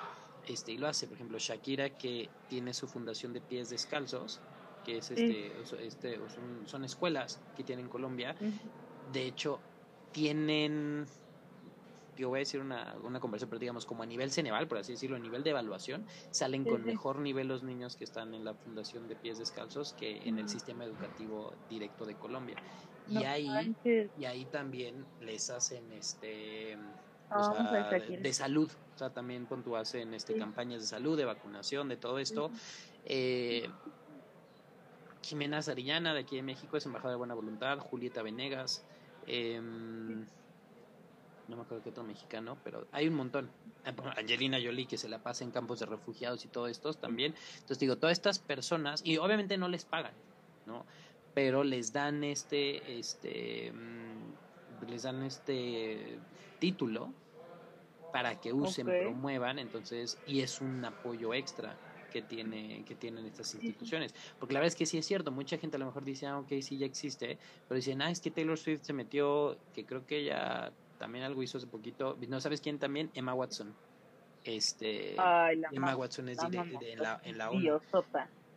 Este, 0.47 0.71
y 0.71 0.77
lo 0.77 0.87
hace, 0.87 1.07
por 1.07 1.15
ejemplo, 1.15 1.37
Shakira, 1.37 1.89
que 1.97 2.29
tiene 2.47 2.73
su 2.73 2.87
fundación 2.87 3.33
de 3.33 3.41
pies 3.41 3.69
descalzos, 3.69 4.39
que 4.85 4.97
es 4.97 5.11
este, 5.11 5.51
este 5.81 6.19
son, 6.65 6.85
escuelas 6.85 7.41
que 7.57 7.63
tiene 7.63 7.81
en 7.81 7.89
Colombia. 7.89 8.35
De 9.11 9.25
hecho, 9.25 9.59
tienen, 10.11 11.05
yo 12.17 12.29
voy 12.29 12.37
a 12.37 12.39
decir 12.39 12.61
una, 12.61 12.95
una 13.03 13.19
conversación, 13.19 13.49
pero 13.49 13.59
digamos, 13.59 13.85
como 13.85 14.03
a 14.03 14.05
nivel 14.05 14.31
Ceneval, 14.31 14.67
por 14.67 14.77
así 14.77 14.93
decirlo, 14.93 15.15
a 15.15 15.19
nivel 15.19 15.43
de 15.43 15.51
evaluación, 15.51 16.05
salen 16.31 16.63
con 16.63 16.83
mejor 16.83 17.19
nivel 17.19 17.47
los 17.47 17.63
niños 17.63 17.95
que 17.95 18.03
están 18.03 18.33
en 18.33 18.43
la 18.43 18.53
fundación 18.53 19.07
de 19.07 19.15
pies 19.15 19.37
descalzos 19.37 19.93
que 19.93 20.17
en 20.27 20.39
el 20.39 20.49
sistema 20.49 20.83
educativo 20.83 21.53
directo 21.69 22.05
de 22.05 22.15
Colombia. 22.15 22.57
Y 23.09 23.23
ahí 23.23 23.75
y 24.17 24.25
ahí 24.25 24.45
también 24.45 25.05
les 25.21 25.49
hacen 25.49 25.91
este 25.93 26.77
de 28.21 28.33
salud 28.33 28.71
o 28.95 28.97
sea 28.97 29.11
también 29.11 29.45
cuando 29.45 29.75
hacen 29.75 30.13
este 30.13 30.35
campañas 30.35 30.81
de 30.81 30.87
salud 30.87 31.17
de 31.17 31.25
vacunación 31.25 31.89
de 31.89 31.97
todo 31.97 32.19
esto. 32.19 32.51
Eh, 33.05 33.69
Jimena 35.21 35.61
Sarillana 35.61 36.13
de 36.13 36.21
aquí 36.21 36.35
de 36.35 36.43
México 36.43 36.77
es 36.77 36.85
embajadora 36.85 37.13
de 37.13 37.17
buena 37.17 37.33
voluntad 37.33 37.79
Julieta 37.79 38.21
Venegas 38.21 38.83
em, 39.29 40.25
no 41.47 41.55
me 41.55 41.61
acuerdo 41.61 41.83
qué 41.83 41.89
otro 41.89 42.03
mexicano, 42.03 42.57
pero 42.63 42.87
hay 42.91 43.07
un 43.07 43.15
montón. 43.15 43.49
Ah, 43.85 43.93
Angelina 44.17 44.57
Jolie 44.61 44.87
que 44.87 44.97
se 44.97 45.07
la 45.07 45.19
pasa 45.19 45.43
en 45.43 45.51
campos 45.51 45.79
de 45.79 45.85
refugiados 45.85 46.43
y 46.45 46.47
todo 46.47 46.67
esto 46.67 46.93
también. 46.93 47.33
Entonces 47.53 47.79
digo, 47.79 47.97
todas 47.97 48.13
estas 48.17 48.39
personas, 48.39 49.01
y 49.05 49.17
obviamente 49.17 49.57
no 49.57 49.67
les 49.69 49.85
pagan, 49.85 50.13
¿no? 50.65 50.85
pero 51.33 51.63
les 51.63 51.93
dan 51.93 52.23
este, 52.23 52.99
este, 52.99 53.71
mm, 53.71 54.87
les 54.89 55.03
dan 55.03 55.23
este 55.23 56.19
título 56.59 57.13
para 58.11 58.39
que 58.41 58.51
usen, 58.51 58.87
promuevan, 58.87 59.59
entonces, 59.59 60.17
y 60.25 60.41
es 60.41 60.61
un 60.61 60.83
apoyo 60.83 61.33
extra 61.33 61.77
que 62.09 62.21
tiene 62.21 62.83
que 62.85 62.95
tienen 62.95 63.25
estas 63.25 63.53
instituciones. 63.55 64.13
Porque 64.39 64.53
la 64.53 64.59
verdad 64.59 64.73
es 64.73 64.75
que 64.75 64.85
sí 64.85 64.97
es 64.97 65.05
cierto 65.05 65.31
mucha 65.31 65.57
gente 65.57 65.77
a 65.77 65.79
lo 65.79 65.85
mejor 65.85 66.03
dice 66.03 66.27
ah 66.27 66.39
ok 66.39 66.53
sí 66.61 66.77
ya 66.77 66.85
existe 66.85 67.37
pero 67.67 67.77
dicen 67.77 68.01
ah 68.01 68.11
es 68.11 68.19
que 68.19 68.31
Taylor 68.31 68.57
Swift 68.57 68.83
se 68.83 68.93
metió 68.93 69.57
que 69.73 69.85
creo 69.85 70.05
que 70.05 70.17
ella 70.17 70.71
también 70.97 71.23
algo 71.23 71.41
hizo 71.41 71.57
hace 71.57 71.67
poquito. 71.67 72.17
No 72.27 72.39
sabes 72.39 72.61
quién 72.61 72.77
también 72.77 73.09
Emma 73.15 73.33
Watson. 73.33 73.73
Este 74.43 75.15
Emma 75.71 75.95
Watson 75.95 76.29
es 76.29 76.37
de, 76.37 76.95
la, 76.97 77.19
en 77.23 77.37
la 77.37 77.49
ONU 77.49 77.81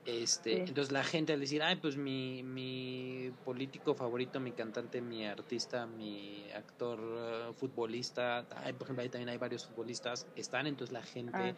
este, 0.05 0.59
Entonces 0.65 0.91
la 0.91 1.05
gente 1.05 1.33
al 1.33 1.41
decir, 1.41 1.63
ay, 1.63 1.77
pues 1.77 1.97
mi, 1.97 2.43
mi 2.43 3.31
político 3.45 3.95
favorito, 3.95 4.41
mi 4.41 4.51
cantante, 4.51 5.01
mi 5.01 5.25
artista, 5.27 5.87
mi 5.87 6.45
actor 6.57 6.99
uh, 6.99 7.53
futbolista, 7.53 8.45
por 8.49 8.83
ejemplo, 8.83 9.03
ahí 9.03 9.09
también 9.09 9.29
hay 9.29 9.39
varios 9.39 9.67
futbolistas, 9.67 10.27
están, 10.35 10.67
entonces 10.67 10.93
la 10.93 11.03
gente 11.03 11.37
ah. 11.37 11.55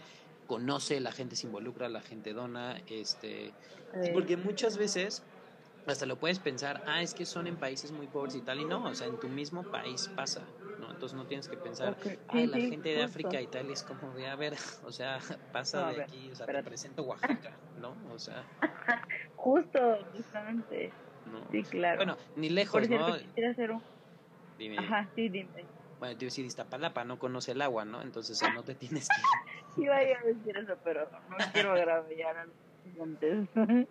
Conoce, 0.46 1.00
la 1.00 1.12
gente 1.12 1.36
se 1.36 1.46
involucra, 1.46 1.88
la 1.88 2.00
gente 2.00 2.32
dona, 2.32 2.80
este, 2.88 3.52
porque 4.12 4.36
muchas 4.36 4.76
veces 4.76 5.22
hasta 5.86 6.06
lo 6.06 6.16
puedes 6.16 6.38
pensar, 6.38 6.82
ah, 6.86 7.02
es 7.02 7.14
que 7.14 7.26
son 7.26 7.46
en 7.46 7.56
países 7.56 7.92
muy 7.92 8.06
pobres 8.06 8.34
y 8.34 8.40
tal, 8.40 8.60
y 8.60 8.64
no, 8.64 8.84
o 8.84 8.94
sea, 8.94 9.06
en 9.06 9.18
tu 9.18 9.28
mismo 9.28 9.62
país 9.64 10.10
pasa, 10.14 10.42
¿no? 10.80 10.90
Entonces 10.90 11.16
no 11.16 11.26
tienes 11.26 11.48
que 11.48 11.56
pensar, 11.56 11.96
ah, 12.28 12.34
la 12.34 12.58
gente 12.58 12.90
de 12.90 13.02
África 13.02 13.40
y 13.40 13.46
tal, 13.46 13.70
es 13.70 13.82
como 13.82 14.12
de, 14.14 14.26
a 14.26 14.36
ver, 14.36 14.54
o 14.84 14.92
sea, 14.92 15.18
pasa 15.52 15.92
de 15.92 16.02
aquí, 16.02 16.30
o 16.30 16.34
sea, 16.34 16.46
te 16.46 16.62
presento 16.62 17.02
Oaxaca, 17.02 17.52
¿no? 17.80 17.94
O 18.12 18.18
sea. 18.18 18.44
Justo, 19.36 19.98
justamente. 20.14 20.90
Sí, 21.50 21.62
claro. 21.64 21.96
Bueno, 21.96 22.16
ni 22.36 22.48
lejos, 22.48 22.88
¿no? 22.88 23.18
quisiera 23.18 23.50
hacer 23.50 23.70
un... 23.72 23.82
Dime. 24.58 24.78
Ajá, 24.78 25.08
sí, 25.14 25.28
dime. 25.28 25.64
Bueno, 25.98 26.16
te 26.16 26.24
iba 26.24 26.28
a 26.28 26.32
decir 26.32 26.44
Iztapalapa, 26.44 27.04
no 27.04 27.18
conoce 27.18 27.52
el 27.52 27.62
agua, 27.62 27.84
¿no? 27.84 28.02
Entonces 28.02 28.40
no 28.54 28.62
te 28.62 28.74
tienes 28.74 29.08
que... 29.08 29.82
Iba 29.82 29.96
a 29.96 30.00
decir 30.00 30.56
eso, 30.56 30.74
pero 30.84 31.08
no 31.30 31.36
quiero 31.52 31.72
agraviar 31.72 32.36
a 32.36 32.44
los 32.44 32.54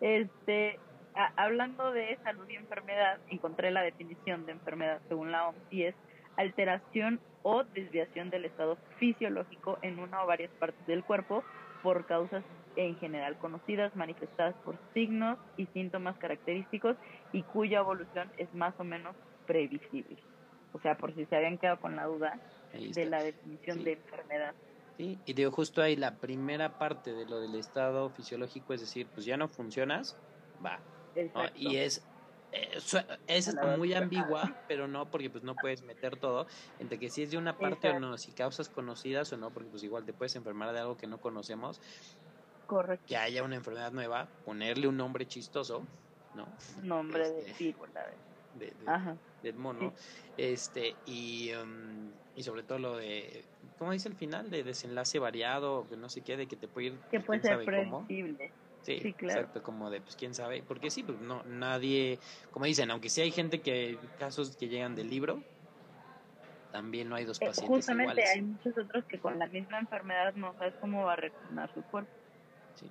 Este, 0.00 0.78
hablando 1.36 1.92
de 1.92 2.18
salud 2.24 2.48
y 2.48 2.56
enfermedad, 2.56 3.18
encontré 3.28 3.70
la 3.70 3.82
definición 3.82 4.46
de 4.46 4.52
enfermedad 4.52 5.00
según 5.08 5.30
la 5.30 5.48
OMS 5.48 5.58
y 5.70 5.84
es 5.84 5.94
alteración 6.36 7.20
o 7.42 7.64
desviación 7.64 8.30
del 8.30 8.46
estado 8.46 8.78
fisiológico 8.98 9.78
en 9.82 9.98
una 9.98 10.22
o 10.22 10.26
varias 10.26 10.50
partes 10.52 10.86
del 10.86 11.04
cuerpo 11.04 11.44
por 11.82 12.06
causas 12.06 12.44
en 12.76 12.96
general 12.96 13.36
conocidas, 13.38 13.94
manifestadas 13.96 14.54
por 14.64 14.78
signos 14.94 15.38
y 15.56 15.66
síntomas 15.66 16.16
característicos 16.18 16.96
y 17.32 17.42
cuya 17.42 17.80
evolución 17.80 18.30
es 18.38 18.52
más 18.54 18.74
o 18.78 18.84
menos 18.84 19.14
previsible. 19.46 20.16
O 20.72 20.80
sea, 20.80 20.96
por 20.96 21.14
si 21.14 21.24
se 21.26 21.36
habían 21.36 21.58
quedado 21.58 21.80
con 21.80 21.96
la 21.96 22.06
duda 22.06 22.38
de 22.72 23.04
la 23.06 23.22
definición 23.22 23.84
de 23.84 23.92
enfermedad. 23.92 24.54
Sí, 24.96 25.18
y 25.24 25.32
digo, 25.32 25.50
justo 25.50 25.82
ahí 25.82 25.96
la 25.96 26.16
primera 26.16 26.78
parte 26.78 27.12
de 27.12 27.26
lo 27.26 27.40
del 27.40 27.54
estado 27.54 28.10
fisiológico, 28.10 28.74
es 28.74 28.80
decir, 28.80 29.06
pues 29.12 29.26
ya 29.26 29.36
no 29.36 29.48
funcionas, 29.48 30.16
va. 30.64 30.80
Y 31.54 31.76
es 31.76 32.02
eh, 32.52 32.78
es 33.26 33.56
muy 33.78 33.94
ambigua, 33.94 34.54
pero 34.68 34.86
no 34.86 35.10
porque 35.10 35.30
pues 35.30 35.42
no 35.42 35.54
puedes 35.54 35.82
meter 35.82 36.16
todo 36.16 36.46
entre 36.78 36.98
que 36.98 37.08
si 37.08 37.22
es 37.22 37.30
de 37.30 37.38
una 37.38 37.56
parte 37.56 37.88
o 37.88 37.98
no, 37.98 38.18
si 38.18 38.32
causas 38.32 38.68
conocidas 38.68 39.32
o 39.32 39.38
no, 39.38 39.50
porque 39.50 39.70
pues 39.70 39.82
igual 39.82 40.04
te 40.04 40.12
puedes 40.12 40.36
enfermar 40.36 40.72
de 40.72 40.80
algo 40.80 40.96
que 40.96 41.06
no 41.06 41.18
conocemos. 41.18 41.80
Correcto. 42.66 43.06
Que 43.08 43.16
haya 43.16 43.42
una 43.42 43.56
enfermedad 43.56 43.92
nueva, 43.92 44.28
ponerle 44.44 44.86
un 44.86 44.98
nombre 44.98 45.26
chistoso, 45.26 45.82
¿no? 46.34 46.46
Nombre 46.82 47.30
de 47.30 47.50
este, 47.50 47.74
De, 48.58 48.72
del 49.42 49.56
mono. 49.56 49.92
Este, 50.36 50.94
y, 51.06 51.52
um, 51.52 52.10
y 52.34 52.42
sobre 52.42 52.62
todo 52.62 52.78
lo 52.78 52.96
de, 52.96 53.44
¿cómo 53.78 53.92
dice 53.92 54.08
el 54.08 54.14
final? 54.14 54.50
De 54.50 54.62
desenlace 54.62 55.18
variado, 55.18 55.86
que 55.88 55.96
no 55.96 56.08
sé 56.08 56.22
qué, 56.22 56.36
de 56.36 56.46
que 56.46 56.56
te 56.56 56.68
puede 56.68 56.88
ir. 56.88 56.98
Que 57.10 57.20
puede 57.20 57.42
ser 57.42 57.64
predecible. 57.64 58.52
Sí, 58.82 59.12
claro. 59.12 59.40
exacto, 59.40 59.62
como 59.62 59.90
de, 59.90 60.00
pues 60.00 60.16
quién 60.16 60.34
sabe, 60.34 60.64
porque 60.66 60.90
sí, 60.90 61.04
pues 61.04 61.20
no, 61.20 61.44
nadie, 61.44 62.18
como 62.50 62.66
dicen, 62.66 62.90
aunque 62.90 63.10
sí 63.10 63.20
hay 63.20 63.30
gente 63.30 63.60
que, 63.60 63.96
casos 64.18 64.56
que 64.56 64.68
llegan 64.68 64.96
del 64.96 65.08
libro, 65.08 65.40
también 66.72 67.08
no 67.08 67.14
hay 67.14 67.24
dos 67.24 67.40
eh, 67.40 67.46
pacientes 67.46 67.76
Justamente 67.76 68.24
hay 68.24 68.42
muchos 68.42 68.76
otros 68.76 69.04
que 69.04 69.20
con 69.20 69.38
la 69.38 69.46
misma 69.46 69.78
enfermedad 69.78 70.34
no 70.34 70.52
sabes 70.54 70.74
cómo 70.80 71.04
va 71.04 71.12
a 71.12 71.16
reaccionar 71.16 71.72
su 71.72 71.82
cuerpo. 71.82 72.10
Sí, 72.74 72.90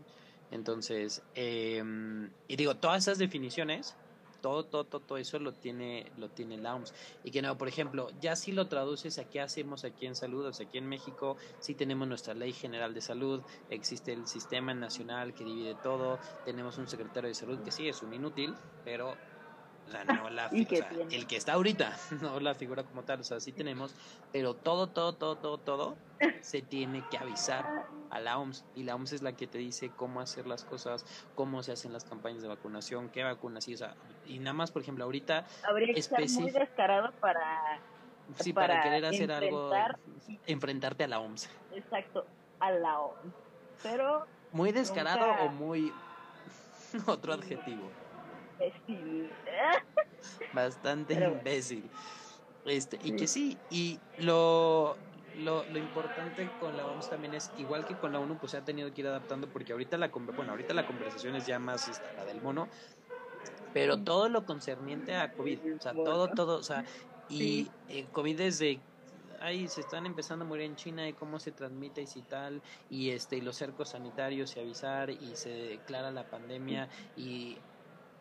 entonces, 0.52 1.24
eh, 1.36 1.84
y 2.48 2.56
digo, 2.56 2.76
todas 2.76 3.04
esas 3.04 3.18
definiciones 3.18 3.98
todo, 4.42 4.66
todo, 4.66 4.86
todo, 4.86 5.18
eso 5.18 5.40
lo 5.40 5.54
tiene, 5.54 6.12
lo 6.18 6.30
tiene 6.30 6.58
la 6.58 6.76
OMS. 6.76 6.94
Y 7.24 7.32
que 7.32 7.42
no, 7.42 7.58
por 7.58 7.68
ejemplo, 7.68 8.10
ya 8.20 8.36
si 8.36 8.52
lo 8.52 8.68
traduces 8.68 9.18
a 9.20 9.30
qué 9.30 9.40
hacemos 9.40 9.84
aquí 9.84 10.06
en 10.06 10.16
salud, 10.16 10.46
o 10.46 10.54
sea, 10.54 10.66
aquí 10.66 10.78
en 10.78 10.88
México 10.88 11.38
sí 11.60 11.76
tenemos 11.76 12.08
nuestra 12.08 12.34
ley 12.34 12.54
general 12.54 12.94
de 12.94 13.02
salud, 13.02 13.42
existe 13.70 14.14
el 14.14 14.28
sistema 14.28 14.74
nacional 14.74 15.34
que 15.34 15.44
divide 15.44 15.76
todo, 15.76 16.20
tenemos 16.44 16.78
un 16.78 16.88
secretario 16.88 17.28
de 17.28 17.36
salud 17.36 17.64
que 17.64 17.72
sí 17.72 17.88
es 17.88 18.02
un 18.02 18.14
inútil, 18.14 18.56
pero 18.84 19.16
no 20.06 20.30
la 20.30 20.48
el 21.12 21.28
que 21.28 21.36
está 21.36 21.54
ahorita, 21.54 21.96
no 22.22 22.40
la 22.40 22.54
figura 22.56 22.84
como 22.84 23.04
tal, 23.04 23.22
o 23.22 23.24
sea, 23.24 23.40
sí 23.40 23.52
tenemos, 23.52 23.94
pero 24.32 24.54
todo, 24.54 24.88
todo, 24.88 25.14
todo, 25.14 25.38
todo, 25.38 25.58
todo 25.58 25.98
se 26.42 26.62
tiene 26.62 27.04
que 27.10 27.18
avisar 27.18 27.86
a 28.10 28.20
la 28.20 28.38
OMS 28.38 28.66
y 28.76 28.84
la 28.84 28.96
OMS 28.96 29.14
es 29.14 29.22
la 29.22 29.34
que 29.34 29.48
te 29.48 29.58
dice 29.58 29.92
cómo 29.96 30.22
hacer 30.22 30.48
las 30.48 30.66
cosas, 30.66 31.06
cómo 31.36 31.64
se 31.64 31.72
hacen 31.72 31.94
las 31.94 32.04
campañas 32.04 32.42
de 32.42 32.48
vacunación, 32.48 33.10
qué 33.10 33.24
vacunas 33.24 33.68
y, 33.68 33.74
o 33.74 33.78
sea, 33.78 33.96
y 34.26 34.40
nada 34.40 34.54
más, 34.54 34.72
por 34.72 34.82
ejemplo, 34.82 35.04
ahorita 35.04 35.46
habría 35.64 35.94
que 35.94 36.00
estar 36.00 36.20
muy 36.30 36.52
descarado 36.52 37.12
para 37.20 37.80
sí, 38.40 38.54
para, 38.54 38.82
querer 38.82 39.06
hacer 39.06 39.32
algo, 39.32 39.72
enfrentarte 40.48 41.04
a 41.04 41.08
la 41.08 41.20
OMS. 41.20 41.50
Exacto, 41.74 42.26
a 42.60 42.72
la 42.72 43.00
OMS. 43.00 43.34
Pero 43.84 44.26
muy 44.52 44.72
descarado 44.72 45.46
o 45.46 45.50
muy 45.50 45.92
otro 47.08 47.34
adjetivo. 47.34 47.90
Bastante 50.54 51.14
imbécil. 51.14 51.90
Este, 52.66 53.00
y 53.04 53.16
que 53.16 53.28
sí, 53.28 53.58
y 53.72 54.00
lo, 54.20 54.96
lo, 55.40 55.64
lo, 55.66 55.80
importante 55.80 56.48
con 56.60 56.78
la 56.78 56.86
OMS 56.86 57.10
también 57.10 57.34
es, 57.34 57.52
igual 57.58 57.86
que 57.86 57.96
con 57.96 58.14
la 58.14 58.20
ONU, 58.20 58.38
pues 58.38 58.52
se 58.52 58.58
ha 58.58 58.64
tenido 58.64 58.94
que 58.94 59.02
ir 59.02 59.08
adaptando 59.08 59.48
porque 59.48 59.72
ahorita 59.72 59.98
la, 59.98 60.10
bueno, 60.10 60.52
ahorita 60.52 60.74
la 60.76 60.86
conversación 60.86 61.36
es 61.36 61.48
ya 61.48 61.58
más 61.58 61.88
esta, 61.88 62.14
la 62.14 62.26
del 62.26 62.40
mono, 62.40 62.68
pero 63.74 64.04
todo 64.04 64.30
lo 64.30 64.46
concerniente 64.46 65.16
a 65.16 65.32
COVID, 65.32 65.78
o 65.78 65.82
sea, 65.82 65.94
todo, 65.94 66.28
todo, 66.28 66.60
o 66.60 66.64
sea, 66.64 66.86
y 67.30 67.68
eh, 67.90 68.06
COVID 68.12 68.38
desde 68.38 68.80
ahí 69.40 69.68
se 69.68 69.82
están 69.82 70.06
empezando 70.06 70.46
a 70.46 70.48
morir 70.48 70.66
en 70.66 70.76
China 70.76 71.08
y 71.08 71.14
cómo 71.14 71.40
se 71.40 71.52
transmite 71.52 72.02
y 72.02 72.08
si 72.08 72.22
tal 72.22 72.62
y 72.90 73.10
este 73.10 73.38
y 73.38 73.42
los 73.42 73.56
cercos 73.56 73.90
sanitarios 73.90 74.56
y 74.56 74.60
avisar 74.60 75.10
y 75.10 75.32
se 75.34 75.50
declara 75.50 76.12
la 76.12 76.30
pandemia 76.30 76.90
y 77.18 77.58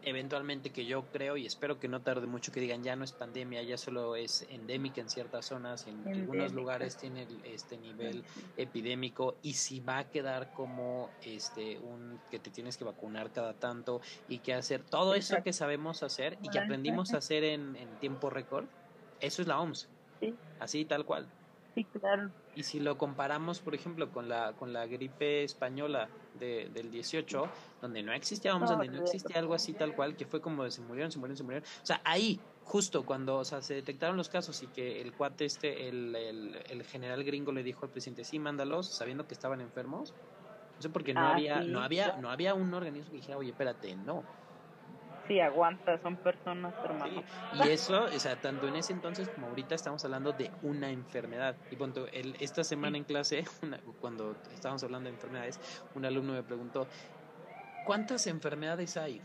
eventualmente 0.03 0.71
que 0.71 0.87
yo 0.87 1.05
creo 1.13 1.37
y 1.37 1.47
espero 1.47 1.79
que 1.79 1.89
no 1.89 2.01
tarde 2.01 2.27
mucho 2.27 2.53
que 2.53 2.61
digan 2.61 2.83
ya 2.83 2.97
no 2.97 3.05
es 3.05 3.13
pandemia, 3.13 3.63
ya 3.63 3.77
solo 3.77 4.17
es 4.17 4.47
endémica 4.51 5.01
en 5.01 5.09
ciertas 5.09 5.47
zonas, 5.47 5.87
en 5.87 6.07
algunos 6.07 6.53
lugares 6.53 6.97
tiene 6.97 7.27
este 7.45 7.77
nivel 7.77 8.25
epidémico 8.57 9.37
y 9.43 9.55
si 9.55 9.81
va 9.81 9.99
a 9.99 10.11
quedar 10.11 10.53
como 10.53 11.11
este 11.23 11.79
un 11.79 12.21
que 12.31 12.39
te 12.39 12.51
tienes 12.51 12.77
que 12.77 12.85
vacunar 12.85 13.33
cada 13.33 13.55
tanto 13.55 14.01
y 14.29 14.39
que 14.39 14.55
hacer 14.55 14.83
todo 14.83 15.15
eso 15.15 15.43
que 15.43 15.53
sabemos 15.53 16.03
hacer 16.03 16.39
y 16.43 16.49
que 16.49 16.59
aprendimos 16.59 17.15
a 17.15 17.19
hacer 17.19 17.45
en, 17.45 17.77
en 17.77 17.89
tiempo 17.99 18.31
récord, 18.31 18.67
eso 19.21 19.43
es 19.43 19.49
la 19.49 19.61
OMS. 19.61 19.89
Así 20.59 20.85
tal 20.85 21.05
cual. 21.05 21.27
Sí, 21.81 21.99
claro. 21.99 22.31
Y 22.55 22.63
si 22.65 22.79
lo 22.79 22.99
comparamos, 22.99 23.61
por 23.61 23.75
ejemplo, 23.75 24.11
con 24.11 24.29
la, 24.29 24.53
con 24.53 24.73
la 24.73 24.87
gripe 24.87 25.45
española 25.45 26.09
de, 26.39 26.69
del 26.75 26.91
18, 26.91 27.49
donde 27.81 28.03
no 28.03 28.13
existía, 28.13 28.53
vamos, 28.53 28.69
donde 28.69 28.89
no 28.89 29.01
existía 29.01 29.39
algo 29.39 29.55
así 29.55 29.73
tal 29.73 29.95
cual, 29.95 30.15
que 30.15 30.27
fue 30.27 30.43
como 30.43 30.65
de 30.65 30.71
se 30.71 30.83
murieron, 30.83 31.11
se 31.11 31.19
murieron, 31.19 31.37
se 31.39 31.43
murieron. 31.43 31.67
O 31.83 31.87
sea, 31.87 32.03
ahí, 32.05 32.39
justo 32.65 33.07
cuando 33.07 33.39
o 33.39 33.45
sea, 33.45 33.63
se 33.63 33.75
detectaron 33.75 34.19
los 34.19 34.29
casos 34.29 34.63
y 34.63 34.67
que 34.67 35.01
el 35.01 35.15
cuate 35.15 35.47
este, 35.47 35.89
el, 35.89 36.15
el, 36.15 36.63
el 36.69 36.83
general 36.85 37.25
gringo 37.25 37.51
le 37.51 37.63
dijo 37.63 37.87
al 37.87 37.91
presidente, 37.91 38.25
sí, 38.25 38.39
mándalos, 38.39 38.87
sabiendo 38.87 39.27
que 39.27 39.33
estaban 39.33 39.63
enfermos. 39.63 40.13
No 40.77 40.83
sé, 40.83 40.91
porque 40.91 41.15
no, 41.15 41.21
ah, 41.21 41.33
había, 41.33 41.61
no, 41.63 41.81
había, 41.81 42.17
no 42.17 42.31
había 42.31 42.53
un 42.53 42.75
organismo 42.75 43.11
que 43.11 43.17
dijera, 43.19 43.39
oye, 43.39 43.51
espérate, 43.51 43.97
no 43.97 44.23
Sí, 45.31 45.39
aguanta, 45.39 45.97
son 46.03 46.17
personas, 46.17 46.75
hermano. 46.83 47.23
Y 47.53 47.69
eso, 47.69 48.03
o 48.03 48.19
sea, 48.19 48.35
tanto 48.35 48.67
en 48.67 48.75
ese 48.75 48.93
entonces 48.93 49.29
como 49.29 49.47
ahorita 49.47 49.77
estamos 49.77 50.05
hablando 50.05 50.33
de 50.33 50.51
una 50.63 50.91
enfermedad. 50.91 51.55
Y 51.71 51.77
cuando 51.77 52.09
el, 52.09 52.35
esta 52.41 52.65
semana 52.65 52.99
en 52.99 53.05
clase, 53.05 53.45
cuando 54.01 54.35
estábamos 54.53 54.83
hablando 54.83 55.09
de 55.09 55.15
enfermedades, 55.15 55.61
un 55.95 56.05
alumno 56.05 56.33
me 56.33 56.43
preguntó, 56.43 56.89
¿cuántas 57.87 58.27
enfermedades 58.27 58.97
hay? 58.97 59.21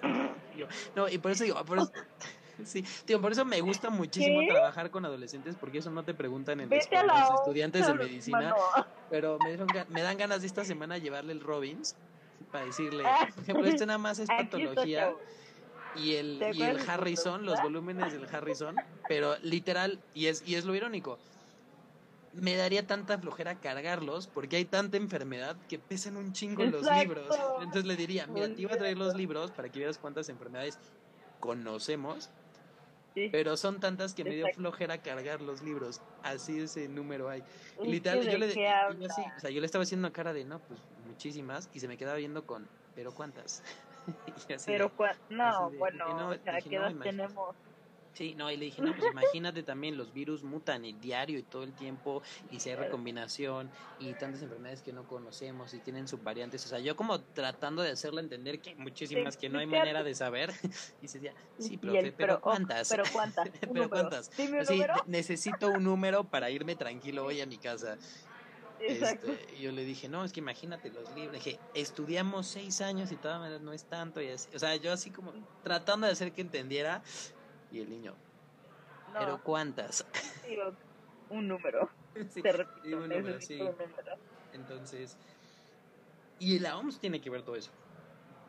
no, 0.96 1.10
y 1.10 1.18
por 1.18 1.32
eso 1.32 1.44
digo, 1.44 1.62
por 1.62 1.76
eso, 1.76 1.92
sí, 2.64 2.82
tío, 3.04 3.20
por 3.20 3.32
eso 3.32 3.44
me 3.44 3.60
gusta 3.60 3.90
muchísimo 3.90 4.40
trabajar 4.48 4.90
con 4.90 5.04
adolescentes, 5.04 5.56
porque 5.56 5.76
eso 5.76 5.90
no 5.90 6.04
te 6.04 6.14
preguntan 6.14 6.58
en 6.58 6.70
los 6.70 6.78
estudiantes 6.78 7.86
de 7.86 7.92
medicina, 7.92 8.54
pero 9.10 9.36
me, 9.44 9.58
me 9.90 10.00
dan 10.00 10.16
ganas 10.16 10.40
de 10.40 10.46
esta 10.46 10.64
semana 10.64 10.96
llevarle 10.96 11.34
el 11.34 11.40
Robbins 11.40 11.96
para 12.50 12.66
decirle, 12.66 13.04
por 13.34 13.42
ejemplo, 13.42 13.66
este 13.66 13.86
nada 13.86 13.98
más 13.98 14.18
es 14.18 14.28
patología 14.28 15.14
y 15.96 16.14
el, 16.14 16.42
y 16.54 16.62
el 16.62 16.78
Harrison, 16.88 17.44
los 17.44 17.60
volúmenes 17.62 18.12
del 18.12 18.26
Harrison, 18.32 18.76
pero 19.08 19.36
literal, 19.42 20.00
y 20.14 20.26
es, 20.26 20.42
y 20.46 20.54
es 20.54 20.64
lo 20.64 20.74
irónico, 20.74 21.18
me 22.32 22.54
daría 22.56 22.86
tanta 22.86 23.18
flojera 23.18 23.56
cargarlos 23.56 24.28
porque 24.28 24.56
hay 24.56 24.64
tanta 24.64 24.96
enfermedad 24.96 25.56
que 25.68 25.78
pesan 25.78 26.16
un 26.16 26.32
chingo 26.32 26.64
los 26.64 26.86
libros. 26.98 27.36
Entonces 27.58 27.86
le 27.86 27.96
diría, 27.96 28.26
mira, 28.26 28.48
te 28.48 28.62
iba 28.62 28.72
a 28.72 28.76
traer 28.76 28.98
los 28.98 29.14
libros 29.14 29.50
para 29.50 29.68
que 29.68 29.80
vieras 29.80 29.98
cuántas 29.98 30.28
enfermedades 30.28 30.78
conocemos, 31.40 32.30
pero 33.32 33.56
son 33.56 33.80
tantas 33.80 34.14
que 34.14 34.22
me 34.22 34.36
dio 34.36 34.46
flojera 34.54 34.98
cargar 34.98 35.40
los 35.40 35.62
libros. 35.62 36.00
Así 36.22 36.60
ese 36.60 36.88
número 36.88 37.28
hay. 37.28 37.42
literal, 37.82 38.22
yo 38.28 38.38
le, 38.38 38.54
yo, 38.54 39.06
o 39.08 39.40
sea, 39.40 39.50
yo 39.50 39.60
le 39.60 39.66
estaba 39.66 39.82
haciendo 39.82 40.06
una 40.06 40.12
cara 40.12 40.32
de, 40.32 40.44
no, 40.44 40.60
pues 40.60 40.80
muchísimas 41.20 41.68
y 41.74 41.80
se 41.80 41.86
me 41.88 41.98
quedaba 41.98 42.16
viendo 42.16 42.46
con, 42.46 42.66
pero 42.94 43.12
¿cuántas? 43.12 43.62
pero 44.64 44.90
no, 45.28 45.70
bueno, 45.72 46.28
o 46.30 46.38
sea, 46.38 46.62
¿qué 46.62 46.80
tenemos? 47.02 47.54
Sí, 48.14 48.34
no, 48.34 48.50
y 48.50 48.56
le 48.56 48.64
dije, 48.64 48.80
no, 48.80 48.96
pues 48.96 49.04
imagínate 49.12 49.62
también, 49.62 49.98
los 49.98 50.14
virus 50.14 50.42
mutan 50.42 50.82
y 50.84 50.94
diario 50.94 51.38
y 51.38 51.42
todo 51.42 51.62
el 51.62 51.74
tiempo, 51.74 52.22
y 52.50 52.58
si 52.58 52.70
hay 52.70 52.76
recombinación, 52.76 53.70
y 53.98 54.14
tantas 54.14 54.40
enfermedades 54.40 54.80
que 54.80 54.94
no 54.94 55.06
conocemos, 55.06 55.74
y 55.74 55.80
tienen 55.80 56.08
subvariantes. 56.08 56.64
O 56.64 56.68
sea, 56.70 56.78
yo 56.78 56.96
como 56.96 57.20
tratando 57.20 57.82
de 57.82 57.90
hacerle 57.90 58.22
entender 58.22 58.60
que 58.62 58.70
hay 58.70 58.76
muchísimas 58.76 59.36
que 59.36 59.50
no 59.50 59.58
hay 59.58 59.66
manera 59.66 60.02
de 60.02 60.14
saber, 60.14 60.50
y 61.02 61.08
se 61.08 61.18
decía, 61.20 61.34
sí, 61.58 61.76
profe, 61.76 62.12
pero, 62.12 62.40
¿cuántas? 62.40 62.88
Pero 62.88 63.04
¿cuántas? 63.12 63.50
pero 63.60 63.90
¿cuántas? 63.90 64.30
Sí, 64.64 64.82
necesito 65.06 65.68
un 65.68 65.84
número 65.84 66.24
para 66.24 66.50
irme 66.50 66.76
tranquilo 66.76 67.26
hoy 67.26 67.42
a 67.42 67.46
mi 67.46 67.58
casa. 67.58 67.98
Este, 68.80 69.58
yo 69.60 69.72
le 69.72 69.84
dije, 69.84 70.08
no, 70.08 70.24
es 70.24 70.32
que 70.32 70.40
imagínate 70.40 70.90
los 70.90 71.14
libros. 71.14 71.34
dije, 71.34 71.58
estudiamos 71.74 72.46
seis 72.46 72.80
años 72.80 73.12
y 73.12 73.16
todavía 73.16 73.58
no 73.58 73.72
es 73.72 73.84
tanto. 73.84 74.22
Y 74.22 74.30
o 74.30 74.58
sea, 74.58 74.76
yo 74.76 74.92
así 74.92 75.10
como 75.10 75.32
tratando 75.62 76.06
de 76.06 76.12
hacer 76.12 76.32
que 76.32 76.40
entendiera. 76.40 77.02
Y 77.72 77.80
el 77.80 77.88
niño, 77.88 78.14
¿pero 79.12 79.42
cuántas? 79.42 80.04
un 81.30 81.48
número. 81.48 81.88
Sí, 82.28 82.42
Te 82.42 82.50
repito, 82.50 82.96
un 82.96 83.08
número, 83.08 83.40
sí. 83.40 83.60
Entonces, 84.52 85.16
y 86.40 86.58
la 86.58 86.76
OMS 86.76 86.98
tiene 86.98 87.20
que 87.20 87.30
ver 87.30 87.42
todo 87.42 87.54
eso. 87.54 87.70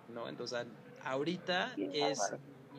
¿No? 0.10 0.28
Entonces, 0.28 0.66
ahorita 1.04 1.76
es. 1.78 2.20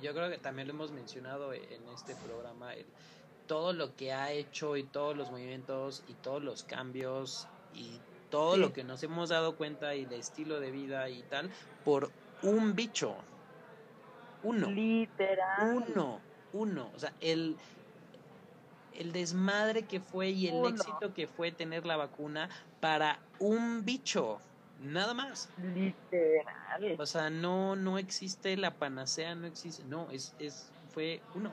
Yo 0.03 0.13
creo 0.13 0.29
que 0.29 0.39
también 0.39 0.67
lo 0.67 0.75
hemos 0.75 0.91
mencionado 0.91 1.53
en 1.53 1.89
este 1.95 2.17
programa. 2.17 2.75
El, 2.75 2.85
todo 3.53 3.75
lo 3.75 3.95
que 3.97 4.15
ha 4.15 4.33
hecho 4.33 4.79
y 4.79 4.83
todos 4.83 5.15
los 5.15 5.31
movimientos 5.31 6.05
y 6.09 6.15
todos 6.15 6.43
los 6.43 6.65
cambios 6.65 7.47
y 7.75 8.01
todo 8.31 8.57
lo 8.57 8.73
que 8.73 8.83
nos 8.83 9.03
hemos 9.03 9.29
dado 9.29 9.57
cuenta 9.57 9.95
y 9.95 10.05
el 10.05 10.13
estilo 10.15 10.59
de 10.59 10.71
vida 10.71 11.11
y 11.11 11.23
tal 11.25 11.51
por 11.85 12.11
un 12.43 12.75
bicho. 12.75 13.15
Uno. 14.43 14.71
Literal. 14.71 15.85
Uno. 15.87 16.21
uno. 16.55 16.91
O 16.97 16.99
sea, 16.99 17.13
el, 17.21 17.59
el 18.95 19.13
desmadre 19.13 19.83
que 19.83 20.01
fue 20.01 20.31
y 20.31 20.49
el 20.49 20.65
éxito 20.65 21.13
que 21.13 21.27
fue 21.27 21.53
tener 21.53 21.85
la 21.85 21.99
vacuna 21.99 22.49
para 22.81 23.19
un 23.39 23.85
bicho. 23.85 24.39
Nada 24.81 25.13
más. 25.13 25.51
Literal. 25.59 26.97
O 26.99 27.05
sea, 27.05 27.29
no, 27.29 27.77
no 27.77 27.99
existe 27.99 28.57
la 28.57 28.71
panacea, 28.71 29.35
no 29.35 29.47
existe. 29.47 29.85
No, 29.85 30.11
es, 30.11 30.35
es, 30.39 30.73
fue 30.89 31.21
uno. 31.35 31.53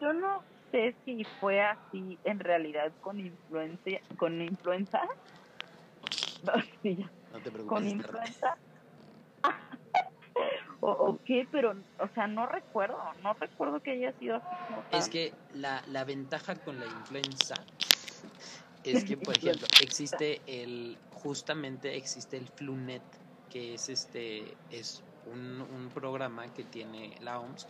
Yo 0.00 0.12
no 0.12 0.44
sé 0.70 0.94
si 1.04 1.24
fue 1.40 1.60
así 1.60 2.18
en 2.24 2.38
realidad 2.38 2.92
con 3.00 3.18
influencia, 3.18 4.00
con 4.16 4.40
influenza. 4.40 5.00
No, 6.42 6.54
sí, 6.82 6.96
no 7.34 7.38
te 7.40 7.50
preocupes. 7.50 7.66
Con 7.66 7.86
influenza. 7.86 8.56
o, 10.80 11.18
qué, 11.26 11.46
pero, 11.52 11.74
o 11.98 12.08
sea, 12.14 12.26
no 12.26 12.46
recuerdo, 12.46 12.98
no 13.22 13.34
recuerdo 13.34 13.80
que 13.80 13.90
haya 13.90 14.12
sido 14.18 14.36
así 14.36 14.96
Es 14.96 15.10
que 15.10 15.34
la, 15.52 15.82
la 15.88 16.04
ventaja 16.04 16.54
con 16.54 16.80
la 16.80 16.86
influenza 16.86 17.54
es 18.84 19.04
que, 19.04 19.18
por 19.18 19.36
ejemplo, 19.36 19.66
existe 19.82 20.40
el, 20.46 20.96
justamente 21.12 21.94
existe 21.94 22.38
el 22.38 22.48
FluNet, 22.48 23.02
que 23.50 23.74
es 23.74 23.90
este, 23.90 24.56
es 24.70 25.02
un, 25.26 25.60
un 25.60 25.90
programa 25.90 26.52
que 26.54 26.64
tiene 26.64 27.14
la 27.20 27.38
OMS 27.38 27.66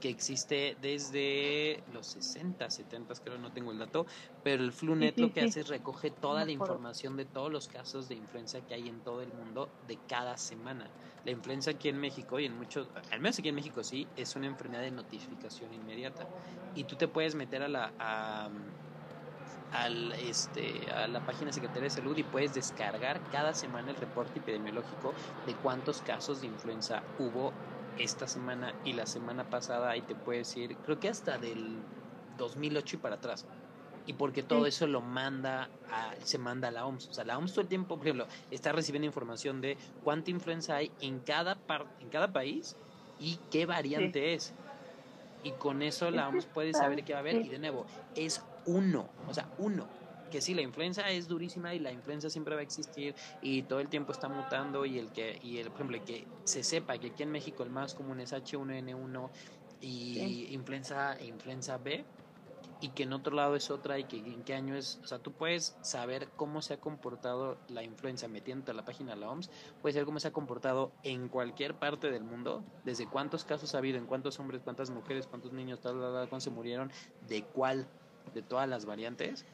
que 0.00 0.08
existe 0.08 0.76
desde 0.80 1.82
los 1.92 2.06
60, 2.06 2.70
70, 2.70 3.14
creo, 3.16 3.38
no 3.38 3.52
tengo 3.52 3.72
el 3.72 3.78
dato, 3.78 4.06
pero 4.42 4.62
el 4.62 4.72
FluNet 4.72 5.18
lo 5.18 5.32
que 5.32 5.42
hace 5.42 5.60
es 5.60 5.68
recoge 5.68 6.10
toda 6.10 6.44
la 6.44 6.52
información 6.52 7.16
de 7.16 7.24
todos 7.24 7.50
los 7.50 7.68
casos 7.68 8.08
de 8.08 8.14
influenza 8.14 8.60
que 8.60 8.74
hay 8.74 8.88
en 8.88 9.00
todo 9.00 9.22
el 9.22 9.32
mundo 9.32 9.68
de 9.86 9.98
cada 10.08 10.36
semana. 10.36 10.90
La 11.24 11.32
influenza 11.32 11.72
aquí 11.72 11.88
en 11.88 11.98
México 11.98 12.38
y 12.38 12.46
en 12.46 12.56
muchos, 12.56 12.88
al 13.10 13.20
menos 13.20 13.38
aquí 13.38 13.48
en 13.48 13.54
México 13.54 13.82
sí, 13.82 14.06
es 14.16 14.36
una 14.36 14.46
enfermedad 14.46 14.82
de 14.82 14.90
notificación 14.90 15.72
inmediata. 15.74 16.26
Y 16.74 16.84
tú 16.84 16.96
te 16.96 17.08
puedes 17.08 17.34
meter 17.34 17.62
a 17.62 17.68
la, 17.68 17.94
a, 17.98 18.50
al, 19.70 20.12
este, 20.12 20.90
a 20.90 21.08
la 21.08 21.24
página 21.24 21.52
Secretaría 21.52 21.84
de 21.84 21.90
Salud 21.90 22.16
y 22.16 22.24
puedes 22.24 22.54
descargar 22.54 23.28
cada 23.28 23.54
semana 23.54 23.90
el 23.90 23.96
reporte 23.96 24.38
epidemiológico 24.38 25.16
de 25.44 25.56
cuántos 25.56 26.02
casos 26.02 26.40
de 26.40 26.46
influenza 26.46 27.06
hubo 27.18 27.58
esta 27.98 28.26
semana 28.26 28.74
y 28.84 28.92
la 28.92 29.06
semana 29.06 29.48
pasada. 29.48 29.90
Ahí 29.90 30.02
te 30.02 30.14
puedes 30.14 30.56
ir, 30.56 30.76
creo 30.78 30.98
que 30.98 31.08
hasta 31.08 31.38
del 31.38 31.78
2008 32.38 32.96
y 32.96 32.98
para 32.98 33.16
atrás 33.16 33.46
y 34.08 34.14
porque 34.14 34.42
todo 34.42 34.64
eso 34.64 34.86
lo 34.86 35.02
manda 35.02 35.68
a, 35.92 36.14
se 36.24 36.38
manda 36.38 36.68
a 36.68 36.70
la 36.70 36.86
OMS. 36.86 37.08
O 37.08 37.12
sea, 37.12 37.24
la 37.24 37.36
OMS 37.36 37.52
todo 37.52 37.60
el 37.60 37.68
tiempo, 37.68 37.98
por 37.98 38.06
ejemplo, 38.06 38.26
está 38.50 38.72
recibiendo 38.72 39.04
información 39.04 39.60
de 39.60 39.76
cuánta 40.02 40.30
influenza 40.30 40.76
hay 40.76 40.90
en 41.02 41.20
cada, 41.20 41.56
par, 41.56 41.84
en 42.00 42.08
cada 42.08 42.32
país 42.32 42.74
y 43.20 43.38
qué 43.50 43.66
variante 43.66 44.32
es. 44.32 44.54
Y 45.44 45.50
con 45.52 45.82
eso 45.82 46.10
la 46.10 46.26
OMS 46.26 46.46
puede 46.46 46.72
saber 46.72 47.04
qué 47.04 47.12
va 47.12 47.18
a 47.18 47.20
haber. 47.20 47.44
Y 47.44 47.50
de 47.50 47.58
nuevo, 47.58 47.84
es 48.14 48.42
uno, 48.64 49.10
o 49.28 49.34
sea, 49.34 49.46
uno. 49.58 49.86
Que 50.30 50.40
sí, 50.40 50.54
la 50.54 50.62
influenza 50.62 51.08
es 51.10 51.26
durísima 51.26 51.74
y 51.74 51.78
la 51.78 51.90
influenza 51.90 52.28
siempre 52.28 52.54
va 52.54 52.60
a 52.60 52.64
existir 52.64 53.14
y 53.40 53.62
todo 53.62 53.80
el 53.80 53.88
tiempo 53.88 54.12
está 54.12 54.28
mutando 54.28 54.84
y 54.84 54.98
el 54.98 55.10
que, 55.10 55.38
y 55.42 55.58
el, 55.58 55.70
por 55.70 55.76
ejemplo, 55.76 56.04
que 56.04 56.26
se 56.44 56.62
sepa 56.62 56.98
que 56.98 57.08
aquí 57.08 57.22
en 57.22 57.30
México 57.30 57.62
el 57.62 57.70
más 57.70 57.94
común 57.94 58.20
es 58.20 58.32
H1N1 58.32 59.30
y 59.80 60.52
influenza, 60.52 61.16
influenza 61.22 61.78
B, 61.78 62.04
y 62.80 62.90
que 62.90 63.04
en 63.04 63.12
otro 63.12 63.34
lado 63.34 63.56
es 63.56 63.70
otra 63.70 63.98
y 63.98 64.04
que 64.04 64.18
en 64.18 64.44
qué 64.44 64.54
año 64.54 64.76
es, 64.76 65.00
o 65.02 65.06
sea, 65.06 65.18
tú 65.18 65.32
puedes 65.32 65.76
saber 65.82 66.28
cómo 66.36 66.62
se 66.62 66.74
ha 66.74 66.76
comportado 66.80 67.58
la 67.68 67.82
influenza 67.82 68.28
metiéndote 68.28 68.70
a 68.70 68.74
la 68.74 68.84
página 68.84 69.14
de 69.14 69.20
la 69.20 69.30
OMS, 69.30 69.50
puedes 69.80 69.94
saber 69.94 70.06
cómo 70.06 70.20
se 70.20 70.28
ha 70.28 70.32
comportado 70.32 70.92
en 71.02 71.28
cualquier 71.28 71.74
parte 71.74 72.10
del 72.10 72.22
mundo, 72.22 72.62
desde 72.84 73.08
cuántos 73.08 73.44
casos 73.44 73.74
ha 73.74 73.78
habido, 73.78 73.98
en 73.98 74.06
cuántos 74.06 74.38
hombres, 74.38 74.62
cuántas 74.62 74.90
mujeres, 74.90 75.26
cuántos 75.26 75.52
niños, 75.52 75.80
tal, 75.80 75.94
tal, 75.94 76.12
tal, 76.12 76.28
cuántos 76.28 76.44
se 76.44 76.50
murieron, 76.50 76.92
de 77.20 77.42
cuál, 77.42 77.88
de 78.32 78.42
todas 78.42 78.68
las 78.68 78.84
variantes, 78.84 79.44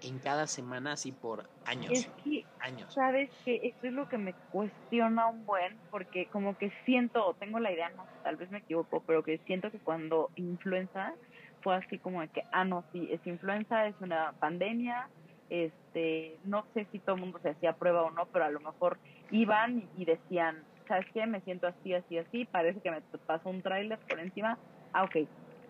en 0.00 0.20
cada 0.20 0.46
semana 0.46 0.92
así 0.92 1.12
por 1.12 1.48
años. 1.64 1.92
Es 1.92 2.08
que, 2.22 2.46
años. 2.58 2.92
sabes 2.92 3.30
que 3.44 3.60
esto 3.62 3.86
es 3.88 3.92
lo 3.92 4.06
que 4.06 4.18
me 4.18 4.36
cuestiona 4.48 5.28
un 5.28 5.44
buen, 5.44 5.82
porque 5.90 6.28
como 6.28 6.56
que 6.56 6.72
siento, 6.84 7.36
tengo 7.38 7.58
la 7.58 7.72
idea, 7.72 7.90
no, 7.90 8.08
tal 8.22 8.36
vez 8.36 8.50
me 8.50 8.58
equivoco, 8.58 9.02
pero 9.06 9.22
que 9.22 9.38
siento 9.46 9.70
que 9.70 9.80
cuando 9.80 10.30
influenza 10.36 11.14
fue 11.62 11.76
así 11.76 11.98
como 11.98 12.20
de 12.20 12.28
que, 12.28 12.42
ah, 12.52 12.64
no, 12.64 12.86
sí, 12.92 13.08
es 13.10 13.24
influenza, 13.26 13.86
es 13.86 14.00
una 14.00 14.32
pandemia, 14.38 15.10
este, 15.48 16.38
no 16.42 16.66
sé 16.74 16.86
si 16.92 17.00
todo 17.00 17.16
el 17.16 17.22
mundo 17.22 17.40
se 17.40 17.50
hacía 17.50 17.72
prueba 17.72 18.02
o 18.02 18.10
no, 18.10 18.28
pero 18.32 18.44
a 18.44 18.50
lo 18.50 18.60
mejor 18.60 19.00
iban 19.30 19.88
y, 19.94 20.04
decían, 20.04 20.66
¿sabes 20.86 21.06
qué? 21.12 21.26
Me 21.26 21.40
siento 21.42 21.66
así, 21.66 21.94
así, 21.94 22.18
así, 22.18 22.44
parece 22.46 22.80
que 22.80 22.90
me 22.90 23.02
pasó 23.26 23.48
un 23.48 23.62
tráiler 23.62 23.98
por 24.08 24.20
encima, 24.20 24.58
ah, 24.92 25.04
ok, 25.04 25.16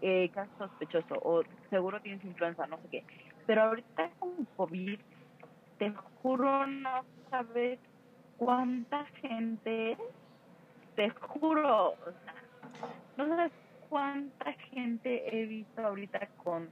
eh, 0.01 0.31
caso 0.31 0.53
sospechoso, 0.59 1.15
o 1.23 1.43
seguro 1.71 2.01
tienes 2.01 2.23
influenza, 2.25 2.67
no 2.67 2.81
sé 2.81 2.89
qué. 2.91 3.05
Pero 3.49 3.63
ahorita 3.63 4.11
con 4.19 4.45
COVID, 4.59 5.01
te 5.79 5.91
juro, 6.21 6.67
no 6.67 7.03
sabes 7.31 7.79
cuánta 8.37 9.07
gente, 9.23 9.97
te 10.95 11.09
juro, 11.09 11.93
o 11.93 12.13
sea, 12.25 12.35
no 13.17 13.27
sabes 13.27 13.53
cuánta 13.89 14.53
gente 14.53 15.35
he 15.35 15.47
visto 15.47 15.81
ahorita 15.81 16.29
con 16.45 16.69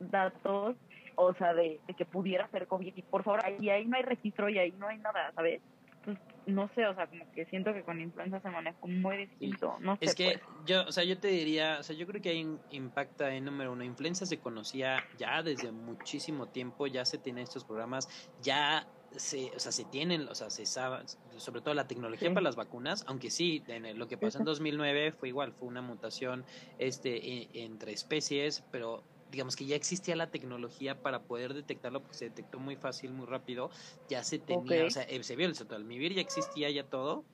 datos, 0.00 0.74
o 1.14 1.32
sea, 1.34 1.54
de, 1.54 1.78
que 1.96 2.04
pudiera 2.04 2.48
ser 2.48 2.66
COVID. 2.66 2.96
Y 2.96 3.02
por 3.02 3.22
favor, 3.22 3.44
ahí, 3.44 3.70
ahí 3.70 3.86
no 3.86 3.98
hay 3.98 4.02
registro 4.02 4.48
y 4.48 4.58
ahí 4.58 4.74
no 4.80 4.88
hay 4.88 4.98
nada, 4.98 5.30
¿sabes? 5.36 5.60
Pues, 6.04 6.18
no 6.48 6.70
sé, 6.74 6.86
o 6.86 6.94
sea, 6.94 7.06
como 7.06 7.30
que 7.32 7.44
siento 7.46 7.72
que 7.74 7.82
con 7.82 8.00
influenza 8.00 8.40
se 8.40 8.48
maneja 8.48 8.78
muy 8.86 9.18
distinto. 9.18 9.76
No 9.80 9.96
sé, 9.96 10.06
es 10.06 10.14
que 10.14 10.40
pues. 10.42 10.66
yo, 10.66 10.84
o 10.86 10.92
sea, 10.92 11.04
yo 11.04 11.18
te 11.18 11.28
diría, 11.28 11.76
o 11.80 11.82
sea, 11.82 11.94
yo 11.94 12.06
creo 12.06 12.22
que 12.22 12.30
hay 12.30 12.58
impacta 12.70 13.34
en 13.34 13.44
número 13.44 13.72
uno. 13.72 13.84
Influenza 13.84 14.24
se 14.26 14.38
conocía 14.40 15.04
ya 15.18 15.42
desde 15.42 15.70
muchísimo 15.70 16.48
tiempo, 16.48 16.86
ya 16.86 17.04
se 17.04 17.18
tienen 17.18 17.44
estos 17.44 17.64
programas, 17.64 18.08
ya 18.42 18.86
se, 19.12 19.52
o 19.54 19.58
sea, 19.58 19.72
se 19.72 19.84
tienen, 19.84 20.28
o 20.28 20.34
sea, 20.34 20.50
se 20.50 20.64
sabe, 20.66 21.04
sobre 21.36 21.60
todo 21.60 21.74
la 21.74 21.86
tecnología 21.86 22.28
para 22.30 22.42
las 22.42 22.56
vacunas, 22.56 23.04
aunque 23.06 23.30
sí, 23.30 23.62
en 23.68 23.98
lo 23.98 24.08
que 24.08 24.16
pasó 24.16 24.38
en 24.38 24.44
2009 24.44 25.12
fue 25.12 25.28
igual, 25.28 25.52
fue 25.52 25.68
una 25.68 25.82
mutación 25.82 26.44
este 26.78 27.16
e, 27.16 27.48
entre 27.64 27.92
especies, 27.92 28.64
pero 28.70 29.04
digamos 29.28 29.56
que 29.56 29.66
ya 29.66 29.76
existía 29.76 30.16
la 30.16 30.30
tecnología 30.30 31.00
para 31.00 31.24
poder 31.26 31.54
detectarlo 31.54 32.02
porque 32.02 32.16
se 32.16 32.26
detectó 32.26 32.58
muy 32.60 32.76
fácil, 32.76 33.12
muy 33.12 33.26
rápido, 33.26 33.70
ya 34.08 34.24
se 34.24 34.38
tenía, 34.38 34.86
o 34.86 34.90
sea, 34.90 35.04
eh, 35.04 35.22
se 35.24 35.36
vio 35.36 35.46
el 35.46 35.56
total, 35.58 35.84
mi 35.84 35.98
vir 35.98 36.14
ya 36.14 36.20
existía 36.22 36.70
ya 36.70 36.88
todo. 36.88 37.26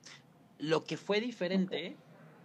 Lo 0.59 0.85
que 0.85 0.97
fue 0.97 1.21
diferente 1.21 2.01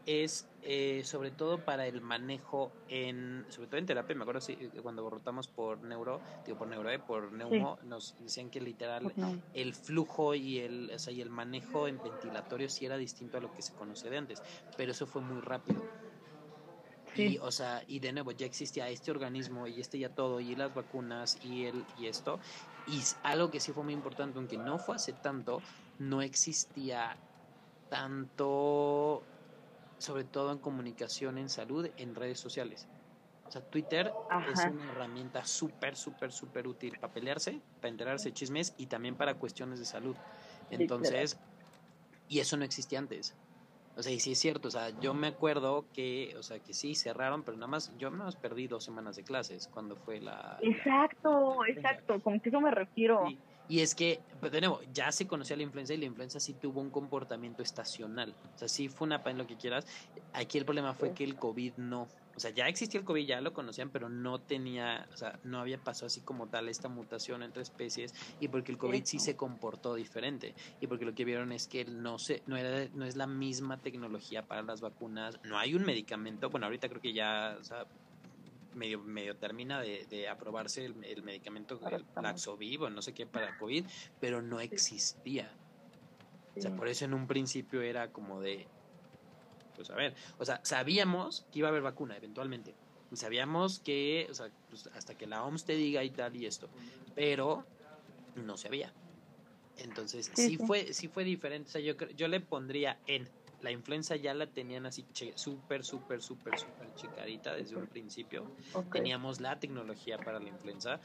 es 0.05 0.51
eh, 0.61 1.03
sobre 1.03 1.31
todo 1.31 1.63
para 1.63 1.85
el 1.87 2.01
manejo 2.01 2.79
en, 2.87 3.45
sobre 3.49 3.67
todo 3.67 3.79
en 3.79 3.85
terapia, 3.85 4.15
me 4.15 4.23
acuerdo 4.23 4.41
si, 4.41 4.53
eh, 4.53 4.71
cuando 4.81 5.07
rotamos 5.09 5.47
por 5.49 5.83
neuro, 5.83 6.23
digo 6.45 6.57
por 6.57 6.67
neuro, 6.67 6.89
eh, 6.89 6.99
por 6.99 7.31
neumo, 7.31 7.77
nos 7.83 8.15
decían 8.17 8.49
que 8.49 8.59
literal 8.61 9.15
el 9.53 9.75
flujo 9.75 10.33
y 10.35 10.59
el, 10.59 10.91
o 10.95 10.99
sea, 10.99 11.13
y 11.13 11.21
el 11.21 11.29
manejo 11.29 11.87
en 11.87 12.01
ventilatorio 12.01 12.69
sí 12.69 12.85
era 12.85 12.97
distinto 12.97 13.37
a 13.37 13.41
lo 13.41 13.51
que 13.53 13.61
se 13.61 13.75
conoce 13.75 14.09
de 14.09 14.17
antes, 14.17 14.41
pero 14.75 14.91
eso 14.93 15.05
fue 15.07 15.21
muy 15.21 15.41
rápido. 15.41 15.89
Y, 17.13 17.37
o 17.39 17.51
sea, 17.51 17.83
y 17.87 17.99
de 17.99 18.13
nuevo 18.13 18.31
ya 18.31 18.45
existía 18.45 18.89
este 18.89 19.11
organismo 19.11 19.67
y 19.67 19.79
este 19.81 19.99
ya 19.99 20.13
todo, 20.13 20.39
y 20.39 20.55
las 20.55 20.73
vacunas 20.73 21.35
y 21.41 21.65
el, 21.65 21.87
y 21.95 22.07
esto, 22.07 22.39
y 22.85 23.03
algo 23.23 23.49
que 23.51 23.59
sí 23.59 23.73
fue 23.73 23.83
muy 23.83 23.93
importante, 23.93 24.37
aunque 24.39 24.57
no 24.57 24.79
fue 24.79 24.95
hace 24.95 25.13
tanto, 25.13 25.63
no 25.97 26.21
existía 26.21 27.23
tanto 27.89 29.31
sobre 29.99 30.25
todo 30.25 30.51
en 30.53 30.59
comunicación 30.59 31.37
en 31.37 31.49
salud 31.49 31.89
en 31.97 32.15
redes 32.15 32.39
sociales. 32.39 32.89
O 33.43 33.51
sea, 33.51 33.63
Twitter 33.63 34.21
es 34.41 34.65
una 34.65 34.89
herramienta 34.89 35.45
súper, 35.45 35.95
súper, 35.97 36.31
súper 36.33 36.67
útil 36.67 36.97
para 36.99 37.13
pelearse, 37.13 37.65
para 37.79 37.91
enterarse 37.91 38.29
de 38.29 38.33
chismes 38.33 38.73
y 38.77 38.87
también 38.87 39.17
para 39.17 39.39
cuestiones 39.39 39.79
de 39.79 39.85
salud. 39.85 40.21
Entonces, 40.69 41.41
y 42.27 42.39
eso 42.39 42.57
no 42.57 42.65
existía 42.65 42.99
antes. 42.99 43.39
O 43.95 44.01
sea, 44.01 44.13
y 44.13 44.19
sí 44.19 44.31
es 44.31 44.39
cierto, 44.39 44.69
o 44.69 44.71
sea, 44.71 44.91
yo 45.01 45.13
me 45.13 45.27
acuerdo 45.27 45.89
que, 45.91 46.33
o 46.37 46.43
sea, 46.43 46.59
que 46.59 46.73
sí 46.73 46.95
cerraron, 46.95 47.43
pero 47.43 47.57
nada 47.57 47.67
más, 47.67 47.91
yo 47.97 48.09
nada 48.09 48.25
más 48.25 48.37
perdí 48.37 48.67
dos 48.67 48.85
semanas 48.85 49.15
de 49.17 49.23
clases 49.23 49.67
cuando 49.67 49.97
fue 49.97 50.21
la... 50.21 50.57
Exacto, 50.61 51.65
exacto, 51.65 52.21
como 52.21 52.39
que 52.41 52.49
eso 52.49 52.61
me 52.61 52.71
refiero. 52.71 53.25
Y 53.69 53.81
es 53.81 53.93
que, 53.93 54.19
pues 54.39 54.51
de 54.51 54.61
nuevo, 54.61 54.81
ya 54.91 55.11
se 55.11 55.27
conocía 55.27 55.55
la 55.55 55.61
influenza 55.61 55.93
y 55.93 55.97
la 55.97 56.05
influenza 56.05 56.39
sí 56.39 56.55
tuvo 56.55 56.81
un 56.81 56.89
comportamiento 56.89 57.61
estacional. 57.61 58.33
O 58.55 58.57
sea, 58.57 58.67
sí 58.67 58.89
fue 58.89 59.05
una 59.05 59.21
en 59.25 59.37
lo 59.37 59.45
que 59.45 59.57
quieras. 59.57 59.85
Aquí 60.33 60.57
el 60.57 60.65
problema 60.65 60.95
fue 60.95 61.13
que 61.13 61.23
el 61.23 61.35
COVID 61.35 61.73
no. 61.77 62.07
O 62.35 62.39
sea, 62.39 62.49
ya 62.51 62.67
existía 62.67 62.99
el 62.99 63.05
COVID, 63.05 63.27
ya 63.27 63.41
lo 63.41 63.53
conocían, 63.53 63.91
pero 63.91 64.09
no 64.09 64.39
tenía, 64.39 65.07
o 65.13 65.17
sea, 65.17 65.37
no 65.43 65.59
había 65.59 65.77
pasado 65.77 66.07
así 66.07 66.21
como 66.21 66.47
tal 66.47 66.67
esta 66.67 66.87
mutación 66.87 67.43
entre 67.43 67.61
especies 67.61 68.13
y 68.39 68.47
porque 68.47 68.71
el 68.71 68.77
COVID 68.77 69.03
sí 69.03 69.19
se 69.19 69.35
comportó 69.35 69.93
diferente 69.93 70.55
y 70.79 70.87
porque 70.87 71.05
lo 71.05 71.13
que 71.13 71.25
vieron 71.25 71.51
es 71.51 71.67
que 71.67 71.83
no 71.85 72.17
se, 72.17 72.41
no 72.47 72.55
era, 72.55 72.89
no 72.93 73.05
es 73.05 73.17
la 73.17 73.27
misma 73.27 73.77
tecnología 73.77 74.47
para 74.47 74.61
las 74.61 74.79
vacunas, 74.79 75.37
no 75.43 75.57
hay 75.57 75.75
un 75.75 75.83
medicamento, 75.83 76.49
bueno, 76.49 76.67
ahorita 76.67 76.87
creo 76.87 77.01
que 77.01 77.11
ya, 77.11 77.57
o 77.59 77.63
sea, 77.65 77.85
medio, 78.79 78.99
medio 78.99 79.35
termina 79.35 79.81
de, 79.81 80.27
aprobarse 80.27 80.85
el, 80.85 80.95
medicamento, 80.95 81.79
el 81.91 82.05
Laxoviv 82.21 82.89
no 82.89 83.01
sé 83.01 83.13
qué 83.13 83.27
para 83.27 83.57
COVID, 83.57 83.85
pero 84.19 84.41
no 84.41 84.59
existía. 84.59 85.51
O 86.57 86.61
sea, 86.61 86.75
por 86.75 86.87
eso 86.87 87.05
en 87.05 87.13
un 87.13 87.27
principio 87.27 87.81
era 87.81 88.11
como 88.11 88.41
de, 88.41 88.67
pues 89.75 89.89
a 89.91 89.95
ver, 89.95 90.15
o 90.37 90.45
sea, 90.45 90.59
sabíamos 90.63 91.45
que 91.51 91.59
iba 91.59 91.67
a 91.67 91.71
haber 91.71 91.83
vacuna 91.83 92.17
eventualmente. 92.17 92.73
Sabíamos 93.13 93.79
que, 93.79 94.27
o 94.29 94.33
sea, 94.33 94.49
pues, 94.69 94.87
hasta 94.87 95.17
que 95.17 95.25
la 95.25 95.43
OMS 95.43 95.65
te 95.65 95.73
diga 95.73 96.03
y 96.03 96.11
tal 96.11 96.35
y 96.35 96.45
esto, 96.45 96.69
pero 97.15 97.65
no 98.35 98.57
se 98.57 98.67
había. 98.67 98.93
Entonces, 99.77 100.31
sí, 100.35 100.57
fue 100.57 100.93
sí 100.93 101.07
fue 101.07 101.23
diferente. 101.23 101.69
O 101.69 101.71
sea, 101.71 101.81
yo, 101.81 101.95
yo 102.15 102.27
le 102.27 102.39
pondría 102.39 102.99
en 103.07 103.27
la 103.61 103.71
influenza 103.71 104.15
ya 104.15 104.33
la 104.33 104.47
tenían 104.47 104.85
así 104.85 105.05
súper, 105.35 105.83
súper, 105.83 106.21
súper, 106.21 106.57
súper 106.57 106.93
chicadita 106.95 107.53
desde 107.55 107.75
un 107.75 107.87
principio. 107.87 108.51
Teníamos 108.91 109.41
la 109.41 109.59
tecnología 109.59 110.17
para 110.17 110.39
la 110.39 110.49
influenza. 110.49 110.99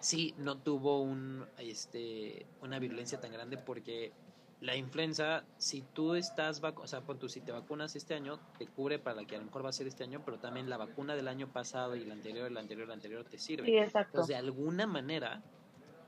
Sí, 0.00 0.34
no 0.38 0.56
tuvo 0.56 1.02
un, 1.02 1.46
este, 1.58 2.46
una 2.62 2.78
virulencia 2.78 3.20
tan 3.20 3.32
grande 3.32 3.58
porque 3.58 4.12
la 4.60 4.76
influenza, 4.76 5.44
si 5.58 5.82
tú 5.82 6.14
estás, 6.14 6.62
o 6.62 6.86
sea, 6.86 7.00
tú, 7.00 7.28
si 7.28 7.40
te 7.40 7.52
vacunas 7.52 7.96
este 7.96 8.14
año, 8.14 8.38
te 8.58 8.66
cubre 8.66 8.98
para 8.98 9.16
la 9.16 9.26
que 9.26 9.36
a 9.36 9.38
lo 9.38 9.46
mejor 9.46 9.64
va 9.64 9.70
a 9.70 9.72
ser 9.72 9.86
este 9.86 10.04
año, 10.04 10.22
pero 10.24 10.38
también 10.38 10.68
la 10.68 10.76
vacuna 10.76 11.14
del 11.14 11.28
año 11.28 11.48
pasado 11.48 11.96
y 11.96 12.04
la 12.04 12.14
anterior, 12.14 12.46
el 12.46 12.56
anterior, 12.56 12.86
el 12.86 12.92
anterior 12.92 13.24
te 13.24 13.38
sirve. 13.38 13.66
Sí, 13.66 13.76
exacto. 13.76 14.18
Entonces, 14.18 14.28
de 14.28 14.36
alguna 14.36 14.86
manera, 14.86 15.42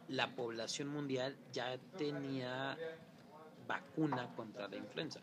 la 0.09 0.35
población 0.35 0.89
mundial 0.89 1.37
ya 1.51 1.79
tenía 1.97 2.77
vacuna 3.67 4.35
contra 4.35 4.69
la 4.69 4.77
influenza. 4.77 5.21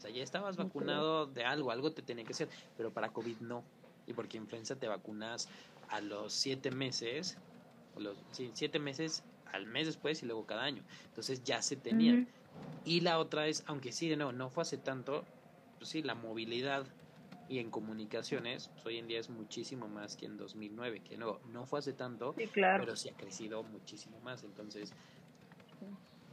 O 0.00 0.02
sea, 0.02 0.10
ya 0.10 0.22
estabas 0.22 0.56
vacunado 0.56 1.26
de 1.26 1.44
algo, 1.44 1.70
algo 1.70 1.92
te 1.92 2.00
tenía 2.00 2.24
que 2.24 2.32
hacer, 2.32 2.48
pero 2.74 2.90
para 2.90 3.10
COVID 3.10 3.36
no. 3.40 3.62
Y 4.06 4.14
porque 4.14 4.38
influenza 4.38 4.74
te 4.74 4.88
vacunas 4.88 5.50
a 5.90 6.00
los 6.00 6.32
siete 6.32 6.70
meses, 6.70 7.36
los 7.98 8.16
sí, 8.30 8.50
siete 8.54 8.78
meses 8.78 9.22
al 9.52 9.66
mes 9.66 9.86
después 9.86 10.22
y 10.22 10.26
luego 10.26 10.46
cada 10.46 10.62
año. 10.62 10.82
Entonces 11.04 11.44
ya 11.44 11.60
se 11.60 11.76
tenía. 11.76 12.26
Y 12.86 13.02
la 13.02 13.18
otra 13.18 13.46
es, 13.46 13.62
aunque 13.66 13.92
sí, 13.92 14.16
no, 14.16 14.32
no 14.32 14.48
fue 14.48 14.62
hace 14.62 14.78
tanto, 14.78 15.22
pues 15.76 15.90
sí, 15.90 16.02
la 16.02 16.14
movilidad 16.14 16.86
y 17.50 17.58
en 17.58 17.70
comunicaciones, 17.70 18.68
pues 18.72 18.86
hoy 18.86 18.96
en 18.96 19.06
día 19.06 19.20
es 19.20 19.28
muchísimo 19.28 19.86
más 19.86 20.16
que 20.16 20.24
en 20.24 20.38
2009, 20.38 21.00
que 21.00 21.18
no, 21.18 21.40
no 21.52 21.66
fue 21.66 21.80
hace 21.80 21.92
tanto, 21.92 22.34
pero 22.54 22.96
sí 22.96 23.10
ha 23.10 23.14
crecido 23.14 23.62
muchísimo 23.64 24.18
más. 24.20 24.44
Entonces, 24.44 24.94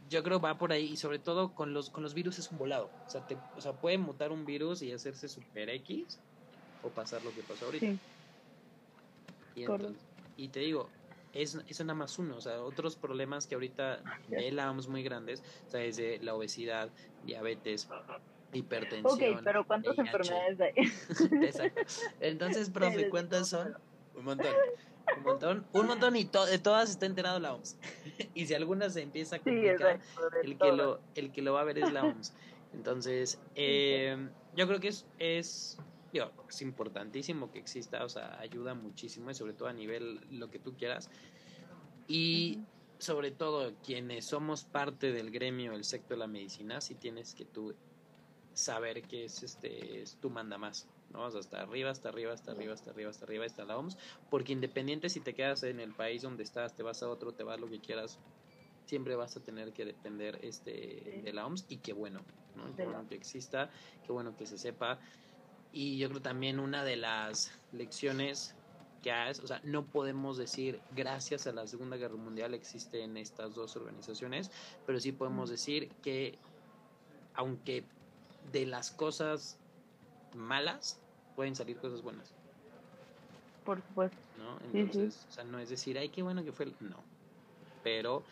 yo 0.10 0.24
creo 0.24 0.40
va 0.40 0.58
por 0.58 0.72
ahí 0.72 0.86
y 0.86 0.98
sobre 0.98 1.20
todo 1.20 1.54
con 1.54 1.74
los 1.74 1.90
con 1.90 2.04
los 2.04 2.14
virus 2.14 2.40
es 2.40 2.52
un 2.52 2.58
volado. 2.58 2.90
O 3.06 3.10
sea, 3.10 3.26
te, 3.26 3.38
o 3.56 3.62
sea 3.62 3.74
puede 3.74 3.98
mutar 3.98 4.32
un 4.32 4.46
virus 4.46 4.82
y 4.82 4.92
hacerse 4.92 5.28
super 5.28 5.70
X 5.70 6.20
o 6.84 6.90
pasar 6.90 7.24
lo 7.24 7.32
que 7.34 7.42
pasó 7.42 7.66
ahorita. 7.66 7.86
Y, 9.56 9.66
y 10.38 10.48
te 10.50 10.60
digo, 10.60 10.90
es, 11.34 11.58
es 11.68 11.80
nada 11.82 11.94
más 11.94 12.18
uno. 12.20 12.38
O 12.38 12.42
sea, 12.42 12.62
otros 12.62 12.96
problemas 12.96 13.48
que 13.48 13.56
ahorita 13.56 14.02
velamos 14.30 14.88
muy 14.88 15.04
grandes, 15.04 15.44
o 15.68 15.72
sea, 15.72 15.82
desde 15.82 16.20
la 16.20 16.36
obesidad, 16.36 16.90
diabetes, 17.26 17.88
hipertensión. 18.54 19.36
Ok, 19.36 19.42
pero 19.44 19.66
¿cuántas 19.66 19.98
enfermedades 19.98 20.60
hay? 20.62 20.74
Exacto. 21.44 21.82
Entonces, 22.20 22.70
profe, 22.70 23.10
¿cuántas 23.10 23.50
son? 23.50 23.76
Un 24.16 24.26
montón. 24.26 24.54
Un 25.16 25.24
montón, 25.24 25.66
un 25.74 25.88
montón 25.88 26.16
y 26.16 26.26
de 26.26 26.60
todas 26.60 26.90
está 26.90 27.06
enterado 27.06 27.40
la 27.40 27.54
OMS. 27.54 27.78
y 28.34 28.46
si 28.46 28.54
alguna 28.54 28.90
se 28.90 29.02
empieza 29.02 29.38
a 29.38 29.40
complicar, 29.40 30.02
el, 30.44 30.58
que 30.58 30.72
lo, 30.72 31.00
el 31.16 31.32
que 31.32 31.42
lo 31.42 31.54
va 31.54 31.62
a 31.62 31.64
ver 31.64 31.80
es 31.80 31.92
la 31.92 32.04
OMS. 32.04 32.34
Entonces, 32.74 33.40
eh, 33.56 34.18
yo 34.56 34.68
creo 34.68 34.80
que 34.80 34.90
es, 34.90 35.06
es, 35.20 35.78
es 36.14 36.62
importantísimo 36.62 37.52
que 37.52 37.60
exista, 37.60 38.04
o 38.04 38.10
sea, 38.10 38.38
ayuda 38.40 38.74
muchísimo 38.74 39.32
y 39.32 39.34
sobre 39.34 39.54
todo 39.54 39.70
a 39.70 39.74
nivel 39.74 40.22
lo 40.32 40.50
que 40.50 40.60
tú 40.60 40.76
quieras. 40.76 41.10
Y 42.08 42.60
sobre 43.00 43.32
todo 43.32 43.74
quienes 43.84 44.26
somos 44.26 44.64
parte 44.64 45.12
del 45.12 45.32
gremio, 45.32 45.74
el 45.74 45.84
sector 45.84 46.18
de 46.18 46.18
la 46.18 46.28
medicina, 46.28 46.82
si 46.82 46.96
tienes 46.96 47.34
que 47.36 47.46
tú 47.46 47.76
saber 48.54 49.04
que 49.04 49.26
es 49.26 49.44
este 49.44 50.02
es 50.02 50.18
tu 50.18 50.30
manda 50.30 50.58
más. 50.58 50.88
¿No? 51.18 51.26
hasta 51.26 51.62
arriba, 51.62 51.90
hasta 51.90 52.10
arriba, 52.10 52.34
hasta 52.34 52.52
arriba, 52.52 52.74
hasta 52.74 52.92
arriba, 52.92 53.10
hasta 53.10 53.26
arriba, 53.26 53.46
hasta 53.46 53.66
la 53.66 53.78
OMS, 53.78 53.98
porque 54.30 54.54
independiente 54.54 55.10
si 55.10 55.20
te 55.20 55.34
quedas 55.34 55.64
en 55.64 55.80
el 55.80 55.94
país 55.94 56.22
donde 56.22 56.44
estás, 56.44 56.76
te 56.76 56.84
vas 56.84 57.02
a 57.04 57.10
otro, 57.10 57.34
te 57.34 57.44
vas 57.44 57.60
lo 57.60 57.68
que 57.68 57.80
quieras, 57.80 58.20
siempre 58.86 59.16
vas 59.16 59.36
a 59.36 59.42
tener 59.42 59.74
que 59.74 59.86
depender 59.86 60.40
este 60.44 61.22
de 61.24 61.34
la 61.34 61.46
OMS 61.46 61.66
y 61.70 61.78
qué 61.78 61.94
bueno, 61.94 62.22
¿no? 62.56 62.76
Qué 62.76 62.86
bueno 62.86 63.08
que 63.10 63.16
exista, 63.16 63.70
qué 64.06 64.12
bueno 64.12 64.38
que 64.38 64.46
se 64.46 64.58
sepa. 64.58 65.00
Y 65.74 65.98
yo 65.98 66.08
creo 66.10 66.22
también 66.22 66.60
una 66.60 66.84
de 66.84 66.96
las 66.96 67.52
lecciones 67.74 68.56
que 69.02 69.12
es, 69.30 69.40
o 69.40 69.48
sea, 69.48 69.62
no 69.64 69.86
podemos 69.86 70.38
decir 70.38 70.82
gracias 70.96 71.48
a 71.48 71.52
la 71.52 71.68
Segunda 71.68 71.98
Guerra 71.98 72.16
Mundial 72.16 72.54
existen 72.54 73.18
estas 73.18 73.54
dos 73.54 73.76
organizaciones, 73.76 74.52
pero 74.86 75.00
sí 75.00 75.12
podemos 75.12 75.50
decir 75.50 75.92
que 76.02 76.40
aunque 77.34 77.84
de 78.52 78.66
las 78.66 78.92
cosas 78.92 79.60
malas 80.36 81.00
pueden 81.38 81.56
salir 81.56 81.78
cosas 81.78 82.02
buenas. 82.02 82.34
Por 83.64 83.78
supuesto. 83.78 84.18
¿No? 84.40 84.58
Entonces, 84.74 85.24
o 85.30 85.32
sea, 85.32 85.44
no 85.44 85.60
es 85.60 85.70
decir, 85.70 85.96
ay, 85.98 86.10
qué 86.10 86.24
bueno 86.24 86.44
que 86.44 86.52
fue. 86.52 86.66
No. 86.80 86.98
Pero. 87.84 88.24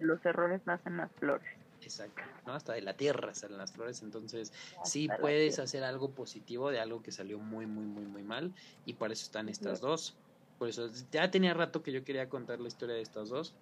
los 0.00 0.24
errores 0.24 0.62
nacen 0.64 0.96
las 0.96 1.12
flores. 1.12 1.46
Exacto, 1.82 2.22
¿no? 2.46 2.54
Hasta 2.54 2.72
de 2.72 2.80
la 2.80 2.94
tierra 2.94 3.32
salen 3.34 3.58
las 3.58 3.72
flores, 3.72 4.02
entonces 4.02 4.52
sí 4.82 5.08
puedes 5.20 5.60
hacer 5.60 5.84
algo 5.84 6.10
positivo 6.10 6.70
de 6.70 6.80
algo 6.80 7.02
que 7.02 7.12
salió 7.12 7.38
muy, 7.38 7.66
muy, 7.66 7.84
muy, 7.84 8.04
muy 8.04 8.22
mal 8.24 8.52
y 8.84 8.94
por 8.94 9.12
eso 9.12 9.24
están 9.24 9.48
estas 9.48 9.80
dos. 9.80 10.16
Por 10.58 10.68
eso 10.68 10.90
ya 11.12 11.30
tenía 11.30 11.54
rato 11.54 11.82
que 11.84 11.92
yo 11.92 12.02
quería 12.02 12.28
contar 12.28 12.58
la 12.58 12.66
historia 12.66 12.96
de 12.96 13.02
estas 13.02 13.28
dos 13.28 13.54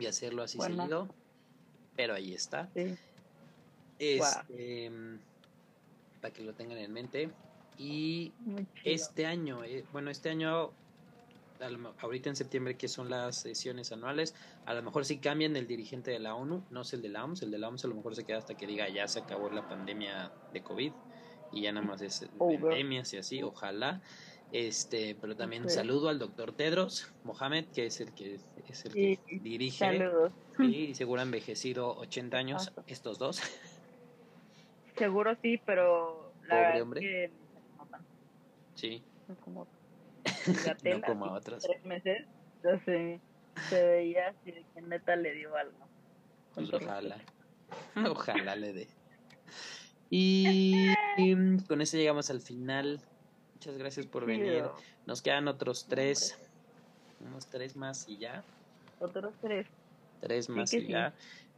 y 0.00 0.06
hacerlo 0.06 0.42
así 0.42 0.58
seguido, 0.58 1.08
pero 1.94 2.14
ahí 2.14 2.34
está. 2.34 2.68
Sí. 2.74 2.96
Este, 4.00 4.90
para 6.20 6.34
que 6.34 6.42
lo 6.42 6.54
tengan 6.54 6.78
en 6.78 6.92
mente. 6.92 7.30
Y 7.76 8.32
este 8.84 9.26
año, 9.26 9.64
eh, 9.64 9.84
bueno, 9.92 10.10
este 10.10 10.30
año, 10.30 10.70
ahorita 12.00 12.30
en 12.30 12.36
septiembre, 12.36 12.76
que 12.76 12.88
son 12.88 13.10
las 13.10 13.36
sesiones 13.36 13.90
anuales, 13.92 14.34
a 14.66 14.74
lo 14.74 14.82
mejor 14.82 15.04
si 15.04 15.18
cambian 15.18 15.56
el 15.56 15.66
dirigente 15.66 16.10
de 16.10 16.18
la 16.18 16.34
ONU, 16.34 16.62
no 16.70 16.82
es 16.82 16.92
el 16.92 17.02
de 17.02 17.08
la 17.08 17.24
OMS, 17.24 17.42
el 17.42 17.50
de 17.50 17.58
la 17.58 17.68
OMS 17.68 17.84
a 17.84 17.88
lo 17.88 17.94
mejor 17.94 18.14
se 18.14 18.24
queda 18.24 18.38
hasta 18.38 18.56
que 18.56 18.66
diga 18.66 18.88
ya 18.88 19.08
se 19.08 19.20
acabó 19.20 19.50
la 19.50 19.68
pandemia 19.68 20.32
de 20.52 20.62
COVID 20.62 20.92
y 21.52 21.62
ya 21.62 21.72
nada 21.72 21.86
más 21.86 22.02
es 22.02 22.28
pandemias 22.38 23.12
y 23.14 23.18
así, 23.18 23.42
ojalá. 23.42 24.00
Este, 24.52 25.16
pero 25.20 25.34
también 25.34 25.68
saludo 25.68 26.08
al 26.10 26.20
doctor 26.20 26.52
Tedros 26.52 27.12
Mohamed, 27.24 27.64
que 27.74 27.86
es 27.86 28.00
el 28.00 28.12
que 28.12 28.38
es 28.68 28.84
el 28.84 28.92
que 28.92 29.18
dirige 29.40 29.78
saludos. 29.78 30.32
y 30.60 30.94
seguro 30.94 31.20
ha 31.20 31.24
envejecido 31.24 31.96
80 31.96 32.36
años 32.36 32.72
estos 32.86 33.18
dos. 33.18 33.42
Seguro 34.96 35.36
sí, 35.42 35.60
pero 35.66 36.32
la 36.46 36.68
Pobre 36.68 36.82
hombre. 36.82 37.00
Que 37.00 37.30
Sí. 38.74 39.02
No 39.28 39.36
como, 39.36 39.66
no 40.84 41.00
como 41.06 41.26
a 41.26 41.32
otros. 41.32 41.62
Tres 41.62 41.84
meses, 41.84 42.26
entonces 42.56 43.20
se 43.68 43.86
veía 43.86 44.28
así 44.28 44.52
de 44.52 44.64
que 44.74 44.82
neta 44.82 45.16
le 45.16 45.34
dio 45.34 45.54
algo. 45.56 45.78
Pues 46.54 46.72
ojalá. 46.72 47.16
Ojalá 48.08 48.54
le 48.54 48.72
dé. 48.72 48.88
Y, 50.10 50.94
con 51.66 51.80
eso 51.80 51.96
llegamos 51.96 52.30
al 52.30 52.40
final. 52.40 53.00
Muchas 53.54 53.76
gracias 53.78 54.06
por 54.06 54.26
venir. 54.26 54.64
Nos 55.06 55.22
quedan 55.22 55.48
otros 55.48 55.86
tres. 55.88 56.38
Unos 57.20 57.46
tres 57.48 57.74
más 57.74 58.08
y 58.08 58.18
ya. 58.18 58.44
Otros 59.00 59.34
tres. 59.40 59.66
Tres 60.20 60.48
más 60.48 60.72
y 60.72 60.86
ya 60.86 61.14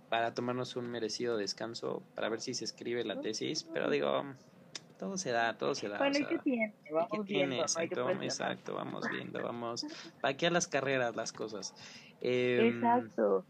para 0.09 0.35
tomarnos 0.35 0.77
un 0.77 0.89
merecido 0.91 1.37
descanso, 1.37 2.03
para 2.15 2.29
ver 2.29 2.41
si 2.41 2.55
se 2.55 2.65
escribe 2.65 3.05
la 3.05 3.21
tesis, 3.21 3.67
pero 3.73 3.91
digo, 3.91 4.25
todo 4.99 5.17
se 5.17 5.31
da, 5.31 5.57
todo 5.57 5.75
se 5.75 5.89
da. 5.89 5.99
Bueno, 5.99 6.19
¿y 6.19 6.25
qué 6.25 6.39
tiene? 6.39 6.75
Vamos 6.91 7.27
viendo, 7.27 7.57
exacto, 7.57 8.11
exacto, 8.11 8.75
vamos 8.75 9.05
viendo, 9.11 9.43
vamos. 9.43 9.87
¿Para 10.21 10.37
qué 10.37 10.47
a 10.47 10.51
las 10.51 10.67
carreras 10.67 11.17
las 11.17 11.33
cosas? 11.33 11.75
Eh, 12.21 12.73
exacto. 12.75 13.45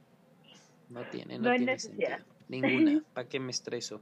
No 0.88 1.02
tiene, 1.10 1.38
no, 1.38 1.50
tiene 1.54 1.78
sentido. 1.78 2.16
Ninguna. 2.48 3.02
¿Para 3.14 3.28
qué 3.28 3.40
me 3.40 3.50
estreso? 3.50 4.00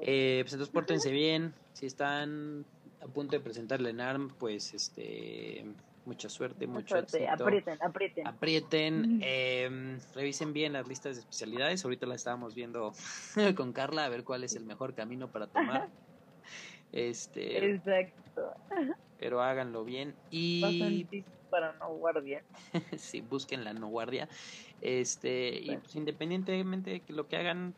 Eh, 0.00 0.40
pues 0.42 0.52
entonces 0.52 0.72
pórtense 0.72 1.10
bien. 1.10 1.54
Si 1.72 1.86
están 1.86 2.64
a 3.02 3.06
punto 3.06 3.36
de 3.36 3.40
presentar 3.40 3.80
el 3.80 3.86
ENARM, 3.86 4.30
pues 4.38 4.74
este 4.74 5.64
mucha 6.06 6.28
suerte, 6.28 6.66
mucho 6.66 6.96
éxito. 6.96 7.24
Aprieten, 7.28 7.78
aprieten. 7.82 8.26
Aprieten, 8.26 9.20
eh, 9.22 9.98
revisen 10.14 10.52
bien 10.52 10.72
las 10.72 10.86
listas 10.86 11.16
de 11.16 11.20
especialidades. 11.20 11.84
Ahorita 11.84 12.06
las 12.06 12.18
estábamos 12.18 12.54
viendo 12.54 12.92
con 13.56 13.72
Carla 13.72 14.04
a 14.04 14.08
ver 14.08 14.24
cuál 14.24 14.44
es 14.44 14.54
el 14.54 14.64
mejor 14.64 14.94
camino 14.94 15.30
para 15.30 15.48
tomar. 15.48 15.88
Este, 16.92 17.70
Exacto. 17.70 18.52
Pero 19.18 19.42
háganlo 19.42 19.84
bien 19.84 20.14
y 20.30 21.06
para 21.50 21.72
no 21.78 21.94
guardia. 21.94 22.42
sí, 22.98 23.20
busquen 23.20 23.64
la 23.64 23.72
no 23.72 23.88
guardia. 23.88 24.28
Este, 24.80 25.58
y 25.60 25.76
pues 25.76 25.94
independientemente 25.96 26.90
de 26.90 27.00
que 27.00 27.12
lo 27.12 27.26
que 27.28 27.36
hagan 27.36 27.74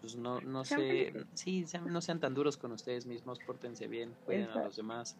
pues 0.00 0.16
no 0.16 0.40
no 0.40 0.64
se 0.64 1.12
sí, 1.34 1.66
no 1.84 2.00
sean 2.00 2.20
tan 2.20 2.32
duros 2.34 2.56
con 2.56 2.72
ustedes 2.72 3.04
mismos, 3.04 3.38
pórtense 3.40 3.86
bien, 3.86 4.14
cuiden 4.24 4.48
a 4.48 4.64
los 4.64 4.76
demás 4.76 5.18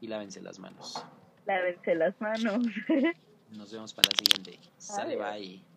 y 0.00 0.06
lávense 0.06 0.40
las 0.40 0.60
manos 0.60 1.04
lávense 1.50 1.94
las 1.94 2.20
manos. 2.20 2.64
Nos 3.48 3.72
vemos 3.72 3.92
para 3.92 4.08
la 4.08 4.18
siguiente. 4.18 4.60
Sale, 4.78 5.16
bye. 5.16 5.69